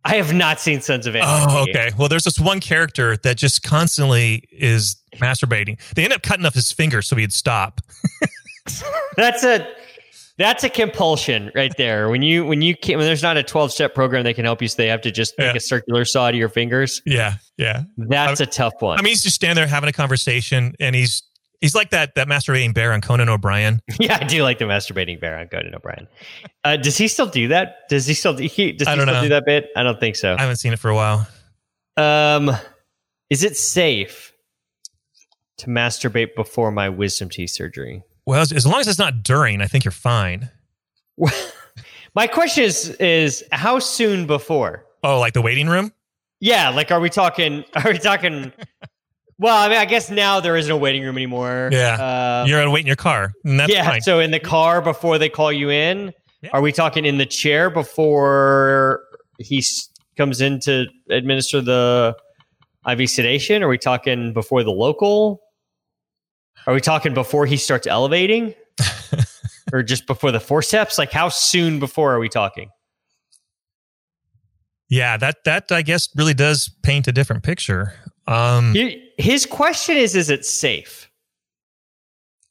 I 0.06 0.16
have 0.16 0.34
not 0.34 0.60
seen 0.60 0.82
Sons 0.82 1.06
of 1.06 1.16
Anarchy. 1.16 1.46
Oh, 1.50 1.64
okay. 1.64 1.92
Well, 1.98 2.08
there's 2.08 2.24
this 2.24 2.40
one 2.40 2.60
character 2.60 3.18
that 3.18 3.38
just 3.38 3.64
constantly 3.64 4.48
is 4.52 4.96
masturbating. 5.16 5.80
They 5.96 6.04
end 6.04 6.14
up 6.14 6.22
cutting 6.22 6.46
off 6.46 6.54
his 6.54 6.72
finger 6.72 7.02
so 7.02 7.16
he'd 7.16 7.34
stop. 7.34 7.82
That's 9.18 9.44
a 9.44 9.68
that's 10.38 10.64
a 10.64 10.70
compulsion 10.70 11.52
right 11.56 11.76
there. 11.78 12.10
When 12.10 12.22
you 12.22 12.46
when 12.46 12.62
you 12.62 12.76
can, 12.76 12.98
when 12.98 13.06
there's 13.08 13.24
not 13.24 13.38
a 13.38 13.44
12 13.44 13.72
step 13.72 13.94
program 13.96 14.24
that 14.26 14.36
can 14.36 14.46
help 14.46 14.62
you, 14.62 14.68
so 14.68 14.76
they 14.78 14.88
have 14.88 15.02
to 15.02 15.12
just 15.12 15.38
make 15.38 15.52
Yeah. 15.52 15.58
a 15.58 15.60
circular 15.60 16.06
saw 16.06 16.30
to 16.32 16.38
your 16.38 16.50
fingers. 16.50 17.02
Yeah, 17.06 17.36
yeah. 17.58 17.84
That's 17.98 18.40
a 18.40 18.46
tough 18.46 18.74
one. 18.80 19.00
I 19.00 19.02
mean, 19.02 19.12
he's 19.12 19.24
just 19.24 19.36
standing 19.36 19.56
there 19.56 19.68
having 19.68 19.90
a 19.90 19.94
conversation, 19.94 20.76
and 20.80 20.96
he's 20.96 21.24
He's 21.60 21.74
like 21.74 21.90
that 21.90 22.14
that 22.14 22.28
masturbating 22.28 22.76
bear 22.76 22.94
on 22.94 23.02
Conan 23.02 23.30
O'Brien. 23.30 23.82
Yeah, 24.00 24.20
I 24.22 24.26
do 24.26 24.44
like 24.44 24.60
the 24.60 24.66
masturbating 24.66 25.20
bear 25.20 25.40
on 25.40 25.48
Conan 25.48 25.74
O'Brien. 25.74 26.08
Uh, 26.64 26.78
does 26.78 27.00
he 27.00 27.08
still 27.08 27.26
do 27.26 27.48
that? 27.48 27.78
Does 27.90 28.06
he 28.06 28.14
still 28.14 28.36
do, 28.36 28.44
he, 28.44 28.74
does 28.74 28.88
I 28.88 28.92
he 28.96 29.02
still 29.02 29.12
know. 29.12 29.22
do 29.24 29.30
that 29.30 29.44
bit? 29.44 29.70
I 29.76 29.82
don't 29.82 30.00
think 30.00 30.18
so. 30.18 30.36
I 30.38 30.42
haven't 30.42 30.58
seen 30.58 30.72
it 30.74 30.78
for 30.78 30.90
a 30.92 30.94
while. 30.96 31.28
Um, 31.98 32.52
is 33.32 33.44
it 33.44 33.58
safe 33.58 34.34
to 35.58 35.66
masturbate 35.66 36.36
before 36.36 36.72
my 36.72 36.90
wisdom 36.90 37.28
teeth 37.28 37.50
surgery? 37.50 38.04
Well, 38.28 38.42
as, 38.42 38.52
as 38.52 38.68
long 38.68 38.82
as 38.82 38.90
it's 38.90 39.00
not 39.00 39.24
during, 39.24 39.62
I 39.62 39.68
think 39.68 39.86
you're 39.86 39.92
fine. 39.94 40.50
my 42.14 42.28
question 42.28 42.66
is 42.66 42.90
is 43.00 43.44
how 43.54 43.80
soon 43.80 44.28
before? 44.28 44.86
Oh, 45.02 45.18
like 45.20 45.34
the 45.34 45.42
waiting 45.42 45.68
room? 45.68 45.94
Yeah, 46.42 46.70
like 46.70 46.92
are 46.92 47.00
we 47.00 47.10
talking? 47.10 47.64
Are 47.74 47.90
we 47.92 47.98
talking? 47.98 48.52
well, 49.40 49.58
I 49.58 49.70
mean, 49.70 49.78
I 49.78 49.86
guess 49.86 50.12
now 50.12 50.42
there 50.42 50.58
isn't 50.58 50.72
a 50.72 50.76
waiting 50.78 51.04
room 51.04 51.16
anymore. 51.16 51.70
Yeah. 51.72 51.94
Uh, 51.96 52.46
you're 52.48 52.60
gonna 52.60 52.70
wait 52.70 52.82
in 52.82 52.88
your 52.88 52.98
car, 52.98 53.32
and 53.46 53.58
that's 53.60 53.72
yeah. 53.72 53.90
fine. 53.90 54.02
So 54.02 54.20
in 54.20 54.32
the 54.32 54.40
car 54.42 54.82
before 54.82 55.18
they 55.18 55.30
call 55.30 55.52
you 55.52 55.70
in, 55.72 56.14
Yeah. 56.42 56.50
are 56.52 56.62
we 56.62 56.74
talking 56.74 57.06
in 57.06 57.18
the 57.18 57.26
chair 57.26 57.70
before 57.70 59.04
he 59.40 59.60
s- 59.60 59.90
comes 60.18 60.42
in 60.42 60.60
to 60.62 60.86
administer 61.10 61.62
the 61.62 62.16
IV 62.88 63.10
sedation? 63.10 63.64
Are 63.64 63.70
we 63.70 63.78
talking 63.78 64.34
before 64.34 64.64
the 64.64 64.72
local? 64.72 65.42
Are 66.68 66.74
we 66.74 66.82
talking 66.82 67.14
before 67.14 67.46
he 67.46 67.56
starts 67.58 67.88
elevating, 67.88 68.54
or 69.74 69.82
just 69.84 70.06
before 70.06 70.32
the 70.32 70.40
forceps? 70.40 70.98
Like 70.98 71.12
how 71.12 71.30
soon 71.30 71.80
before 71.80 72.14
are 72.14 72.20
we 72.20 72.30
talking? 72.30 72.70
yeah, 74.90 75.18
that 75.18 75.44
that 75.46 75.72
I 75.72 75.82
guess 75.82 76.10
really 76.16 76.34
does 76.34 76.70
paint 76.84 77.08
a 77.08 77.12
different 77.12 77.44
picture. 77.44 77.94
Um, 78.28 78.74
His 79.18 79.46
question 79.46 79.98
is: 79.98 80.16
Is 80.16 80.30
it 80.30 80.46
safe? 80.46 81.10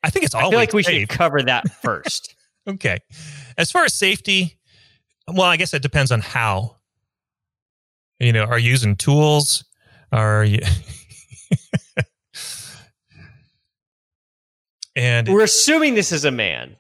I 0.02 0.10
think 0.10 0.24
it's 0.24 0.34
all. 0.34 0.46
I 0.46 0.50
feel 0.50 0.58
like 0.58 0.72
we 0.72 0.82
safe. 0.82 1.00
should 1.00 1.08
cover 1.08 1.42
that 1.42 1.70
first. 1.82 2.34
Okay. 2.68 2.98
As 3.58 3.70
far 3.70 3.84
as 3.84 3.94
safety, 3.94 4.58
well, 5.28 5.46
I 5.46 5.56
guess 5.56 5.72
it 5.74 5.82
depends 5.82 6.10
on 6.12 6.20
how. 6.20 6.76
You 8.18 8.32
know, 8.32 8.44
are 8.44 8.58
you 8.58 8.70
using 8.70 8.96
tools? 8.96 9.64
Are 10.10 10.44
you? 10.44 10.60
And 14.96 15.28
We're 15.28 15.44
assuming 15.44 15.94
this 15.94 16.10
is 16.10 16.24
a 16.24 16.30
man, 16.32 16.74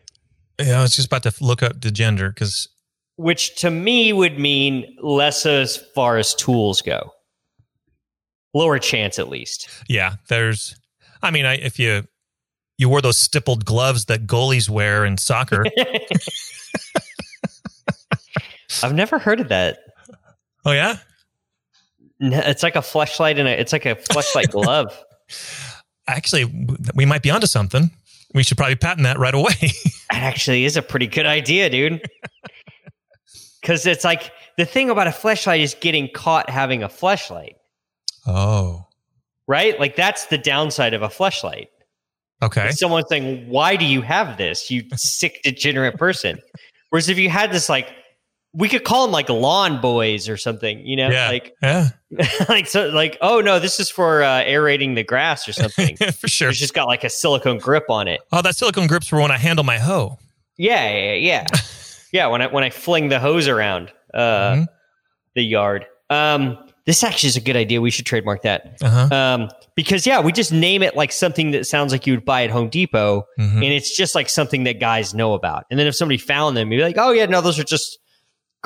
yeah, 0.60 0.78
I 0.78 0.82
was 0.82 0.96
just 0.96 1.06
about 1.06 1.22
to 1.24 1.34
look 1.44 1.62
up 1.62 1.80
the 1.82 1.90
gender 1.92 2.30
because 2.30 2.68
which 3.16 3.56
to 3.60 3.70
me 3.70 4.12
would 4.12 4.38
mean 4.38 4.96
less 5.02 5.46
as 5.46 5.76
far 5.94 6.16
as 6.18 6.34
tools 6.34 6.82
go. 6.82 7.12
Lower 8.54 8.78
chance, 8.78 9.18
at 9.18 9.28
least. 9.28 9.68
yeah, 9.88 10.14
there's. 10.28 10.74
I 11.22 11.30
mean, 11.30 11.44
I, 11.46 11.56
if 11.56 11.78
you 11.78 12.06
you 12.78 12.88
wore 12.88 13.02
those 13.02 13.18
stippled 13.18 13.64
gloves 13.66 14.06
that 14.06 14.26
goalies 14.26 14.68
wear 14.68 15.04
in 15.04 15.18
soccer, 15.18 15.64
I've 18.82 18.94
never 18.94 19.18
heard 19.18 19.40
of 19.40 19.48
that. 19.48 19.78
oh 20.64 20.72
yeah, 20.72 20.98
N- 22.20 22.32
It's 22.32 22.62
like 22.62 22.76
a 22.76 22.82
flashlight 22.82 23.38
and 23.38 23.48
a, 23.48 23.60
it's 23.60 23.72
like 23.72 23.86
a 23.86 23.96
flashlight 23.96 24.50
glove. 24.50 24.96
actually, 26.08 26.66
we 26.94 27.04
might 27.04 27.22
be 27.22 27.30
onto 27.30 27.46
something. 27.46 27.90
We 28.36 28.42
should 28.42 28.58
probably 28.58 28.76
patent 28.76 29.04
that 29.04 29.18
right 29.18 29.34
away. 29.34 29.54
That 30.12 30.22
actually 30.22 30.64
is 30.64 30.76
a 30.76 30.82
pretty 30.82 31.08
good 31.08 31.26
idea, 31.26 31.68
dude. 31.68 32.00
Because 33.60 33.84
it's 33.84 34.04
like 34.04 34.30
the 34.56 34.64
thing 34.64 34.90
about 34.90 35.08
a 35.08 35.12
flashlight 35.12 35.60
is 35.60 35.74
getting 35.80 36.08
caught 36.14 36.48
having 36.48 36.84
a 36.84 36.88
flashlight. 36.88 37.56
oh, 38.28 38.86
right? 39.48 39.80
Like 39.80 39.96
that's 39.96 40.26
the 40.26 40.38
downside 40.38 40.94
of 40.94 41.02
a 41.02 41.10
flashlight. 41.10 41.70
okay. 42.42 42.70
Someone 42.70 43.04
saying, 43.08 43.48
"Why 43.48 43.74
do 43.74 43.84
you 43.84 44.02
have 44.02 44.36
this, 44.36 44.70
you 44.70 44.84
sick, 44.94 45.40
degenerate 45.42 45.96
person?" 45.96 46.38
Whereas 46.90 47.08
if 47.08 47.18
you 47.18 47.28
had 47.28 47.50
this, 47.50 47.68
like, 47.68 47.88
we 48.56 48.68
could 48.70 48.84
call 48.84 49.04
them 49.04 49.12
like 49.12 49.28
lawn 49.28 49.80
boys 49.80 50.28
or 50.28 50.36
something, 50.38 50.84
you 50.86 50.96
know, 50.96 51.10
Yeah. 51.10 51.28
like, 51.28 51.54
Yeah, 51.62 51.90
like 52.48 52.66
so, 52.66 52.88
like, 52.88 53.18
oh 53.20 53.40
no, 53.40 53.58
this 53.58 53.78
is 53.78 53.90
for 53.90 54.22
uh, 54.22 54.42
aerating 54.44 54.94
the 54.94 55.02
grass 55.04 55.46
or 55.46 55.52
something. 55.52 55.96
for 56.18 56.26
sure. 56.28 56.48
It's 56.48 56.58
just 56.58 56.72
got 56.74 56.86
like 56.86 57.04
a 57.04 57.10
silicone 57.10 57.58
grip 57.58 57.84
on 57.90 58.08
it. 58.08 58.20
Oh, 58.32 58.40
that 58.42 58.56
silicone 58.56 58.86
grips 58.86 59.08
for 59.08 59.20
when 59.20 59.30
I 59.30 59.36
handle 59.36 59.64
my 59.64 59.78
hoe. 59.78 60.18
Yeah, 60.56 60.88
yeah, 60.90 61.12
yeah. 61.14 61.46
yeah, 62.12 62.26
when 62.28 62.40
I 62.40 62.46
when 62.46 62.64
I 62.64 62.70
fling 62.70 63.08
the 63.10 63.20
hose 63.20 63.46
around 63.46 63.92
uh, 64.14 64.52
Mhm. 64.54 64.66
the 65.34 65.42
yard. 65.42 65.84
Um, 66.08 66.56
this 66.86 67.02
actually 67.04 67.28
is 67.30 67.36
a 67.36 67.40
good 67.40 67.56
idea. 67.56 67.80
We 67.80 67.90
should 67.90 68.06
trademark 68.06 68.42
that. 68.42 68.78
Uh 68.80 68.88
huh. 69.08 69.14
Um, 69.14 69.48
because 69.74 70.06
yeah, 70.06 70.20
we 70.20 70.32
just 70.32 70.52
name 70.52 70.82
it 70.82 70.96
like 70.96 71.12
something 71.12 71.50
that 71.50 71.66
sounds 71.66 71.92
like 71.92 72.06
you 72.06 72.14
would 72.14 72.24
buy 72.24 72.44
at 72.44 72.50
Home 72.50 72.68
Depot, 72.70 73.26
Mhm. 73.38 73.54
and 73.56 73.64
it's 73.64 73.94
just 73.94 74.14
like 74.14 74.28
something 74.30 74.64
that 74.64 74.80
guys 74.80 75.12
know 75.12 75.34
about. 75.34 75.64
And 75.70 75.78
then 75.78 75.86
if 75.88 75.94
somebody 75.96 76.16
found 76.16 76.56
them, 76.56 76.70
you'd 76.72 76.78
be 76.78 76.84
like, 76.84 76.96
"Oh 76.96 77.10
yeah, 77.10 77.26
no, 77.26 77.40
those 77.42 77.58
are 77.58 77.64
just 77.64 77.98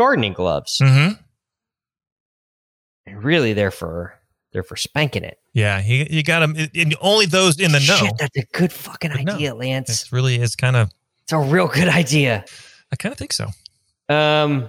gardening 0.01 0.33
gloves." 0.33 0.79
Mm-hmm. 0.83 1.21
And 3.07 3.25
really, 3.25 3.53
they're 3.53 3.71
for 3.71 4.15
they're 4.53 4.63
for 4.63 4.77
spanking 4.77 5.25
it. 5.25 5.39
Yeah, 5.53 5.81
you, 5.85 6.07
you 6.11 6.23
got 6.23 6.41
them. 6.41 6.57
And 6.75 6.95
only 7.01 7.27
those 7.27 7.59
in 7.61 7.73
the 7.73 7.79
know. 7.81 7.97
Shit, 7.97 8.13
that's 8.19 8.37
a 8.37 8.45
good 8.53 8.73
fucking 8.73 9.11
know. 9.25 9.33
idea, 9.35 9.55
Lance. 9.55 9.91
It's 9.91 10.13
really 10.13 10.37
is 10.41 10.57
kind 10.57 10.77
of. 10.77 10.91
It's 11.23 11.33
a 11.33 11.39
real 11.39 11.69
good 11.69 11.89
idea. 11.89 12.45
I 12.93 12.97
kind 12.97 13.13
of 13.13 13.19
think 13.19 13.33
so. 13.33 13.47
Um, 14.09 14.69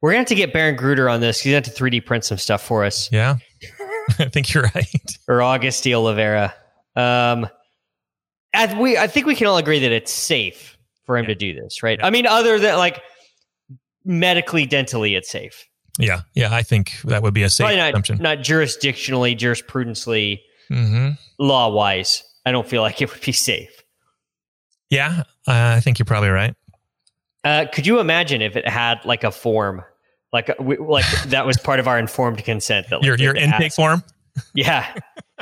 we're 0.00 0.10
gonna 0.10 0.18
have 0.20 0.28
to 0.28 0.34
get 0.34 0.52
Baron 0.52 0.76
Gruder 0.76 1.08
on 1.08 1.20
this. 1.20 1.40
He's 1.40 1.50
gonna 1.52 1.64
have 1.66 1.74
to 1.74 1.82
3D 1.82 2.04
print 2.06 2.24
some 2.24 2.38
stuff 2.38 2.62
for 2.62 2.84
us. 2.84 3.10
Yeah, 3.12 3.36
I 4.18 4.26
think 4.28 4.52
you're 4.54 4.70
right. 4.74 5.18
or 5.28 5.42
August 5.42 5.84
de 5.84 5.94
Oliveira. 5.94 6.54
Um, 6.96 7.48
I, 8.54 8.80
we, 8.80 8.96
I 8.96 9.06
think 9.06 9.26
we 9.26 9.34
can 9.34 9.46
all 9.46 9.58
agree 9.58 9.78
that 9.80 9.92
it's 9.92 10.10
safe 10.12 10.76
for 11.04 11.16
him 11.18 11.24
Yeah. 11.24 11.28
to 11.28 11.34
do 11.34 11.54
this, 11.54 11.82
right? 11.82 11.98
Yeah. 11.98 12.06
I 12.06 12.10
mean, 12.10 12.26
other 12.26 12.58
than 12.58 12.76
like 12.78 13.02
medically, 14.08 14.66
dentally, 14.66 15.16
it's 15.16 15.30
safe. 15.30 15.64
Yeah, 16.00 16.22
yeah. 16.34 16.52
I 16.52 16.62
think 16.64 17.00
that 17.04 17.22
would 17.22 17.34
be 17.34 17.42
a 17.44 17.50
safe 17.50 17.64
Probably 17.66 17.76
not, 17.76 17.90
assumption. 17.90 18.18
not 18.18 18.38
jurisdictionally, 18.38 19.36
jurisprudentially, 19.38 20.40
hmm 20.68 21.10
law 21.38 21.68
wise. 21.70 22.24
I 22.44 22.50
don't 22.50 22.68
feel 22.68 22.82
like 22.88 23.00
it 23.00 23.12
would 23.12 23.20
be 23.22 23.30
safe. 23.32 23.70
Yeah, 24.90 25.22
uh, 25.46 25.52
I 25.76 25.80
think 25.80 25.98
you're 25.98 26.06
probably 26.06 26.30
right. 26.30 26.54
Uh, 27.44 27.66
could 27.72 27.86
you 27.86 28.00
imagine 28.00 28.42
if 28.42 28.56
it 28.56 28.66
had 28.66 29.04
like 29.04 29.22
a 29.22 29.30
form, 29.30 29.82
like 30.32 30.50
we, 30.58 30.76
like 30.78 31.04
that 31.26 31.46
was 31.46 31.56
part 31.58 31.78
of 31.80 31.86
our 31.86 31.98
informed 31.98 32.42
consent? 32.44 32.88
That 32.90 32.96
like, 32.96 33.06
Your 33.06 33.16
your 33.16 33.34
intake 33.36 33.66
ask- 33.66 33.76
form. 33.76 34.02
Yeah. 34.54 34.86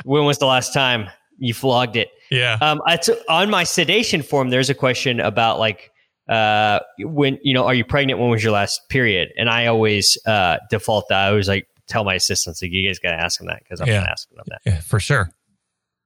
when 0.05 0.25
was 0.25 0.39
the 0.39 0.47
last 0.47 0.73
time 0.73 1.07
you 1.37 1.53
flogged 1.53 1.95
it? 1.95 2.09
Yeah. 2.31 2.57
Um, 2.61 2.81
I 2.87 2.97
t- 2.97 3.13
on 3.29 3.49
my 3.51 3.63
sedation 3.63 4.23
form, 4.23 4.49
there's 4.49 4.71
a 4.71 4.73
question 4.73 5.19
about 5.19 5.59
like 5.59 5.91
uh, 6.29 6.79
when 6.99 7.39
you 7.43 7.53
know, 7.53 7.65
are 7.65 7.73
you 7.73 7.85
pregnant? 7.85 8.19
When 8.19 8.29
was 8.29 8.43
your 8.43 8.53
last 8.53 8.89
period? 8.89 9.29
And 9.37 9.49
I 9.49 9.67
always 9.67 10.17
uh, 10.25 10.57
default 10.69 11.07
that. 11.09 11.25
I 11.25 11.29
always 11.29 11.47
like 11.47 11.67
tell 11.87 12.03
my 12.03 12.15
assistants 12.15 12.61
like, 12.61 12.71
you 12.71 12.87
guys 12.87 12.99
got 12.99 13.11
to 13.11 13.17
ask 13.21 13.39
them 13.39 13.47
that 13.47 13.63
because 13.63 13.79
I'm 13.81 13.87
Yeah. 13.87 14.01
not 14.01 14.09
asking 14.09 14.35
them 14.37 14.45
that. 14.49 14.61
yeah, 14.65 14.79
for 14.81 14.99
sure. 14.99 15.29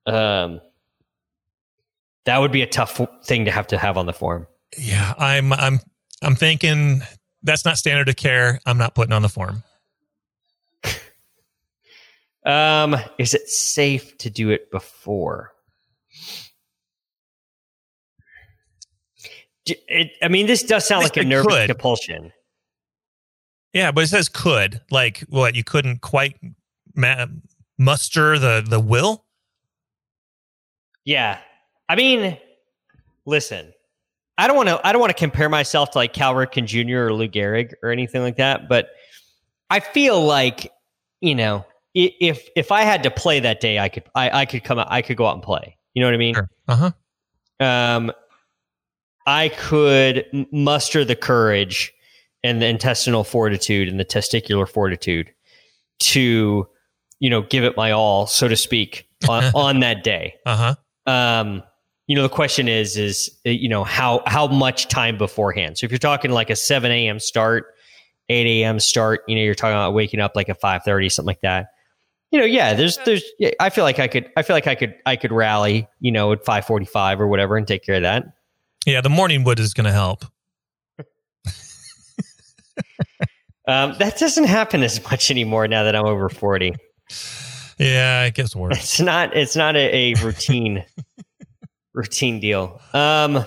Um, 0.06 0.62
that 2.26 2.38
would 2.38 2.52
be 2.52 2.62
a 2.62 2.68
tough 2.68 3.00
thing 3.26 3.46
to 3.46 3.52
have 3.52 3.68
to 3.68 3.78
have 3.78 3.98
on 3.98 4.06
the 4.06 4.14
form. 4.14 4.48
Yeah, 4.78 5.14
I'm 5.18 5.52
I'm 5.54 5.80
I'm 6.22 6.36
thinking 6.36 7.02
that's 7.44 7.66
not 7.66 7.78
standard 7.78 8.08
of 8.10 8.16
care. 8.16 8.60
I'm 8.66 8.78
not 8.78 8.94
putting 8.96 9.12
on 9.14 9.22
the 9.24 9.30
form. 9.30 9.64
Um, 12.44 12.96
is 13.20 13.36
it 13.36 13.48
safe 13.50 14.18
to 14.18 14.30
do 14.32 14.50
it 14.50 14.72
before? 14.72 15.52
It, 19.65 20.12
I 20.21 20.28
mean, 20.28 20.47
this 20.47 20.63
does 20.63 20.88
sound 20.88 21.04
like 21.04 21.17
a 21.17 21.24
nervous 21.24 21.54
could. 21.54 21.69
compulsion. 21.69 22.32
Yeah, 23.74 23.91
but 23.91 24.04
it 24.04 24.08
says 24.08 24.28
could. 24.28 24.82
Like 24.89 25.19
what? 25.30 25.56
You 25.56 25.63
couldn't 25.63 26.02
quite 26.02 26.38
ma- 26.95 27.28
muster 27.78 28.38
the 28.39 28.65
the 28.67 28.80
will. 28.80 29.26
Yeah. 31.06 31.39
I 31.89 31.95
mean, 31.95 32.38
listen, 33.26 33.74
I 34.38 34.47
don't 34.47 34.56
want 34.56 34.69
to 34.69 34.86
I 34.86 34.91
don't 34.91 35.02
want 35.02 35.12
to 35.12 35.17
compare 35.17 35.50
myself 35.50 35.91
to 35.91 35.97
like 35.97 36.13
Cal 36.13 36.34
Ripken 36.34 36.65
Jr. 36.65 37.08
or 37.08 37.13
Lou 37.13 37.28
Gehrig 37.28 37.74
or 37.84 37.91
anything 37.91 38.21
like 38.21 38.38
that, 38.38 38.67
but 38.69 38.89
I 39.69 39.80
feel 39.80 40.21
like, 40.24 40.71
you 41.21 41.36
know, 41.36 41.65
if 41.94 42.48
if 42.56 42.71
I 42.71 42.83
had 42.83 43.04
to 43.04 43.12
play 43.12 43.40
that 43.42 43.60
day, 43.60 43.79
I 43.79 43.90
could 43.90 44.04
I, 44.15 44.42
I 44.42 44.46
could 44.46 44.63
come 44.63 44.79
out 44.79 44.88
I 44.90 45.02
could 45.02 45.17
go 45.17 45.25
out 45.27 45.36
and 45.36 45.44
play. 45.44 45.77
You 45.94 46.02
know 46.02 46.08
what 46.08 46.13
I 46.13 46.17
mean? 46.17 46.36
Sure. 46.36 46.50
Uh 46.67 46.92
huh. 47.60 47.65
Um 47.65 48.12
I 49.26 49.50
could 49.50 50.26
muster 50.52 51.06
the 51.06 51.15
courage 51.15 51.94
and 52.44 52.62
the 52.62 52.65
intestinal 52.67 53.24
fortitude 53.24 53.88
and 53.88 54.00
the 54.00 54.06
testicular 54.06 54.67
fortitude 54.67 55.32
to, 56.00 56.67
you 57.19 57.30
know, 57.30 57.42
give 57.44 57.63
it 57.63 57.78
my 57.78 57.92
all, 57.92 58.26
so 58.28 58.48
to 58.48 58.56
speak, 58.56 59.08
on, 59.30 59.44
on 59.54 59.80
that 59.82 60.04
day 60.04 60.34
Uh 60.48 60.76
huh. 61.06 61.12
um 61.12 61.63
you 62.08 62.15
know 62.15 62.24
the 62.24 62.30
question 62.30 62.67
is 62.67 62.98
is 62.98 63.30
uh, 63.46 63.52
you 63.52 63.69
know 63.69 63.84
how 63.84 64.24
how 64.26 64.48
much 64.48 64.88
time 64.88 65.15
beforehand 65.15 65.78
so 65.78 65.86
if 65.86 65.92
you're 65.92 66.00
talking 66.00 66.32
like 66.32 66.50
a 66.50 66.56
7 66.56 66.92
a.m 66.92 67.19
start 67.19 67.67
8 68.30 68.48
a.m 68.48 68.80
start 68.80 69.22
you 69.28 69.36
know 69.36 69.42
you're 69.44 69.54
talking 69.54 69.76
about 69.76 69.94
waking 69.94 70.19
up 70.19 70.36
like 70.36 70.50
at 70.50 70.60
5.30 70.60 71.12
something 71.12 71.28
like 71.28 71.42
that 71.42 71.67
you 72.32 72.40
know, 72.40 72.46
yeah, 72.46 72.74
there's 72.74 72.98
there's 73.00 73.24
yeah, 73.40 73.52
I 73.60 73.69
feel 73.69 73.84
like 73.84 74.00
I 74.00 74.08
could 74.08 74.32
I 74.38 74.42
feel 74.42 74.56
like 74.56 74.65
I 74.65 74.76
could 74.76 74.96
I 75.06 75.17
could 75.17 75.34
rally, 75.34 75.88
you 76.00 76.13
know, 76.13 76.32
at 76.32 76.46
5:45 76.46 77.19
or 77.19 77.28
whatever 77.28 77.58
and 77.58 77.67
take 77.67 77.84
care 77.84 77.96
of 77.96 78.04
that. 78.04 78.24
Yeah, 78.86 79.02
the 79.02 79.10
morning 79.10 79.44
wood 79.44 79.60
is 79.60 79.73
going 79.73 79.86
to 79.86 79.92
help. 79.92 80.25
Um, 83.67 83.94
that 84.00 84.17
doesn't 84.17 84.46
happen 84.46 84.82
as 84.82 85.02
much 85.04 85.29
anymore 85.29 85.67
now 85.67 85.84
that 85.84 85.96
I'm 85.96 86.06
over 86.06 86.29
40. 86.29 86.73
Yeah, 87.77 88.25
it 88.25 88.34
gets 88.34 88.56
worse. 88.56 88.75
It's 88.77 89.00
not 89.00 89.36
it's 89.38 89.56
not 89.56 89.75
a, 89.75 90.12
a 90.12 90.13
routine 90.15 90.84
routine 91.94 92.40
deal. 92.40 92.82
Um 92.94 93.46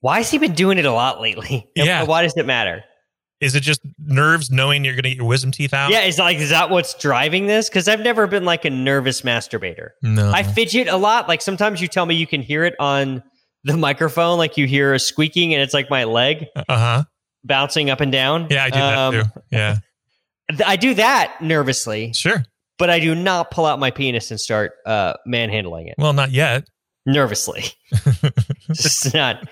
why 0.00 0.16
has 0.18 0.30
he 0.30 0.38
been 0.38 0.54
doing 0.54 0.78
it 0.78 0.86
a 0.86 0.92
lot 0.92 1.20
lately? 1.20 1.70
Yeah. 1.76 2.04
Why 2.04 2.22
does 2.22 2.34
it 2.36 2.46
matter? 2.46 2.82
Is 3.40 3.54
it 3.54 3.60
just 3.60 3.80
nerves 3.98 4.50
knowing 4.50 4.84
you're 4.84 4.92
going 4.94 5.04
to 5.04 5.08
get 5.10 5.16
your 5.16 5.26
wisdom 5.26 5.50
teeth 5.50 5.72
out? 5.72 5.90
Yeah, 5.90 6.02
is 6.02 6.18
like 6.18 6.36
is 6.38 6.50
that 6.50 6.68
what's 6.70 6.94
driving 6.94 7.46
this? 7.46 7.68
Because 7.68 7.88
I've 7.88 8.00
never 8.00 8.26
been 8.26 8.44
like 8.44 8.64
a 8.66 8.70
nervous 8.70 9.22
masturbator. 9.22 9.90
No. 10.02 10.30
I 10.30 10.42
fidget 10.42 10.88
a 10.88 10.96
lot. 10.96 11.26
Like 11.28 11.40
sometimes 11.40 11.80
you 11.80 11.88
tell 11.88 12.04
me 12.04 12.14
you 12.14 12.26
can 12.26 12.42
hear 12.42 12.64
it 12.64 12.74
on 12.78 13.22
the 13.64 13.76
microphone, 13.76 14.36
like 14.38 14.56
you 14.58 14.66
hear 14.66 14.92
a 14.94 14.98
squeaking, 14.98 15.54
and 15.54 15.62
it's 15.62 15.72
like 15.74 15.88
my 15.90 16.04
leg 16.04 16.46
uh 16.54 16.62
huh. 16.68 17.02
bouncing 17.44 17.88
up 17.90 18.00
and 18.00 18.12
down. 18.12 18.46
Yeah, 18.50 18.64
I 18.64 18.70
do 18.70 18.78
Um, 18.78 19.14
that 19.14 19.22
too. 19.34 19.40
Yeah, 19.50 19.76
I 20.66 20.76
do 20.76 20.94
that 20.94 21.40
nervously, 21.40 22.12
sure. 22.12 22.44
but 22.78 22.90
I 22.90 23.00
do 23.00 23.14
not 23.14 23.50
pull 23.50 23.64
out 23.66 23.78
my 23.78 23.90
penis 23.90 24.30
and 24.30 24.38
start 24.40 24.72
uh, 24.86 25.14
manhandling 25.26 25.88
it 25.88 25.94
Well, 25.98 26.12
not 26.12 26.30
yet. 26.30 26.64
nervously. 27.06 27.64
it's 28.68 29.12
not. 29.14 29.48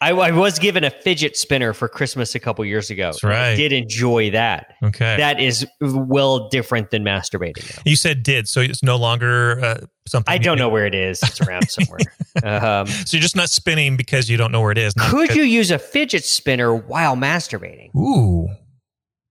I, 0.00 0.10
I 0.12 0.30
was 0.30 0.58
given 0.58 0.84
a 0.84 0.90
fidget 0.90 1.36
spinner 1.36 1.72
for 1.72 1.88
Christmas 1.88 2.34
a 2.34 2.38
couple 2.40 2.64
years 2.64 2.90
ago. 2.90 3.06
That's 3.12 3.22
and 3.22 3.32
I 3.32 3.48
right. 3.50 3.54
did 3.56 3.72
enjoy 3.72 4.30
that. 4.32 4.74
Okay. 4.82 5.16
That 5.16 5.40
is 5.40 5.66
well 5.80 6.48
different 6.50 6.90
than 6.90 7.02
masturbating. 7.02 7.80
You 7.86 7.96
said 7.96 8.22
did, 8.22 8.46
so 8.48 8.60
it's 8.60 8.82
no 8.82 8.96
longer 8.96 9.58
uh, 9.64 9.78
something. 10.06 10.30
I 10.32 10.36
don't 10.38 10.58
know 10.58 10.68
where 10.68 10.84
it 10.86 10.94
is. 10.94 11.22
It's 11.22 11.40
around 11.40 11.68
somewhere. 11.70 12.00
Um, 12.44 12.86
So 12.86 13.16
you're 13.16 13.22
just 13.22 13.34
not 13.34 13.48
spinning 13.48 13.96
because 13.96 14.28
you 14.28 14.36
don't 14.36 14.52
know 14.52 14.60
where 14.60 14.70
it 14.70 14.76
is. 14.76 14.92
could 14.92 15.22
because- 15.22 15.36
you 15.36 15.42
use 15.44 15.70
a 15.70 15.78
fidget 15.78 16.22
spinner 16.22 16.74
while 16.76 17.16
masturbating? 17.16 17.94
Ooh, 17.96 18.46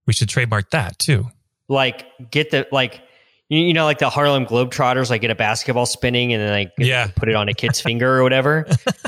we 0.08 0.14
should 0.14 0.28
trademark 0.28 0.72
that 0.72 0.98
too. 0.98 1.28
Like 1.70 2.04
get 2.32 2.50
the 2.50 2.68
like 2.72 3.02
you, 3.50 3.60
you 3.60 3.74
know 3.74 3.86
like 3.86 4.00
the 4.00 4.10
Harlem 4.10 4.46
Globetrotters 4.46 5.10
like 5.10 5.22
get 5.22 5.32
a 5.32 5.36
basketball 5.36 5.86
spinning 5.86 6.34
and 6.34 6.42
then 6.42 6.52
like 6.52 6.72
Yeah. 6.78 7.08
put 7.16 7.30
it 7.30 7.36
on 7.36 7.48
a 7.50 7.54
kid's 7.54 7.80
finger 7.82 8.18
or 8.18 8.24
whatever. 8.24 8.66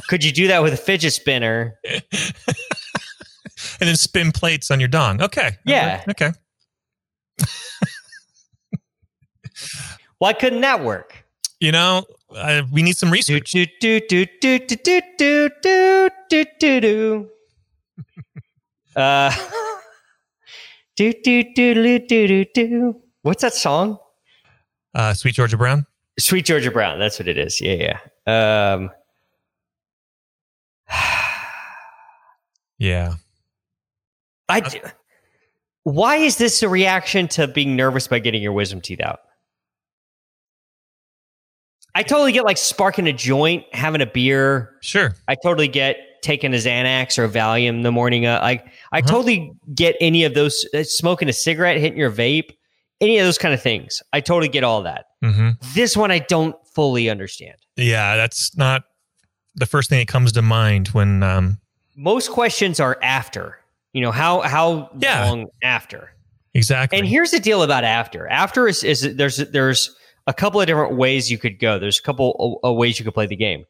Could 0.10 0.24
you 0.24 0.32
do 0.32 0.48
that 0.50 0.62
with 0.64 0.74
a 0.74 0.78
fidget 0.78 1.14
spinner? 1.14 1.76
and 1.84 2.04
then 3.80 3.96
spin 3.96 4.32
plates 4.32 4.70
on 4.72 4.80
your 4.80 4.90
dong. 4.90 5.22
Okay. 5.22 5.52
Yeah. 5.66 6.04
Okay. 6.10 6.32
Why 10.20 10.34
couldn't 10.34 10.62
that 10.62 10.84
work? 10.84 11.26
You 11.60 11.72
know, 11.72 12.06
uh, 12.36 12.64
we 12.72 12.84
need 12.84 12.96
some 12.98 13.10
research. 13.12 13.52
do 13.52 13.66
do 13.80 14.00
do 14.08 14.26
do 14.42 14.60
do 14.60 14.78
do 14.78 15.02
do 15.18 15.50
do 15.62 16.10
do 16.30 16.46
do 16.60 16.82
do. 16.82 17.30
Uh, 18.96 19.32
do 20.96 21.14
do 21.24 21.44
do 21.56 21.74
do 21.74 22.00
do 22.00 22.28
do 22.28 22.46
do. 22.54 23.02
What's 23.24 23.42
that 23.42 23.54
song? 23.54 23.98
Uh, 24.98 25.14
Sweet 25.14 25.36
Georgia 25.36 25.56
Brown. 25.58 25.86
Sweet 26.20 26.44
Georgia 26.46 26.72
Brown. 26.72 26.98
That's 27.00 27.20
what 27.20 27.28
it 27.28 27.38
is. 27.38 27.62
Yeah, 27.62 27.98
yeah. 28.28 28.76
Um, 28.76 28.90
Yeah. 32.80 33.16
I. 34.50 34.60
d- 34.62 34.82
Why 35.84 36.18
is 36.18 36.38
this 36.38 36.62
a 36.64 36.70
reaction 36.70 37.28
to 37.30 37.48
being 37.48 37.76
nervous 37.76 38.08
by 38.08 38.20
getting 38.20 38.42
your 38.42 38.52
wisdom 38.54 38.82
teeth 38.82 39.02
out? 39.02 39.20
I 41.96 42.04
totally 42.04 42.32
get 42.32 42.44
like 42.46 42.58
sparking 42.58 43.08
a 43.08 43.14
joint, 43.14 43.64
having 43.74 44.02
a 44.02 44.06
beer. 44.06 44.76
Sure. 44.82 45.16
I 45.28 45.36
totally 45.36 45.68
get 45.68 45.98
taking 46.22 46.54
a 46.54 46.58
Xanax 46.58 47.18
or 47.18 47.28
Valium 47.28 47.70
in 47.70 47.82
the 47.82 47.92
morning. 47.92 48.26
Uh, 48.28 48.40
like 48.42 48.66
I 48.92 49.00
Uh-huh. 49.00 49.08
totally 49.08 49.52
get 49.74 49.96
any 50.00 50.24
of 50.24 50.34
those. 50.36 50.68
Uh, 50.74 50.84
smoking 50.84 51.30
a 51.30 51.34
cigarette, 51.34 51.78
hitting 51.78 51.98
your 51.98 52.12
vape, 52.12 52.52
any 53.02 53.18
of 53.20 53.26
those 53.26 53.38
kind 53.38 53.54
of 53.54 53.62
things. 53.62 54.02
I 54.14 54.22
totally 54.22 54.50
get 54.50 54.64
all 54.64 54.84
that. 54.84 55.06
hmm 55.24 55.52
This 55.74 55.96
one 55.98 56.12
I 56.12 56.20
don't 56.20 56.56
fully 56.76 57.10
understand. 57.10 57.56
Yeah, 57.76 58.16
that's 58.16 58.56
not 58.58 58.84
the 59.56 59.66
first 59.66 59.90
thing 59.90 60.00
that 60.00 60.08
comes 60.08 60.32
to 60.34 60.42
mind 60.42 60.90
when. 60.90 61.24
Um, 61.24 61.60
Most 61.96 62.30
questions 62.32 62.80
are 62.80 62.98
after. 63.02 63.58
You 63.94 64.02
know 64.02 64.12
how 64.12 64.42
how 64.42 64.90
Yeah. 65.00 65.26
long 65.30 65.48
after? 65.64 66.12
exactly. 66.54 66.98
And 67.00 67.08
here's 67.08 67.32
the 67.32 67.40
deal 67.40 67.64
about 67.64 67.84
after. 67.84 68.28
After 68.28 68.68
is, 68.68 68.84
is 68.84 69.16
there's 69.16 69.38
there's 69.38 69.96
a 70.28 70.34
couple 70.34 70.60
of 70.62 70.68
different 70.68 70.96
ways 70.98 71.32
you 71.32 71.38
could 71.38 71.60
go. 71.60 71.80
There's 71.80 72.00
a 72.00 72.04
couple 72.04 72.60
of 72.64 72.76
ways 72.76 73.00
you 73.00 73.06
could 73.06 73.14
play 73.14 73.26
the 73.28 73.36
game. 73.36 73.66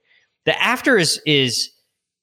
The 0.45 0.61
after 0.61 0.97
is 0.97 1.21
is 1.25 1.69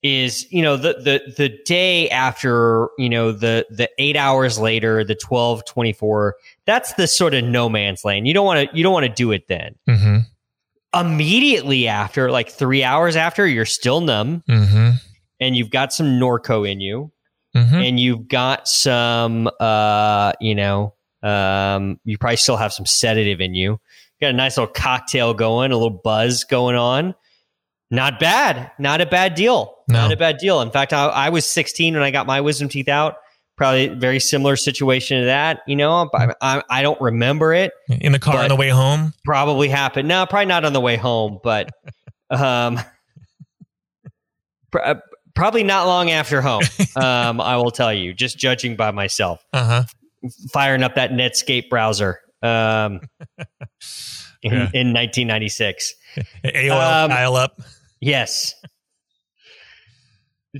is 0.04 0.46
you 0.52 0.60
know 0.60 0.76
the 0.76 0.92
the 1.02 1.32
the 1.38 1.48
day 1.64 2.10
after 2.10 2.90
you 2.98 3.08
know 3.08 3.32
the 3.32 3.66
the 3.70 3.88
eight 3.98 4.16
hours 4.16 4.58
later 4.58 5.02
the 5.02 5.14
12 5.14 5.64
24 5.64 6.36
that's 6.66 6.92
the 6.92 7.08
sort 7.08 7.32
of 7.32 7.42
no 7.42 7.70
man's 7.70 8.04
land. 8.04 8.28
You 8.28 8.34
don't 8.34 8.44
want 8.44 8.70
to 8.70 8.76
you 8.76 8.84
don't 8.84 8.92
want 8.92 9.06
to 9.06 9.12
do 9.12 9.32
it 9.32 9.48
then. 9.48 9.74
Hmm 9.88 10.18
immediately 10.96 11.88
after 11.88 12.30
like 12.30 12.48
three 12.48 12.84
hours 12.84 13.16
after 13.16 13.48
you're 13.48 13.64
still 13.64 14.00
numb. 14.00 14.44
Hmm 14.46 14.90
and 15.40 15.56
you've 15.56 15.70
got 15.70 15.92
some 15.92 16.20
norco 16.20 16.70
in 16.70 16.80
you. 16.80 17.10
Hmm 17.54 17.74
and 17.74 17.98
you've 17.98 18.28
got 18.28 18.68
some 18.68 19.50
uh 19.58 20.32
you 20.38 20.54
know 20.54 20.94
um 21.22 21.98
you 22.04 22.18
probably 22.18 22.36
still 22.36 22.58
have 22.58 22.74
some 22.74 22.86
sedative 22.86 23.40
in 23.40 23.54
you. 23.54 23.80
Got 24.20 24.30
a 24.30 24.34
nice 24.34 24.58
little 24.58 24.72
cocktail 24.72 25.32
going 25.32 25.72
a 25.72 25.76
little 25.76 25.98
buzz 26.04 26.44
going 26.44 26.76
on 26.76 27.14
not 27.90 28.18
bad. 28.18 28.70
Not 28.78 29.00
a 29.00 29.06
bad 29.06 29.34
deal. 29.34 29.74
No. 29.88 30.00
not 30.00 30.12
a 30.12 30.16
bad 30.16 30.38
deal. 30.38 30.60
In 30.62 30.70
fact 30.70 30.92
I, 30.92 31.06
I 31.06 31.28
was 31.28 31.44
16 31.44 31.94
when 31.94 32.02
i 32.02 32.10
got 32.10 32.26
my 32.26 32.40
wisdom 32.40 32.68
teeth 32.68 32.88
out. 32.88 33.16
Probably 33.56 33.88
very 33.88 34.18
similar 34.18 34.56
situation 34.56 35.20
to 35.20 35.26
that 35.26 35.60
you 35.66 35.76
know 35.76 36.10
I, 36.14 36.34
I, 36.40 36.62
I 36.70 36.82
don't 36.82 37.00
remember 37.00 37.52
it. 37.54 37.72
In 37.88 38.12
the 38.12 38.18
car 38.18 38.38
on 38.38 38.48
the 38.48 38.56
way 38.56 38.70
home. 38.70 39.12
probably 39.24 39.68
happened. 39.68 40.08
No 40.08 40.26
probably 40.26 40.46
not 40.46 40.64
on 40.64 40.72
the 40.72 40.80
way 40.80 40.96
home 40.96 41.38
but 41.42 41.70
um 42.30 42.80
pr- 44.72 44.78
uh, 44.82 44.94
probably 45.34 45.62
not 45.62 45.86
long 45.86 46.10
after 46.10 46.40
home 46.40 46.62
um 46.96 47.40
i 47.40 47.56
will 47.56 47.70
tell 47.70 47.92
you 47.92 48.12
just 48.14 48.38
judging 48.38 48.76
by 48.76 48.90
myself. 48.90 49.44
Uh 49.52 49.64
huh. 49.64 50.28
firing 50.52 50.82
up 50.82 50.94
that 50.94 51.10
Netscape 51.12 51.68
browser. 51.68 52.20
Um, 52.42 53.00
in, 54.50 54.52
Yeah. 54.52 54.58
in 54.74 54.92
1996. 54.92 55.94
AOL 56.44 56.70
Um, 57.04 57.10
dial 57.10 57.36
up. 57.36 57.60
Yes. 58.00 58.54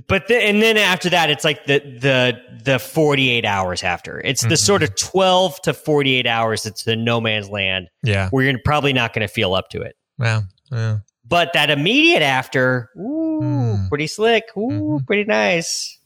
But 0.09 0.27
the, 0.27 0.35
and 0.35 0.61
then 0.61 0.75
after 0.75 1.09
that, 1.11 1.29
it's 1.29 1.45
like 1.45 1.65
the 1.67 1.79
the 1.79 2.37
the 2.63 2.79
48 2.79 3.45
hours 3.45 3.81
after. 3.81 4.19
It's 4.19 4.41
the 4.41 4.55
Mhm. 4.55 4.65
sort 4.65 4.83
of 4.83 4.93
12 4.95 5.61
to 5.61 5.73
48 5.73 6.27
hours. 6.27 6.65
It's 6.65 6.83
the 6.83 6.97
no 6.97 7.21
man's 7.21 7.49
land 7.49 7.87
Yeah. 8.03 8.27
where 8.29 8.43
you're 8.43 8.59
probably 8.65 8.91
not 8.91 9.13
going 9.13 9.25
to 9.25 9.33
feel 9.33 9.53
up 9.53 9.69
to 9.69 9.81
it. 9.81 9.95
Well. 10.17 10.45
Yeah. 10.71 10.97
But 11.27 11.53
that 11.53 11.69
immediate 11.69 12.21
after, 12.23 12.89
ooh, 12.97 13.39
Mm. 13.41 13.89
pretty 13.89 14.07
slick. 14.07 14.43
Ooh, 14.57 14.99
Mhm. 14.99 15.07
pretty 15.07 15.23
nice. 15.23 15.97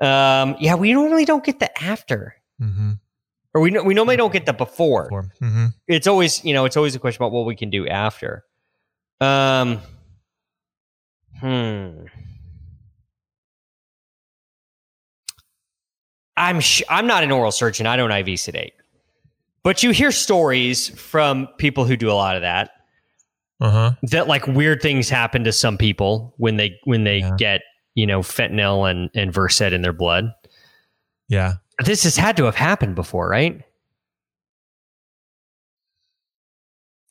Um, 0.00 0.56
yeah, 0.58 0.74
we 0.74 0.92
normally 0.92 1.24
don't 1.26 1.44
get 1.44 1.58
the 1.60 1.70
after, 1.82 2.34
Mm-hmm. 2.60 2.92
Or 3.54 3.60
we 3.60 3.70
we 3.80 3.94
normally 3.94 4.16
don't 4.16 4.32
get 4.32 4.46
the 4.46 4.52
before. 4.52 5.08
Mm-hmm. 5.10 5.66
it's 5.88 6.06
always 6.06 6.44
you 6.44 6.52
know 6.54 6.64
it's 6.64 6.76
always 6.76 6.94
a 6.94 6.98
question 6.98 7.22
about 7.22 7.32
what 7.32 7.46
we 7.46 7.54
can 7.56 7.70
do 7.70 7.86
after 7.88 8.44
um 9.20 9.80
hmm 11.40 12.04
i'm 16.36 16.60
sh- 16.60 16.82
i'm 16.88 17.06
not 17.06 17.22
an 17.22 17.30
oral 17.30 17.52
surgeon 17.52 17.86
i 17.86 17.96
don't 17.96 18.10
iv 18.10 18.38
sedate 18.38 18.72
but 19.62 19.82
you 19.82 19.90
hear 19.92 20.10
stories 20.12 20.88
from 21.00 21.48
people 21.58 21.84
who 21.84 21.96
do 21.96 22.10
a 22.10 22.12
lot 22.14 22.36
of 22.36 22.42
that 22.42 22.70
Uh 23.60 23.70
huh. 23.70 23.92
that 24.10 24.26
like 24.26 24.46
weird 24.46 24.82
things 24.82 25.08
happen 25.08 25.44
to 25.44 25.52
some 25.52 25.78
people 25.78 26.34
when 26.38 26.56
they 26.56 26.78
when 26.84 27.04
they 27.04 27.18
Yeah. 27.18 27.36
get 27.38 27.62
you 27.94 28.06
know 28.06 28.20
fentanyl 28.20 28.90
and 28.90 29.10
and 29.14 29.32
versed 29.32 29.60
in 29.62 29.82
their 29.82 29.92
blood 29.92 30.32
Yeah. 31.28 31.54
This 31.84 32.04
has 32.04 32.16
had 32.16 32.36
to 32.36 32.44
have 32.44 32.54
happened 32.54 32.94
before 32.94 33.28
right 33.28 33.62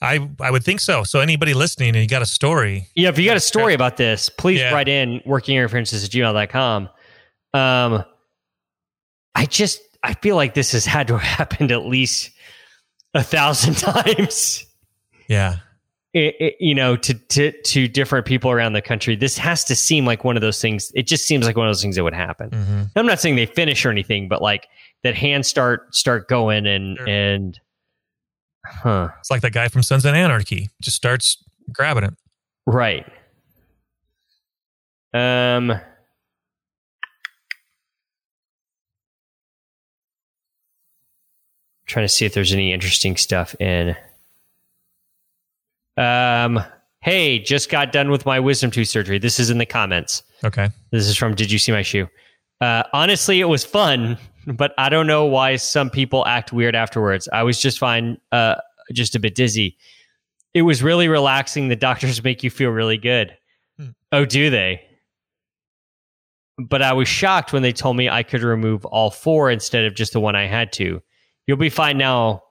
I 0.02 0.30
I 0.42 0.52
would 0.52 0.64
think 0.64 0.82
so. 0.82 1.04
So 1.04 1.20
anybody 1.22 1.54
listening 1.54 1.90
and 1.90 1.98
you 2.00 2.08
got 2.08 2.22
a 2.22 2.26
story, 2.26 2.90
Yeah, 2.96 3.10
if 3.10 3.18
you 3.18 3.26
got 3.26 3.38
a 3.38 3.42
story 3.42 3.74
about 3.74 3.96
this, 3.98 4.28
please 4.30 4.60
Yeah. 4.60 4.74
write 4.74 4.90
in 4.90 5.22
workinginterferences 5.26 6.04
at 6.04 6.12
gmail.com. 6.12 6.90
Um, 7.54 8.04
I 9.36 9.46
just, 9.46 9.80
I 10.04 10.14
feel 10.16 10.36
like 10.36 10.56
this 10.56 10.74
has 10.74 10.86
had 10.86 11.08
to 11.08 11.18
have 11.18 11.38
happened 11.38 11.72
at 11.72 11.86
least 11.86 12.32
a 13.14 13.24
thousand 13.24 13.76
times. 13.78 14.66
yeah, 15.30 15.58
it, 16.14 16.36
it, 16.40 16.56
you 16.60 16.76
know, 16.76 16.96
to, 16.96 17.14
to 17.14 17.52
to 17.64 17.88
different 17.88 18.26
people 18.26 18.52
around 18.52 18.74
the 18.74 18.82
country, 18.82 19.16
this 19.16 19.38
has 19.38 19.64
to 19.66 19.76
seem 19.76 20.06
like 20.06 20.24
one 20.24 20.36
of 20.38 20.42
those 20.42 20.62
things. 20.62 20.92
It 20.94 21.08
just 21.08 21.26
seems 21.26 21.46
like 21.46 21.58
one 21.58 21.68
of 21.68 21.70
those 21.70 21.82
things 21.82 21.96
that 21.96 22.04
would 22.04 22.14
happen. 22.14 22.50
Mm-hmm. 22.52 22.84
I'm 22.96 23.06
not 23.08 23.20
saying 23.20 23.36
they 23.36 23.46
finish 23.48 23.86
or 23.86 23.90
anything, 23.90 24.28
but 24.28 24.42
like 24.42 24.68
that 25.04 25.16
hands 25.16 25.48
start 25.48 25.94
start 25.96 26.28
going 26.28 26.66
and 26.68 26.98
Sure. 26.98 27.08
and 27.10 27.60
huh, 28.66 29.10
It's 29.20 29.32
like 29.32 29.42
that 29.42 29.54
guy 29.54 29.68
from 29.70 29.82
Sons 29.84 30.06
of 30.06 30.14
Anarchy 30.14 30.70
just 30.82 30.96
starts 30.96 31.44
grabbing 31.72 32.04
it. 32.04 32.14
right. 32.68 33.06
Um. 35.16 35.74
Trying 41.86 42.06
to 42.06 42.10
see 42.10 42.26
if 42.26 42.34
there's 42.34 42.54
any 42.54 42.72
interesting 42.74 43.18
stuff 43.18 43.56
in. 43.60 43.96
Um. 45.98 46.64
Hey, 47.04 47.38
just 47.38 47.70
got 47.70 47.92
done 47.92 48.10
with 48.12 48.26
my 48.26 48.40
wisdom 48.40 48.72
tooth 48.72 48.88
surgery. 48.88 49.20
This 49.20 49.38
is 49.38 49.50
in 49.50 49.58
the 49.58 49.66
comments. 49.66 50.24
Okay. 50.42 50.70
This 50.92 51.06
is 51.06 51.18
from 51.18 51.36
Did 51.36 51.52
You 51.52 51.60
See 51.60 51.74
My 51.74 51.82
Shoe? 51.82 52.08
Uh, 52.62 52.84
honestly, 52.94 53.42
it 53.42 53.46
was 53.50 53.66
fun, 53.66 54.18
but 54.48 54.74
I 54.78 54.88
don't 54.88 55.06
know 55.06 55.26
why 55.26 55.58
some 55.58 55.90
people 55.90 56.26
act 56.26 56.54
weird 56.54 56.76
afterwards. 56.76 57.28
I 57.34 57.44
was 57.44 57.60
just 57.60 57.78
fine, 57.78 58.20
uh, 58.32 58.56
just 58.94 59.16
a 59.16 59.20
bit 59.20 59.36
dizzy. 59.36 59.76
It 60.54 60.62
was 60.62 60.82
really 60.82 61.10
relaxing. 61.10 61.68
The 61.68 61.76
doctors 61.76 62.24
make 62.24 62.42
you 62.42 62.50
feel 62.50 62.70
really 62.70 62.98
good. 62.98 63.36
Hmm. 63.78 63.90
Oh, 64.14 64.24
do 64.24 64.50
they? 64.50 64.82
But 66.58 66.82
I 66.82 66.94
was 66.94 67.10
shocked 67.10 67.52
when 67.52 67.64
they 67.64 67.74
told 67.74 67.98
me 67.98 68.08
I 68.08 68.24
could 68.24 68.44
remove 68.44 68.86
all 68.86 69.12
four 69.12 69.52
instead 69.52 69.84
of 69.84 69.94
just 69.94 70.14
the 70.14 70.22
one 70.22 70.38
I 70.38 70.46
had 70.46 70.72
to. 70.74 71.02
You'll 71.48 71.58
be 71.58 71.70
fine 71.70 71.98
now. 71.98 72.43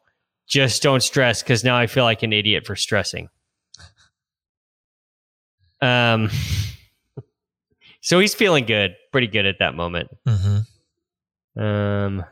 Just 0.53 0.83
don't 0.83 1.03
stress 1.03 1.43
because 1.43 1.65
now 1.65 1.79
I 1.79 1.87
feel 1.87 2.05
like 2.05 2.23
an 2.23 2.35
idiot 2.35 2.67
for 2.67 2.77
stressing. 2.77 3.31
Um, 5.81 6.29
so 8.03 8.21
he's 8.21 8.35
feeling 8.35 8.67
good, 8.67 8.95
pretty 9.13 9.29
good 9.29 9.47
at 9.47 9.61
that 9.61 9.75
moment. 9.75 10.11
Mm-hmm. 10.29 11.63
Um, 11.63 12.25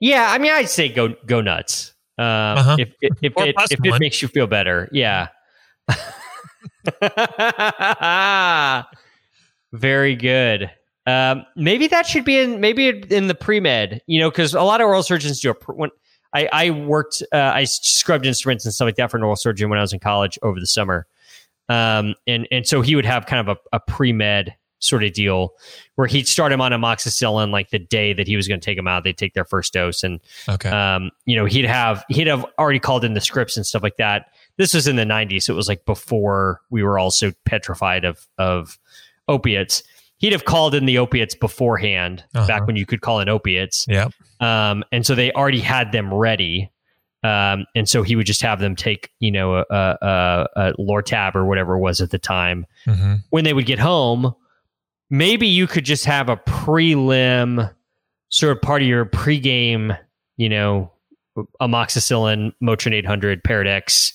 yeah, 0.00 0.26
I 0.32 0.38
mean, 0.38 0.50
I'd 0.50 0.68
say 0.68 0.88
go 0.88 1.14
go 1.26 1.40
nuts. 1.40 1.92
Um, 2.18 2.24
Uh-huh. 2.26 2.76
if 2.80 2.88
if, 3.00 3.12
if 3.22 3.32
it 3.36 3.54
if 3.70 3.78
it 3.84 4.00
makes 4.00 4.20
you 4.20 4.26
feel 4.26 4.48
better, 4.48 4.88
yeah. 4.90 5.28
Very 9.72 10.16
good. 10.16 10.72
Um, 11.06 11.46
maybe 11.54 11.86
that 11.86 12.04
should 12.04 12.24
be 12.24 12.36
in 12.38 12.60
maybe 12.60 12.88
in 12.88 13.28
the 13.28 13.34
pre 13.36 13.60
med. 13.60 14.02
You 14.08 14.18
know, 14.18 14.28
because 14.28 14.54
a 14.54 14.62
lot 14.62 14.80
of 14.80 14.88
oral 14.88 15.04
surgeons 15.04 15.38
do 15.40 15.52
a 15.52 15.72
when 15.72 15.90
I 16.36 16.48
I 16.66 16.70
worked 16.70 17.22
uh, 17.32 17.36
I 17.54 17.64
scrubbed 17.64 18.26
instruments 18.26 18.64
and 18.64 18.74
stuff 18.74 18.86
like 18.86 18.96
that 18.96 19.10
for 19.10 19.16
an 19.16 19.22
oral 19.22 19.36
surgeon 19.36 19.70
when 19.70 19.78
I 19.78 19.82
was 19.82 19.92
in 19.92 20.00
college 20.00 20.38
over 20.42 20.60
the 20.60 20.66
summer. 20.66 21.06
Um, 21.68 22.14
and 22.26 22.46
and 22.50 22.66
so 22.66 22.82
he 22.82 22.94
would 22.94 23.06
have 23.06 23.26
kind 23.26 23.48
of 23.48 23.56
a, 23.72 23.76
a 23.76 23.80
pre 23.80 24.12
med 24.12 24.54
sort 24.78 25.02
of 25.02 25.12
deal 25.14 25.54
where 25.94 26.06
he'd 26.06 26.28
start 26.28 26.52
him 26.52 26.60
on 26.60 26.70
amoxicillin 26.70 27.50
like 27.50 27.70
the 27.70 27.78
day 27.78 28.12
that 28.12 28.26
he 28.28 28.36
was 28.36 28.46
going 28.46 28.60
to 28.60 28.64
take 28.64 28.76
him 28.76 28.86
out. 28.86 29.04
They'd 29.04 29.16
take 29.16 29.32
their 29.32 29.44
first 29.46 29.72
dose, 29.72 30.02
and 30.02 30.20
Okay. 30.48 30.68
um, 30.68 31.10
you 31.24 31.34
know 31.36 31.44
he'd 31.46 31.64
have 31.64 32.04
he'd 32.08 32.26
have 32.26 32.44
already 32.58 32.78
called 32.78 33.04
in 33.04 33.14
the 33.14 33.20
scripts 33.20 33.56
and 33.56 33.66
stuff 33.66 33.82
like 33.82 33.96
that. 33.96 34.26
This 34.58 34.74
was 34.74 34.86
in 34.86 34.96
the 34.96 35.04
'90s, 35.04 35.44
so 35.44 35.54
it 35.54 35.56
was 35.56 35.68
like 35.68 35.84
before 35.86 36.60
we 36.70 36.82
were 36.82 36.98
all 36.98 37.10
so 37.10 37.32
petrified 37.44 38.04
of 38.04 38.26
of 38.38 38.78
opiates. 39.28 39.82
He'd 40.18 40.32
have 40.32 40.44
called 40.44 40.74
in 40.74 40.86
the 40.86 40.98
opiates 40.98 41.34
beforehand, 41.34 42.24
Uh-huh. 42.34 42.46
back 42.46 42.66
when 42.66 42.76
you 42.76 42.86
could 42.86 43.00
call 43.02 43.20
in 43.20 43.28
opiates, 43.28 43.86
yep. 43.88 44.12
um, 44.40 44.82
and 44.92 45.04
so 45.04 45.14
they 45.14 45.30
already 45.32 45.60
had 45.60 45.92
them 45.92 46.12
ready. 46.12 46.70
Um, 47.22 47.66
and 47.74 47.88
so 47.88 48.02
he 48.04 48.14
would 48.14 48.26
just 48.26 48.40
have 48.42 48.60
them 48.60 48.76
take, 48.76 49.10
you 49.18 49.32
know, 49.32 49.56
a, 49.56 49.64
a, 49.70 49.96
a, 50.02 50.46
a 50.56 50.72
Lortab 50.78 51.34
or 51.34 51.44
whatever 51.44 51.74
it 51.74 51.80
was 51.80 52.00
at 52.00 52.10
the 52.10 52.18
time. 52.20 52.66
Mm-hmm. 52.86 53.14
When 53.30 53.42
they 53.44 53.52
would 53.52 53.66
get 53.66 53.78
home, 53.80 54.32
maybe 55.10 55.48
you 55.48 55.66
could 55.66 55.84
just 55.84 56.04
have 56.04 56.28
a 56.28 56.36
prelim 56.36 57.72
sort 58.28 58.56
of 58.56 58.62
part 58.62 58.82
of 58.82 58.86
your 58.88 59.06
pregame, 59.06 59.98
you 60.36 60.48
know, 60.48 60.92
amoxicillin, 61.60 62.52
Motrin 62.62 62.94
800, 62.94 63.42
Peridex, 63.42 64.12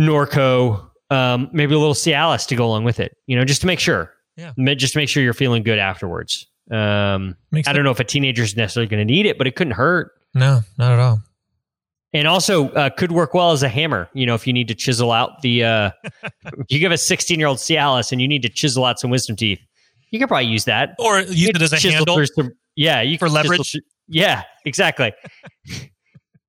Norco, 0.00 0.90
um, 1.10 1.48
maybe 1.52 1.74
a 1.74 1.78
little 1.78 1.94
Cialis 1.94 2.46
to 2.48 2.56
go 2.56 2.66
along 2.66 2.84
with 2.84 3.00
it, 3.00 3.16
you 3.26 3.36
know, 3.36 3.44
just 3.44 3.60
to 3.62 3.66
make 3.66 3.80
sure. 3.80 4.12
Yeah. 4.36 4.74
Just 4.74 4.96
make 4.96 5.08
sure 5.08 5.22
you're 5.22 5.34
feeling 5.34 5.62
good 5.62 5.78
afterwards. 5.78 6.46
Um, 6.70 7.36
Makes 7.52 7.68
I 7.68 7.72
don't 7.72 7.84
know 7.84 7.90
if 7.90 8.00
a 8.00 8.04
teenager 8.04 8.42
is 8.42 8.56
necessarily 8.56 8.88
going 8.88 9.06
to 9.06 9.12
need 9.12 9.26
it, 9.26 9.38
but 9.38 9.46
it 9.46 9.56
couldn't 9.56 9.74
hurt. 9.74 10.12
No, 10.34 10.60
not 10.78 10.92
at 10.92 10.98
all. 10.98 11.20
And 12.12 12.26
also 12.26 12.70
uh, 12.70 12.90
could 12.90 13.12
work 13.12 13.34
well 13.34 13.52
as 13.52 13.62
a 13.62 13.68
hammer. 13.68 14.08
You 14.14 14.26
know, 14.26 14.34
if 14.34 14.46
you 14.46 14.52
need 14.52 14.68
to 14.68 14.74
chisel 14.74 15.12
out 15.12 15.42
the, 15.42 15.64
uh, 15.64 15.90
you 16.68 16.78
give 16.78 16.92
a 16.92 16.98
16 16.98 17.38
year 17.38 17.48
old 17.48 17.58
Cialis 17.58 18.12
and 18.12 18.20
you 18.20 18.28
need 18.28 18.42
to 18.42 18.48
chisel 18.48 18.84
out 18.84 18.98
some 18.98 19.10
wisdom 19.10 19.36
teeth, 19.36 19.60
you 20.10 20.18
could 20.18 20.28
probably 20.28 20.46
use 20.46 20.64
that. 20.64 20.94
Or 20.98 21.20
use 21.20 21.50
it 21.50 21.62
as 21.62 21.72
a 21.72 21.78
handle. 21.78 22.24
some- 22.26 22.52
yeah, 22.74 23.00
you 23.00 23.18
for 23.18 23.26
can 23.26 23.36
chisel 23.36 23.50
leverage? 23.50 23.76
yeah, 24.08 24.42
exactly. 24.64 25.12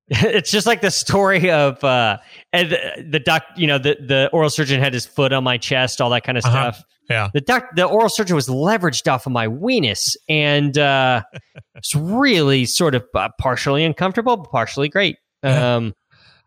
it's 0.34 0.50
just 0.50 0.66
like 0.66 0.80
the 0.80 0.90
story 0.90 1.50
of 1.50 1.82
uh, 1.84 2.18
and 2.52 2.70
the, 2.70 3.06
the 3.10 3.18
doc. 3.20 3.44
You 3.56 3.66
know, 3.66 3.78
the 3.78 3.96
the 4.00 4.30
oral 4.32 4.50
surgeon 4.50 4.80
had 4.80 4.94
his 4.94 5.04
foot 5.06 5.32
on 5.32 5.44
my 5.44 5.58
chest, 5.58 6.00
all 6.00 6.10
that 6.10 6.24
kind 6.24 6.38
of 6.38 6.44
Uh-huh. 6.44 6.72
stuff. 6.72 6.84
Yeah. 7.10 7.28
The 7.32 7.40
doc, 7.40 7.64
the 7.74 7.84
oral 7.84 8.10
surgeon 8.10 8.36
was 8.36 8.48
leveraged 8.48 9.10
off 9.10 9.24
of 9.26 9.32
my 9.32 9.46
weenus, 9.48 10.14
and 10.28 10.76
uh, 10.76 11.22
it's 11.74 11.94
really 11.94 12.64
sort 12.66 12.94
of 12.94 13.04
uh, 13.14 13.28
partially 13.38 13.82
uncomfortable, 13.84 14.36
but 14.36 14.50
partially 14.50 14.88
great. 14.90 15.16
Um, 15.42 15.94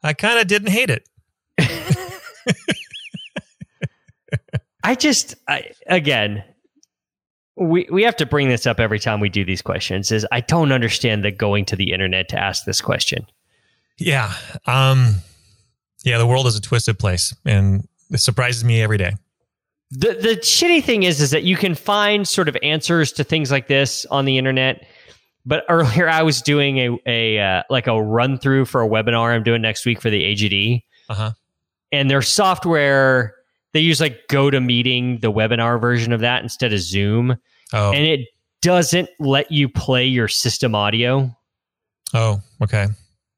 I 0.04 0.14
kind 0.14 0.40
of 0.40 0.48
didn't 0.48 0.70
hate 0.70 0.90
it. 0.92 1.08
I 4.84 4.96
just, 4.96 5.36
I, 5.48 5.72
again, 5.88 6.44
we 7.56 7.88
we 7.92 8.04
have 8.04 8.16
to 8.18 8.26
bring 8.26 8.50
this 8.50 8.66
up 8.66 8.80
every 8.80 8.98
time 9.00 9.20
we 9.20 9.30
do 9.30 9.46
these 9.46 9.62
questions. 9.62 10.12
Is 10.12 10.26
I 10.32 10.42
don't 10.42 10.72
understand 10.72 11.24
the 11.24 11.32
going 11.32 11.66
to 11.66 11.76
the 11.76 11.92
internet 11.92 12.30
to 12.30 12.40
ask 12.40 12.66
this 12.66 12.82
question. 12.82 13.26
Yeah. 14.02 14.34
Um 14.66 15.16
yeah, 16.04 16.18
the 16.18 16.26
world 16.28 16.48
is 16.48 16.56
a 16.56 16.62
twisted 16.62 16.98
place 16.98 17.36
and 17.46 17.88
it 18.10 18.20
surprises 18.20 18.64
me 18.64 18.82
every 18.82 18.98
day. 18.98 19.14
The 19.92 20.14
the 20.14 20.38
shitty 20.42 20.84
thing 20.84 21.04
is, 21.04 21.22
is 21.22 21.32
that 21.32 21.44
you 21.44 21.56
can 21.58 21.76
find 21.76 22.28
sort 22.28 22.48
of 22.50 22.58
answers 22.64 23.12
to 23.14 23.24
things 23.24 23.52
like 23.52 23.68
this 23.68 24.06
on 24.08 24.26
the 24.26 24.38
internet. 24.38 24.86
But 25.46 25.64
earlier, 25.70 26.08
I 26.10 26.24
was 26.24 26.42
doing 26.42 26.78
a 26.80 26.98
a 27.06 27.40
uh, 27.40 27.64
like 27.70 27.88
a 27.88 28.02
run 28.02 28.38
through 28.38 28.66
for 28.66 28.82
a 28.82 28.88
webinar 28.88 29.34
I'm 29.36 29.44
doing 29.44 29.62
next 29.62 29.86
week 29.86 30.02
for 30.02 30.10
the 30.10 30.22
AGD, 30.24 30.84
Uh-huh. 31.10 31.32
and 31.92 32.10
their 32.10 32.22
software 32.22 33.36
they 33.74 33.80
use 33.80 34.02
like 34.02 34.28
GoToMeeting, 34.30 35.22
the 35.22 35.32
webinar 35.32 35.80
version 35.80 36.12
of 36.14 36.20
that 36.22 36.42
instead 36.44 36.74
of 36.74 36.80
Zoom, 36.80 37.38
Oh. 37.74 37.92
and 37.94 38.06
it 38.06 38.28
doesn't 38.62 39.10
let 39.20 39.52
you 39.52 39.68
play 39.70 40.06
your 40.06 40.28
system 40.28 40.74
audio. 40.76 41.36
oh, 42.14 42.42
okay. 42.62 42.88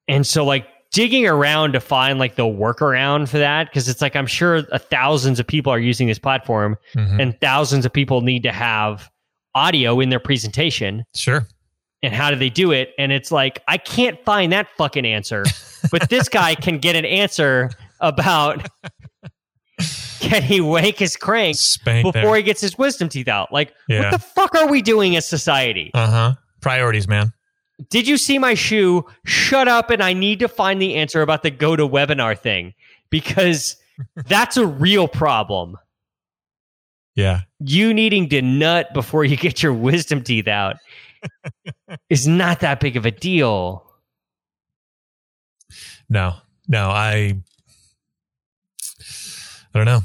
And 0.08 0.26
so 0.28 0.44
like 0.46 0.68
digging 0.92 1.26
around 1.26 1.74
to 1.74 1.80
find 1.80 2.20
like 2.20 2.36
the 2.36 2.44
workaround 2.44 3.28
for 3.30 3.40
that 3.40 3.68
because 3.70 3.88
it's 3.90 4.02
like 4.02 4.16
I'm 4.16 4.28
sure 4.28 4.64
uh, 4.72 4.78
thousands 4.78 5.40
of 5.40 5.48
people 5.48 5.72
are 5.74 5.80
using 5.80 6.08
this 6.08 6.20
platform 6.20 6.78
Mhm. 6.96 7.22
and 7.22 7.42
thousands 7.42 7.86
of 7.86 7.92
people 7.94 8.22
need 8.22 8.44
to 8.44 8.52
have 8.52 9.10
audio 9.56 10.00
in 10.00 10.10
their 10.10 10.20
presentation 10.20 11.04
Sure. 11.16 11.48
and 12.04 12.14
how 12.14 12.30
do 12.30 12.36
they 12.36 12.50
do 12.50 12.72
it 12.72 12.92
and 13.00 13.12
it's 13.12 13.32
like 13.32 13.64
I 13.68 13.78
can't 13.78 14.24
find 14.24 14.52
that 14.52 14.68
fucking 14.78 15.04
answer 15.06 15.44
but 15.92 16.10
this 16.10 16.30
guy 16.30 16.54
can 16.66 16.78
get 16.78 16.96
an 16.96 17.06
answer 17.06 17.72
about 18.00 18.68
can 20.20 20.44
he 20.44 20.62
wake 20.62 21.00
his 21.00 21.16
crank 21.18 21.56
Spank 21.58 22.04
before 22.06 22.22
there. 22.22 22.36
he 22.36 22.44
gets 22.44 22.62
his 22.62 22.78
wisdom 22.78 23.10
teeth 23.10 23.28
out 23.28 23.52
like 23.52 23.74
Yeah. 23.88 24.04
what 24.04 24.12
the 24.12 24.20
fuck 24.20 24.56
are 24.56 24.68
we 24.68 24.82
doing 24.84 25.16
as 25.16 25.28
society 25.28 25.90
Uh-huh. 25.94 26.34
Priorities, 26.62 27.08
man. 27.08 27.34
Did 27.90 28.08
you 28.08 28.18
see 28.18 28.38
my 28.38 28.54
shoe? 28.54 29.06
Shut 29.26 29.68
up, 29.68 29.90
and 29.90 30.02
I 30.02 30.14
need 30.14 30.40
to 30.40 30.48
find 30.48 30.82
the 30.82 30.96
answer 30.96 31.22
about 31.22 31.44
the 31.44 31.52
go 31.52 31.76
to 31.76 31.88
webinar 31.88 32.38
thing 32.38 32.74
because 33.10 33.78
that's 34.28 34.58
a 34.58 34.66
real 34.66 35.08
problem. 35.08 35.78
Yeah. 37.16 37.42
You 37.60 37.94
needing 37.94 38.30
to 38.30 38.42
nut 38.42 38.94
before 38.94 39.24
you 39.24 39.38
get 39.38 39.62
your 39.62 39.74
wisdom 39.74 40.24
teeth 40.24 40.48
out 40.48 40.78
is 42.10 42.28
not 42.28 42.60
that 42.62 42.80
big 42.80 42.98
of 42.98 43.06
a 43.06 43.12
deal. 43.12 43.86
No. 46.10 46.34
No, 46.68 46.90
I 46.90 47.36
I 49.76 49.84
don't 49.84 49.86
know. 49.86 50.02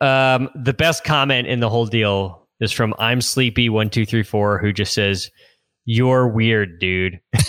Um, 0.00 0.50
the 0.54 0.74
best 0.74 1.04
comment 1.04 1.46
in 1.48 1.60
the 1.60 1.68
whole 1.68 1.86
deal 1.86 2.43
is 2.60 2.72
from 2.72 2.94
I'm 2.98 3.20
Sleepy 3.20 3.68
one 3.68 3.90
two 3.90 4.06
three 4.06 4.22
four, 4.22 4.58
who 4.58 4.72
just 4.72 4.94
says, 4.94 5.30
"You're 5.84 6.28
weird, 6.28 6.78
dude." 6.78 7.20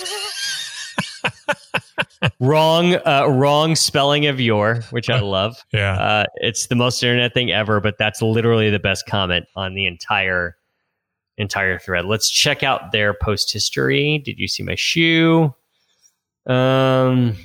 wrong, 2.40 2.96
uh, 3.06 3.28
wrong 3.28 3.76
spelling 3.76 4.26
of 4.28 4.40
your, 4.40 4.82
which 4.92 5.10
I 5.10 5.20
love. 5.20 5.56
Yeah. 5.74 5.98
Uh, 5.98 6.26
it's 6.36 6.68
the 6.68 6.76
most 6.76 7.04
internet 7.04 7.34
thing 7.34 7.52
ever, 7.52 7.82
but 7.82 7.98
that's 7.98 8.22
literally 8.22 8.70
the 8.70 8.80
best 8.80 9.06
comment 9.08 9.46
on 9.56 9.76
the 9.76 9.86
entire 9.86 10.56
entire 11.38 11.78
thread. 11.80 12.06
Let's 12.06 12.30
check 12.30 12.64
out 12.64 12.94
their 12.94 13.14
post 13.14 13.52
history. 13.52 14.20
Did 14.20 14.40
you 14.40 14.48
see 14.48 14.64
my 14.64 14.76
shoe? 14.76 15.54
Um. 16.48 17.36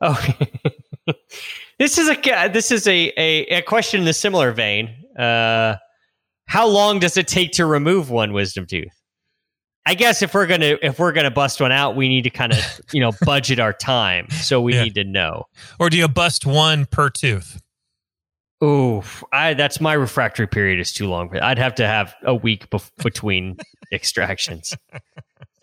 Oh, 0.00 0.26
this 1.78 1.98
is 1.98 2.08
a 2.08 2.48
this 2.48 2.70
is 2.70 2.86
a, 2.86 3.12
a, 3.18 3.58
a 3.58 3.62
question 3.62 4.00
in 4.00 4.08
a 4.08 4.14
similar 4.14 4.52
vein. 4.52 4.94
Uh, 5.18 5.76
how 6.50 6.66
long 6.66 6.98
does 6.98 7.16
it 7.16 7.28
take 7.28 7.52
to 7.52 7.64
remove 7.64 8.10
one 8.10 8.32
wisdom 8.32 8.66
tooth? 8.66 8.88
I 9.86 9.94
guess 9.94 10.20
if 10.20 10.34
we're 10.34 10.46
gonna 10.48 10.76
if 10.82 10.98
we're 10.98 11.12
gonna 11.12 11.30
bust 11.30 11.60
one 11.60 11.70
out, 11.70 11.94
we 11.94 12.08
need 12.08 12.22
to 12.22 12.30
kind 12.30 12.52
of 12.52 12.58
you 12.92 13.00
know 13.00 13.12
budget 13.24 13.60
our 13.60 13.72
time. 13.72 14.28
So 14.30 14.60
we 14.60 14.74
Yeah. 14.74 14.82
need 14.82 14.94
to 14.96 15.04
know. 15.04 15.44
Or 15.78 15.88
do 15.90 15.96
you 15.96 16.08
bust 16.08 16.44
one 16.44 16.86
per 16.86 17.08
tooth? 17.08 17.62
Oof, 18.62 19.22
I 19.32 19.54
that's 19.54 19.80
my 19.80 19.92
refractory 19.94 20.46
period 20.48 20.80
is 20.80 20.92
too 20.92 21.06
long. 21.08 21.34
I'd 21.38 21.58
have 21.58 21.76
to 21.76 21.86
have 21.86 22.14
a 22.24 22.34
week 22.34 22.68
bef- 22.70 22.90
between 23.02 23.56
extractions. 23.92 24.76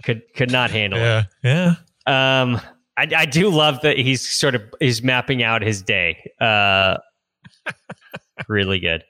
Could 0.04 0.22
could 0.36 0.52
not 0.52 0.72
handle 0.72 1.00
Yeah. 1.00 1.24
Yeah. 1.44 1.76
Um, 2.08 2.62
I, 2.96 3.08
I 3.16 3.26
do 3.26 3.50
love 3.50 3.82
that 3.82 3.98
he's 3.98 4.28
sort 4.28 4.56
of 4.56 4.64
he's 4.80 5.04
mapping 5.04 5.44
out 5.44 5.62
his 5.62 5.82
day. 5.84 6.32
Uh, 6.42 6.98
really 8.48 8.80
good, 8.80 9.04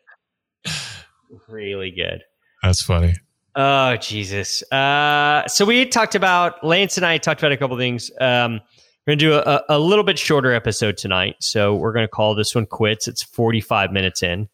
really 1.47 1.91
good. 1.91 2.23
That's 2.63 2.81
funny. 2.81 3.15
Oh 3.55 3.95
Jesus! 3.97 4.63
Uh, 4.71 5.47
so 5.47 5.65
we 5.65 5.85
talked 5.85 6.15
about 6.15 6.63
Lance 6.63 6.97
and 6.97 7.05
I 7.05 7.17
talked 7.17 7.41
about 7.41 7.51
a 7.51 7.57
couple 7.57 7.75
things. 7.77 8.11
Um, 8.21 8.61
we're 9.05 9.15
gonna 9.15 9.17
do 9.17 9.33
a, 9.33 9.63
a 9.69 9.79
little 9.79 10.03
bit 10.03 10.19
shorter 10.19 10.53
episode 10.53 10.97
tonight, 10.97 11.37
so 11.39 11.75
we're 11.75 11.93
gonna 11.93 12.07
call 12.07 12.35
this 12.35 12.53
one 12.53 12.65
quits. 12.65 13.07
It's 13.07 13.23
forty 13.23 13.61
five 13.61 13.91
minutes 13.91 14.21
in. 14.21 14.47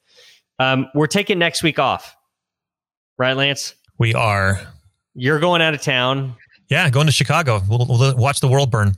Um, 0.59 0.87
we're 0.95 1.07
taking 1.07 1.37
next 1.39 1.63
week 1.63 1.79
off, 1.79 2.15
right, 3.17 3.35
Lance? 3.35 3.75
We 3.97 4.13
are. 4.13 4.61
You're 5.15 5.39
going 5.39 5.61
out 5.61 5.73
of 5.73 5.81
town. 5.81 6.35
Yeah, 6.69 6.89
going 6.89 7.07
to 7.07 7.13
Chicago. 7.13 7.61
We'll, 7.69 7.85
we'll 7.87 8.15
watch 8.15 8.39
the 8.39 8.47
world 8.47 8.71
burn. 8.71 8.95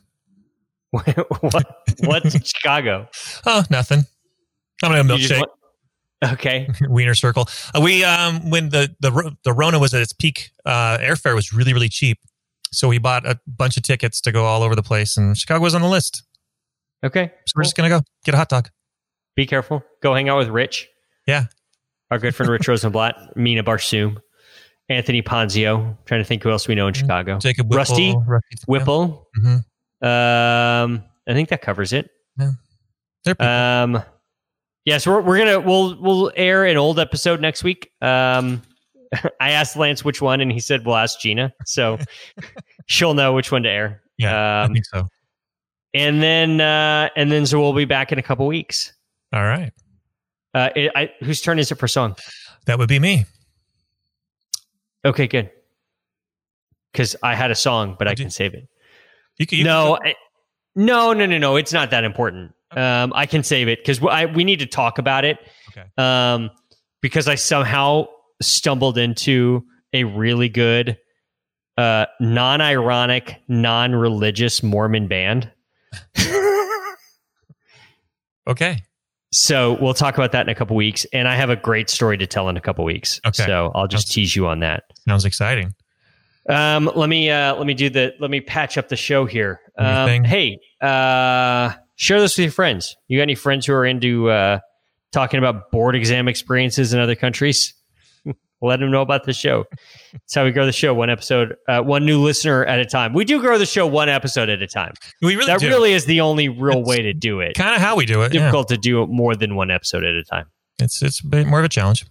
what? 0.91 1.83
What's 1.99 2.47
Chicago? 2.47 3.09
Oh, 3.45 3.63
nothing. 3.69 4.05
I'm 4.83 4.91
gonna 4.91 5.03
milkshake. 5.03 5.43
Okay. 6.24 6.70
Wiener 6.89 7.16
Circle. 7.16 7.47
Uh, 7.74 7.82
we 7.82 8.03
um 8.03 8.49
when 8.49 8.70
the 8.70 8.95
the 8.99 9.36
the 9.43 9.53
Rona 9.53 9.80
was 9.80 9.93
at 9.93 10.01
its 10.01 10.13
peak, 10.13 10.51
uh, 10.66 10.97
airfare 10.97 11.36
was 11.36 11.53
really 11.53 11.74
really 11.74 11.89
cheap, 11.89 12.20
so 12.72 12.88
we 12.88 12.97
bought 12.97 13.26
a 13.26 13.39
bunch 13.47 13.78
of 13.78 13.84
tickets 13.84 14.22
to 14.22 14.32
go 14.32 14.45
all 14.45 14.63
over 14.63 14.76
the 14.76 14.84
place, 14.84 15.18
and 15.18 15.38
Chicago 15.38 15.61
was 15.63 15.76
on 15.76 15.82
the 15.82 15.89
list. 15.89 16.24
Okay. 17.03 17.32
So 17.45 17.53
we're 17.55 17.63
just 17.63 17.76
gonna 17.76 17.89
go 17.89 18.01
get 18.24 18.34
a 18.34 18.38
hot 18.38 18.49
dog. 18.49 18.70
Be 19.36 19.45
careful. 19.45 19.84
Go 20.01 20.13
hang 20.13 20.30
out 20.30 20.38
with 20.38 20.47
Rich. 20.47 20.88
Yeah. 21.28 21.45
Our 22.11 22.20
good 22.20 22.36
friend 22.36 22.51
Rich 22.51 22.68
Rosenblatt, 22.68 23.36
Mina 23.36 23.63
Barsoom, 23.63 24.18
Anthony 24.89 25.22
Ponzio. 25.22 25.97
Trying 26.05 26.22
to 26.22 26.26
think 26.26 26.43
who 26.43 26.51
else 26.51 26.68
we 26.68 26.76
know 26.76 26.88
in 26.88 26.93
Chicago. 26.93 27.38
Jacob 27.39 27.68
Whipple, 27.68 27.78
Rusty? 27.78 28.16
Rusty 28.26 28.57
Whipple. 28.68 29.28
Mhm. 29.38 29.63
Um, 30.01 31.03
I 31.28 31.34
think 31.34 31.49
that 31.49 31.61
covers 31.61 31.91
it. 31.93 32.09
They're 32.38 32.53
people. 33.36 33.45
Um, 33.45 34.03
yeah, 34.86 34.97
so 34.99 35.11
we're, 35.11 35.21
we're 35.21 35.38
gonna 35.38 35.59
we'll 35.59 35.99
we'll 36.01 36.31
air 36.36 36.65
an 36.65 36.77
old 36.77 36.99
episode 36.99 37.41
next 37.41 37.63
week. 37.63 37.91
Um, 38.01 38.61
I 39.41 39.51
asked 39.51 39.75
Lance 39.75 40.03
which 40.05 40.21
one, 40.21 40.41
and 40.41 40.51
he 40.51 40.59
said 40.59 40.86
we'll 40.86 40.95
ask 40.95 41.19
Gina, 41.19 41.53
so 41.65 41.97
she'll 42.88 43.13
know 43.13 43.33
which 43.33 43.51
one 43.51 43.63
to 43.63 43.69
air. 43.69 44.01
yeah, 44.17 44.61
I 44.61 44.63
um, 44.65 44.73
think 44.73 44.86
so. 44.86 45.07
And 45.93 46.21
then 46.21 46.59
uh, 46.61 47.09
and 47.15 47.31
then 47.31 47.45
so 47.45 47.59
we'll 47.59 47.73
be 47.73 47.86
back 47.86 48.11
in 48.11 48.19
a 48.19 48.23
couple 48.23 48.45
weeks. 48.47 48.93
All 49.33 49.43
right, 49.43 49.71
Uh, 50.53 50.69
it, 50.75 50.91
I, 50.95 51.11
whose 51.21 51.41
turn 51.41 51.59
is 51.59 51.71
it 51.71 51.75
for 51.75 51.88
song? 51.88 52.15
that 52.67 52.77
would 52.79 52.89
be 52.89 52.99
me. 52.99 53.25
Okay, 55.03 55.27
good. 55.27 55.51
Because 56.91 57.15
I 57.21 57.36
had 57.36 57.51
a 57.51 57.55
song, 57.55 57.95
but 57.99 58.07
Oh, 58.07 58.11
I 58.11 58.15
can 58.15 58.29
save 58.29 58.53
it. 58.53 58.67
You 59.38 59.45
can, 59.45 59.57
you 59.59 59.63
no, 59.65 59.97
can- 60.01 60.07
I, 60.11 60.15
no, 60.75 61.13
no, 61.13 61.25
no, 61.25 61.38
no. 61.38 61.55
It's 61.57 61.73
not 61.73 61.91
that 61.91 62.03
important. 62.03 62.53
Um, 62.76 63.13
I 63.15 63.26
can 63.26 63.43
save 63.43 63.67
it 63.67 63.80
because 63.80 64.01
we 64.34 64.43
need 64.43 64.59
to 64.59 64.65
talk 64.65 64.97
about 64.97 65.26
it. 65.26 65.38
Okay. 65.69 65.86
Um, 65.97 66.51
because 67.01 67.28
I 67.28 67.36
somehow 67.36 68.07
stumbled 68.41 68.97
into 68.97 69.63
a 69.93 70.03
really 70.03 70.49
good, 70.49 70.97
uh, 71.78 72.05
non-ironic, 72.19 73.41
non-religious 73.47 74.63
Mormon 74.63 75.07
band. 75.07 75.51
okay. 78.47 78.80
So 79.32 79.78
we'll 79.82 79.93
talk 79.93 80.15
about 80.15 80.32
that 80.32 80.45
in 80.45 80.49
a 80.49 80.55
couple 80.55 80.76
weeks, 80.76 81.05
and 81.11 81.28
I 81.28 81.36
have 81.36 81.49
a 81.49 81.55
great 81.55 81.89
story 81.89 82.17
to 82.17 82.28
tell 82.28 82.47
in 82.49 82.55
a 82.57 82.61
couple 82.61 82.86
weeks. 82.86 83.19
Okay. 83.26 83.45
So 83.45 83.71
I'll 83.76 83.88
just 83.88 84.07
Sounds- 84.07 84.15
tease 84.15 84.36
you 84.36 84.47
on 84.47 84.59
that. 84.61 84.84
Sounds 85.07 85.26
exciting. 85.26 85.73
Um, 86.47 86.89
let 86.95 87.09
me 87.09 87.30
uh, 87.32 87.55
let 87.55 87.65
me 87.65 87.73
do 87.73 87.89
the 87.89 88.13
let 88.19 88.30
me 88.30 88.39
patch 88.39 88.78
up 88.78 88.88
the 88.88 88.95
show 88.95 89.26
here. 89.26 89.59
Um, 89.80 90.23
hey, 90.23 90.59
uh, 90.80 91.73
share 91.95 92.19
this 92.19 92.37
with 92.37 92.45
your 92.45 92.51
friends. 92.51 92.95
You 93.07 93.17
got 93.19 93.23
any 93.23 93.35
friends 93.35 93.65
who 93.65 93.73
are 93.73 93.85
into 93.85 94.29
uh, 94.29 94.59
talking 95.11 95.37
about 95.37 95.71
board 95.71 95.95
exam 95.95 96.27
experiences 96.27 96.93
in 96.93 96.99
other 96.99 97.15
countries? 97.15 97.73
Let 98.61 98.79
them 98.79 98.89
know 98.91 99.01
about 99.01 99.25
the 99.25 99.33
show. 99.33 99.65
That's 100.13 100.33
how 100.33 100.45
we 100.45 100.51
grow 100.51 100.65
the 100.65 100.71
show 100.71 100.93
one 100.93 101.09
episode, 101.09 101.55
uh, 101.67 101.81
one 101.81 102.05
new 102.05 102.21
listener 102.21 102.65
at 102.65 102.79
a 102.79 102.85
time. 102.85 103.13
We 103.13 103.25
do 103.25 103.39
grow 103.41 103.57
the 103.57 103.65
show 103.65 103.85
one 103.85 104.09
episode 104.09 104.49
at 104.49 104.61
a 104.61 104.67
time. 104.67 104.93
We 105.21 105.35
really 105.35 105.47
That 105.47 105.59
do. 105.59 105.67
really 105.67 105.91
is 105.93 106.05
the 106.05 106.21
only 106.21 106.49
real 106.49 106.79
It's 106.79 106.89
way 106.89 107.01
to 107.01 107.13
do 107.13 107.41
it. 107.41 107.55
kind 107.55 107.75
of 107.75 107.81
how 107.81 107.95
we 107.95 108.05
do 108.05 108.21
it. 108.21 108.33
Yeah. 108.33 108.39
Difficult 108.41 108.69
to 108.69 108.77
do 108.77 109.05
more 109.07 109.35
than 109.35 109.55
one 109.55 109.69
episode 109.71 110.03
at 110.03 110.15
a 110.15 110.23
time. 110.23 110.45
It's 110.79 111.01
it's 111.01 111.21
a 111.23 111.27
bit 111.27 111.47
more 111.47 111.59
of 111.59 111.65
a 111.65 111.69
challenge. 111.69 112.05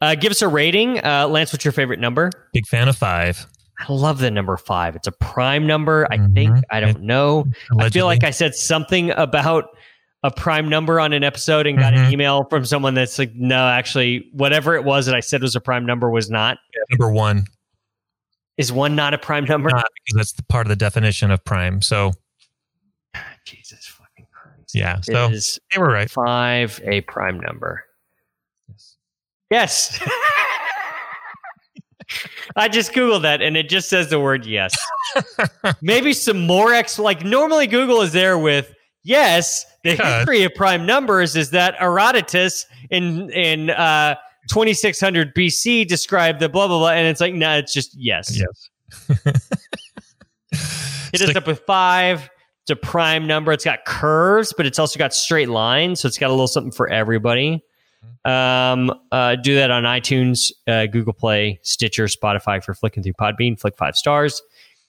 Uh, 0.00 0.14
give 0.16 0.30
us 0.32 0.42
a 0.42 0.48
rating, 0.48 0.98
uh, 1.04 1.28
Lance. 1.28 1.52
What's 1.52 1.64
your 1.64 1.72
favorite 1.72 2.00
number? 2.00 2.30
Big 2.52 2.66
fan 2.66 2.88
of 2.88 2.96
five. 2.96 3.46
I 3.88 3.92
love 3.92 4.18
the 4.18 4.30
number 4.30 4.56
five. 4.56 4.94
It's 4.96 5.06
a 5.08 5.12
prime 5.12 5.66
number. 5.66 6.06
I 6.10 6.18
Mhm. 6.18 6.34
think. 6.34 6.64
I 6.70 6.80
don't 6.80 7.02
know. 7.02 7.46
I 7.78 7.90
feel 7.90 8.06
like 8.06 8.22
I 8.24 8.30
said 8.30 8.54
something 8.54 9.10
about 9.10 9.70
a 10.22 10.30
prime 10.30 10.68
number 10.68 11.00
on 11.00 11.12
an 11.12 11.24
episode 11.24 11.66
and 11.66 11.76
got 11.78 11.92
an 11.94 12.06
Mhm. 12.06 12.12
email 12.12 12.44
from 12.44 12.64
someone 12.64 12.94
that's 12.94 13.18
like, 13.18 13.34
no, 13.34 13.66
actually, 13.68 14.28
whatever 14.32 14.76
it 14.76 14.84
was 14.84 15.06
that 15.06 15.16
I 15.16 15.20
said 15.20 15.42
was 15.42 15.56
a 15.56 15.60
prime 15.60 15.84
number 15.84 16.08
was 16.10 16.30
not. 16.30 16.58
number 16.90 17.10
one, 17.10 17.46
Is 18.56 18.70
one 18.70 18.94
not 18.94 19.14
a 19.14 19.18
prime 19.18 19.44
number? 19.46 19.68
not 19.70 19.86
because 20.04 20.16
that's 20.16 20.32
the 20.34 20.44
part 20.44 20.66
of 20.66 20.68
the 20.68 20.76
definition 20.76 21.30
of 21.32 21.44
prime. 21.44 21.82
So 21.82 22.12
Jesus 23.44 23.86
fucking 23.86 24.26
Christ. 24.30 24.74
yeah, 24.74 25.00
so 25.00 25.28
they 25.72 25.78
were 25.80 25.90
right. 25.90 26.08
five 26.08 26.80
a 26.84 27.00
prime 27.00 27.40
number? 27.40 27.84
Yes. 29.50 29.98
I 32.56 32.68
just 32.68 32.92
Googled 32.92 33.22
that 33.22 33.40
and 33.42 33.56
it 33.56 33.68
just 33.68 33.88
says 33.88 34.10
the 34.10 34.20
word 34.20 34.44
yes. 34.46 34.74
Maybe 35.80 36.12
some 36.12 36.46
more 36.46 36.72
X. 36.72 36.98
Like 36.98 37.24
normally, 37.24 37.66
Google 37.66 38.00
is 38.02 38.12
there 38.12 38.38
with 38.38 38.72
yes. 39.02 39.64
The 39.84 39.96
Yeah. 39.96 40.18
history 40.18 40.42
of 40.44 40.54
prime 40.54 40.86
numbers 40.86 41.34
is 41.36 41.50
that 41.50 41.74
Herodotus 41.76 42.66
in 42.90 43.30
in 43.30 43.70
uh, 43.70 44.14
2600 44.50 45.34
BC 45.34 45.86
described 45.88 46.40
the 46.40 46.48
blah 46.48 46.66
blah 46.68 46.78
blah, 46.78 46.90
and 46.90 47.06
it's 47.08 47.20
like 47.20 47.34
no, 47.34 47.56
it's 47.58 47.72
just 47.72 47.94
yes. 47.98 48.36
Yes. 48.38 48.68
Hit 51.12 51.20
us 51.20 51.20
Stick- 51.22 51.36
up 51.36 51.46
with 51.46 51.60
five. 51.66 52.28
It's 52.62 52.70
a 52.70 52.76
prime 52.76 53.26
number. 53.26 53.50
It's 53.52 53.64
got 53.64 53.84
curves, 53.86 54.54
but 54.56 54.66
it's 54.66 54.78
also 54.78 54.98
got 54.98 55.12
straight 55.12 55.48
lines, 55.48 56.00
so 56.00 56.06
it's 56.08 56.16
got 56.18 56.28
a 56.28 56.32
little 56.32 56.46
something 56.46 56.70
for 56.72 56.88
everybody. 56.88 57.60
Um, 58.24 58.92
uh, 59.10 59.36
do 59.36 59.54
that 59.56 59.70
on 59.70 59.84
iTunes, 59.84 60.52
uh, 60.66 60.86
Google 60.86 61.12
Play, 61.12 61.58
Stitcher, 61.62 62.04
Spotify 62.04 62.62
for 62.62 62.74
flicking 62.74 63.02
through 63.02 63.14
Podbean. 63.14 63.58
Flick 63.58 63.76
five 63.76 63.96
stars. 63.96 64.40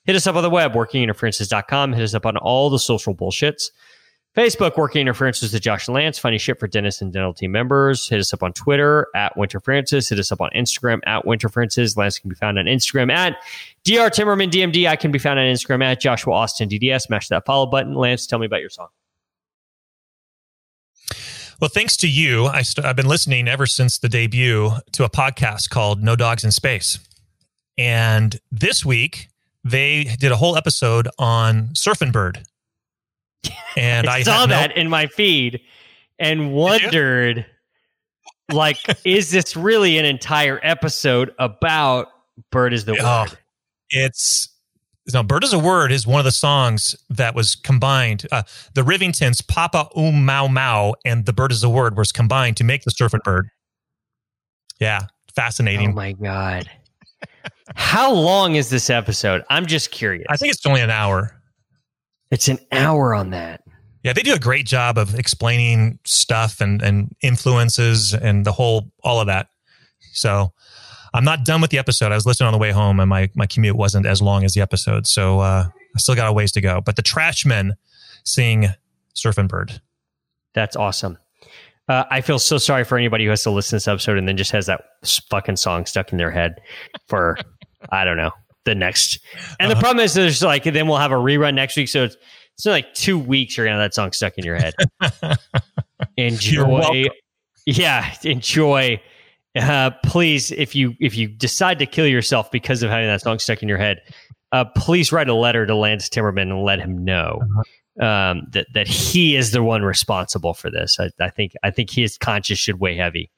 Hit 0.04 0.14
us 0.14 0.26
up 0.26 0.36
on 0.36 0.42
the 0.42 0.50
web, 0.50 0.72
workinginterferences.com. 0.74 1.92
Hit 1.94 2.02
us 2.02 2.14
up 2.14 2.26
on 2.26 2.36
all 2.36 2.70
the 2.70 2.78
social 2.78 3.14
bullshits. 3.14 3.70
Facebook, 4.36 4.76
Working 4.76 5.00
Interferences 5.02 5.52
with 5.52 5.62
Josh 5.62 5.86
and 5.86 5.94
Lance. 5.94 6.18
Funny 6.18 6.38
shit 6.38 6.58
for 6.58 6.66
dentists 6.66 7.00
and 7.00 7.12
dental 7.12 7.32
team 7.32 7.52
members. 7.52 8.08
Hit 8.08 8.18
us 8.18 8.34
up 8.34 8.42
on 8.42 8.52
Twitter 8.52 9.06
at 9.14 9.36
Winter 9.36 9.60
Francis. 9.60 10.08
Hit 10.08 10.18
us 10.18 10.32
up 10.32 10.40
on 10.40 10.50
Instagram 10.56 10.98
at 11.06 11.24
Winter 11.24 11.48
Francis. 11.48 11.96
Lance 11.96 12.18
can 12.18 12.28
be 12.28 12.34
found 12.34 12.58
on 12.58 12.64
Instagram 12.64 13.12
at 13.12 13.36
Dr. 13.84 14.22
Timmerman 14.22 14.50
DMD. 14.50 14.88
I 14.88 14.96
can 14.96 15.12
be 15.12 15.20
found 15.20 15.38
on 15.38 15.46
Instagram 15.46 15.84
at 15.84 16.00
Joshua 16.00 16.34
Austin 16.34 16.68
DDS. 16.68 17.02
Smash 17.02 17.28
that 17.28 17.46
follow 17.46 17.66
button. 17.66 17.94
Lance, 17.94 18.26
tell 18.26 18.40
me 18.40 18.46
about 18.46 18.60
your 18.60 18.70
song. 18.70 18.88
Well, 21.64 21.70
thanks 21.70 21.96
to 21.96 22.08
you, 22.08 22.44
I 22.44 22.60
st- 22.60 22.84
I've 22.84 22.94
been 22.94 23.08
listening 23.08 23.48
ever 23.48 23.64
since 23.64 23.96
the 23.96 24.10
debut 24.10 24.72
to 24.92 25.04
a 25.04 25.08
podcast 25.08 25.70
called 25.70 26.02
No 26.02 26.14
Dogs 26.14 26.44
in 26.44 26.52
Space. 26.52 26.98
And 27.78 28.38
this 28.52 28.84
week, 28.84 29.30
they 29.64 30.04
did 30.20 30.30
a 30.30 30.36
whole 30.36 30.58
episode 30.58 31.08
on 31.18 31.68
Surfing 31.68 32.12
Bird. 32.12 32.42
And 33.78 34.06
I, 34.10 34.16
I, 34.16 34.22
saw 34.24 34.40
had 34.40 34.50
no- 34.50 34.56
that 34.56 34.76
in 34.76 34.90
my 34.90 35.06
feed 35.06 35.62
and 36.18 36.52
wondered, 36.52 37.46
like, 38.52 38.76
is 39.06 39.30
this 39.30 39.56
really 39.56 39.96
an 39.96 40.04
entire 40.04 40.60
episode 40.62 41.32
about 41.38 42.08
Bird 42.50 42.74
is 42.74 42.84
the 42.84 42.98
Oh, 43.00 43.22
Word? 43.22 43.38
it's 43.88 44.53
no 45.12 45.22
bird 45.22 45.44
is 45.44 45.52
a 45.52 45.58
word 45.58 45.92
is 45.92 46.06
one 46.06 46.18
of 46.18 46.24
the 46.24 46.32
songs 46.32 46.96
that 47.10 47.34
was 47.34 47.54
combined 47.56 48.26
uh, 48.32 48.42
the 48.74 48.82
rivingtons 48.82 49.46
papa 49.46 49.88
um 49.96 50.24
mau 50.24 50.46
mau 50.46 50.94
and 51.04 51.26
the 51.26 51.32
bird 51.32 51.52
is 51.52 51.62
a 51.62 51.68
word 51.68 51.96
was 51.96 52.12
combined 52.12 52.56
to 52.56 52.64
make 52.64 52.82
the 52.84 52.90
surfing 52.90 53.22
bird 53.22 53.48
yeah 54.80 55.00
fascinating. 55.34 55.90
Oh 55.90 55.94
my 55.94 56.12
God. 56.12 56.70
How 57.74 58.12
long 58.12 58.54
is 58.54 58.70
this 58.70 58.90
episode? 58.90 59.42
I'm 59.50 59.66
just 59.66 59.90
curious. 59.90 60.26
i 60.28 60.36
think 60.36 60.52
it's 60.52 60.64
only 60.66 60.80
an 60.80 60.90
hour 60.90 61.40
It's 62.30 62.48
an 62.48 62.58
hour 62.72 63.14
on 63.14 63.30
that. 63.30 63.62
Yeah, 64.02 64.12
they 64.12 64.22
do 64.22 64.34
a 64.34 64.38
great 64.38 64.66
job 64.66 64.98
of 64.98 65.14
explaining 65.14 65.98
stuff 66.04 66.60
and, 66.60 66.82
and 66.82 67.14
influences 67.22 68.12
and 68.12 68.44
the 68.44 68.52
whole 68.52 68.90
all 69.02 69.20
of 69.20 69.26
that. 69.28 69.48
So 70.12 70.52
I'm 71.14 71.24
not 71.24 71.44
done 71.44 71.60
with 71.60 71.70
the 71.70 71.78
episode. 71.78 72.12
I 72.12 72.16
was 72.16 72.26
listening 72.26 72.48
on 72.48 72.52
the 72.52 72.58
way 72.58 72.72
home 72.72 72.98
and 73.00 73.08
my, 73.08 73.30
my 73.34 73.46
commute 73.46 73.76
wasn't 73.76 74.04
as 74.04 74.20
long 74.20 74.44
as 74.44 74.52
the 74.54 74.60
episode. 74.60 75.06
So 75.06 75.38
uh, 75.40 75.66
I 75.68 75.98
still 75.98 76.14
got 76.16 76.28
a 76.28 76.32
ways 76.32 76.52
to 76.52 76.60
go. 76.60 76.80
But 76.84 76.96
the 76.96 77.02
Trashmen 77.02 77.76
sing 78.24 78.66
Surfing 79.14 79.48
Bird. 79.48 79.80
That's 80.54 80.74
awesome. 80.76 81.16
Uh, 81.88 82.04
I 82.10 82.20
feel 82.20 82.38
so 82.38 82.58
sorry 82.58 82.82
for 82.84 82.98
anybody 82.98 83.24
who 83.24 83.30
has 83.30 83.42
to 83.44 83.50
listen 83.50 83.70
to 83.70 83.76
this 83.76 83.88
episode 83.88 84.18
and 84.18 84.26
then 84.26 84.36
just 84.36 84.50
has 84.52 84.66
that 84.66 84.84
fucking 85.30 85.56
song 85.56 85.86
stuck 85.86 86.10
in 86.12 86.18
their 86.18 86.30
head 86.30 86.60
for, 87.08 87.38
I 87.90 88.04
don't 88.04 88.16
know, 88.16 88.32
the 88.64 88.74
next. 88.74 89.18
And 89.60 89.70
the 89.70 89.74
Uh-huh. 89.74 89.82
problem 89.82 90.04
is 90.04 90.14
there's 90.14 90.42
like, 90.42 90.64
then 90.64 90.88
we'll 90.88 90.96
have 90.98 91.12
a 91.12 91.16
rerun 91.16 91.54
next 91.54 91.76
week. 91.76 91.88
So 91.88 92.04
it's, 92.04 92.16
it's 92.54 92.66
like 92.66 92.92
two 92.94 93.18
weeks 93.18 93.56
you're 93.56 93.66
going 93.66 93.76
to 93.76 93.80
have 93.82 93.90
that 93.90 93.94
song 93.94 94.12
stuck 94.12 94.36
in 94.38 94.44
your 94.44 94.56
head. 94.56 94.74
enjoy. 96.16 97.04
Yeah, 97.66 98.14
enjoy. 98.22 99.00
Uh, 99.56 99.90
please, 100.04 100.50
if 100.50 100.74
you 100.74 100.94
if 101.00 101.16
you 101.16 101.28
decide 101.28 101.78
to 101.78 101.86
kill 101.86 102.06
yourself 102.06 102.50
because 102.50 102.82
of 102.82 102.90
having 102.90 103.06
that 103.06 103.20
song 103.20 103.38
stuck 103.38 103.62
in 103.62 103.68
your 103.68 103.78
head, 103.78 104.00
uh, 104.52 104.64
please 104.76 105.12
write 105.12 105.28
a 105.28 105.34
letter 105.34 105.64
to 105.66 105.74
Lance 105.74 106.08
Timmerman 106.08 106.50
and 106.50 106.62
let 106.62 106.80
him 106.80 107.04
know 107.04 107.40
um, 108.00 108.42
that 108.52 108.66
that 108.74 108.88
he 108.88 109.36
is 109.36 109.52
the 109.52 109.62
one 109.62 109.82
responsible 109.82 110.54
for 110.54 110.70
this. 110.70 110.98
I, 110.98 111.10
I 111.20 111.30
think 111.30 111.52
I 111.62 111.70
think 111.70 111.90
his 111.90 112.18
conscience 112.18 112.58
should 112.58 112.80
weigh 112.80 112.96
heavy. 112.96 113.30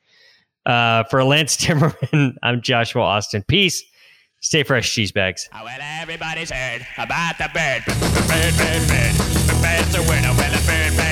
Uh, 0.64 1.04
for 1.04 1.22
Lance 1.22 1.56
Timmerman, 1.64 2.34
I'm 2.42 2.62
Joshua 2.62 3.02
Austin. 3.02 3.44
Peace. 3.46 3.84
Stay 4.40 4.62
fresh, 4.62 4.92
cheese 4.92 5.12
bags. 5.12 5.48
Oh, 5.52 5.64
well, 5.64 5.78
everybody's 5.80 6.50
heard 6.50 6.86
about 6.98 7.38
the 7.38 7.48
bird. 7.52 7.84
Bird, 7.86 8.56
bird, 8.56 8.88
bird. 8.88 9.14
The 9.48 9.58
bird's 9.62 9.94
a 9.96 10.02
winner. 10.02 10.32
Well, 10.36 10.52
a 10.52 10.66
bird, 10.66 10.92
bird, 10.92 10.96
bird. 10.96 11.05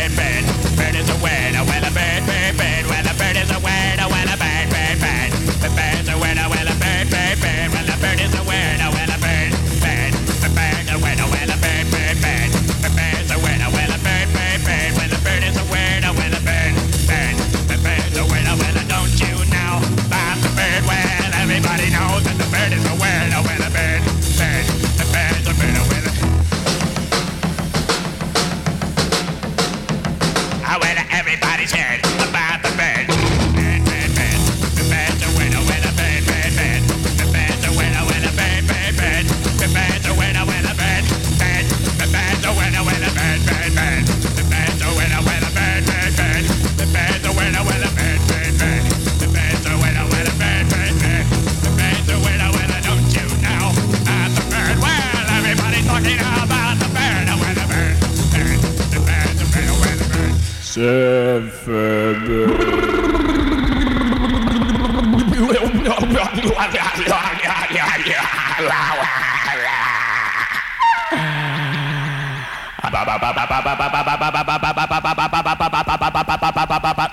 Everybody's 31.64 31.72
heard 31.72 32.28
about 32.28 32.62
the 32.62 32.68
the 32.68 32.76
bird, 32.76 33.14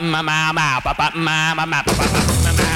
ma 0.02 0.22
ma 0.22 0.52
ma 0.54 0.82
pa 0.82 0.94
pa 0.98 1.12
ma 1.14 1.54
ma 1.54 1.64
ma 1.66 1.80
pa 1.86 1.94
pa 1.94 2.06
ma 2.44 2.52
ma 2.58 2.71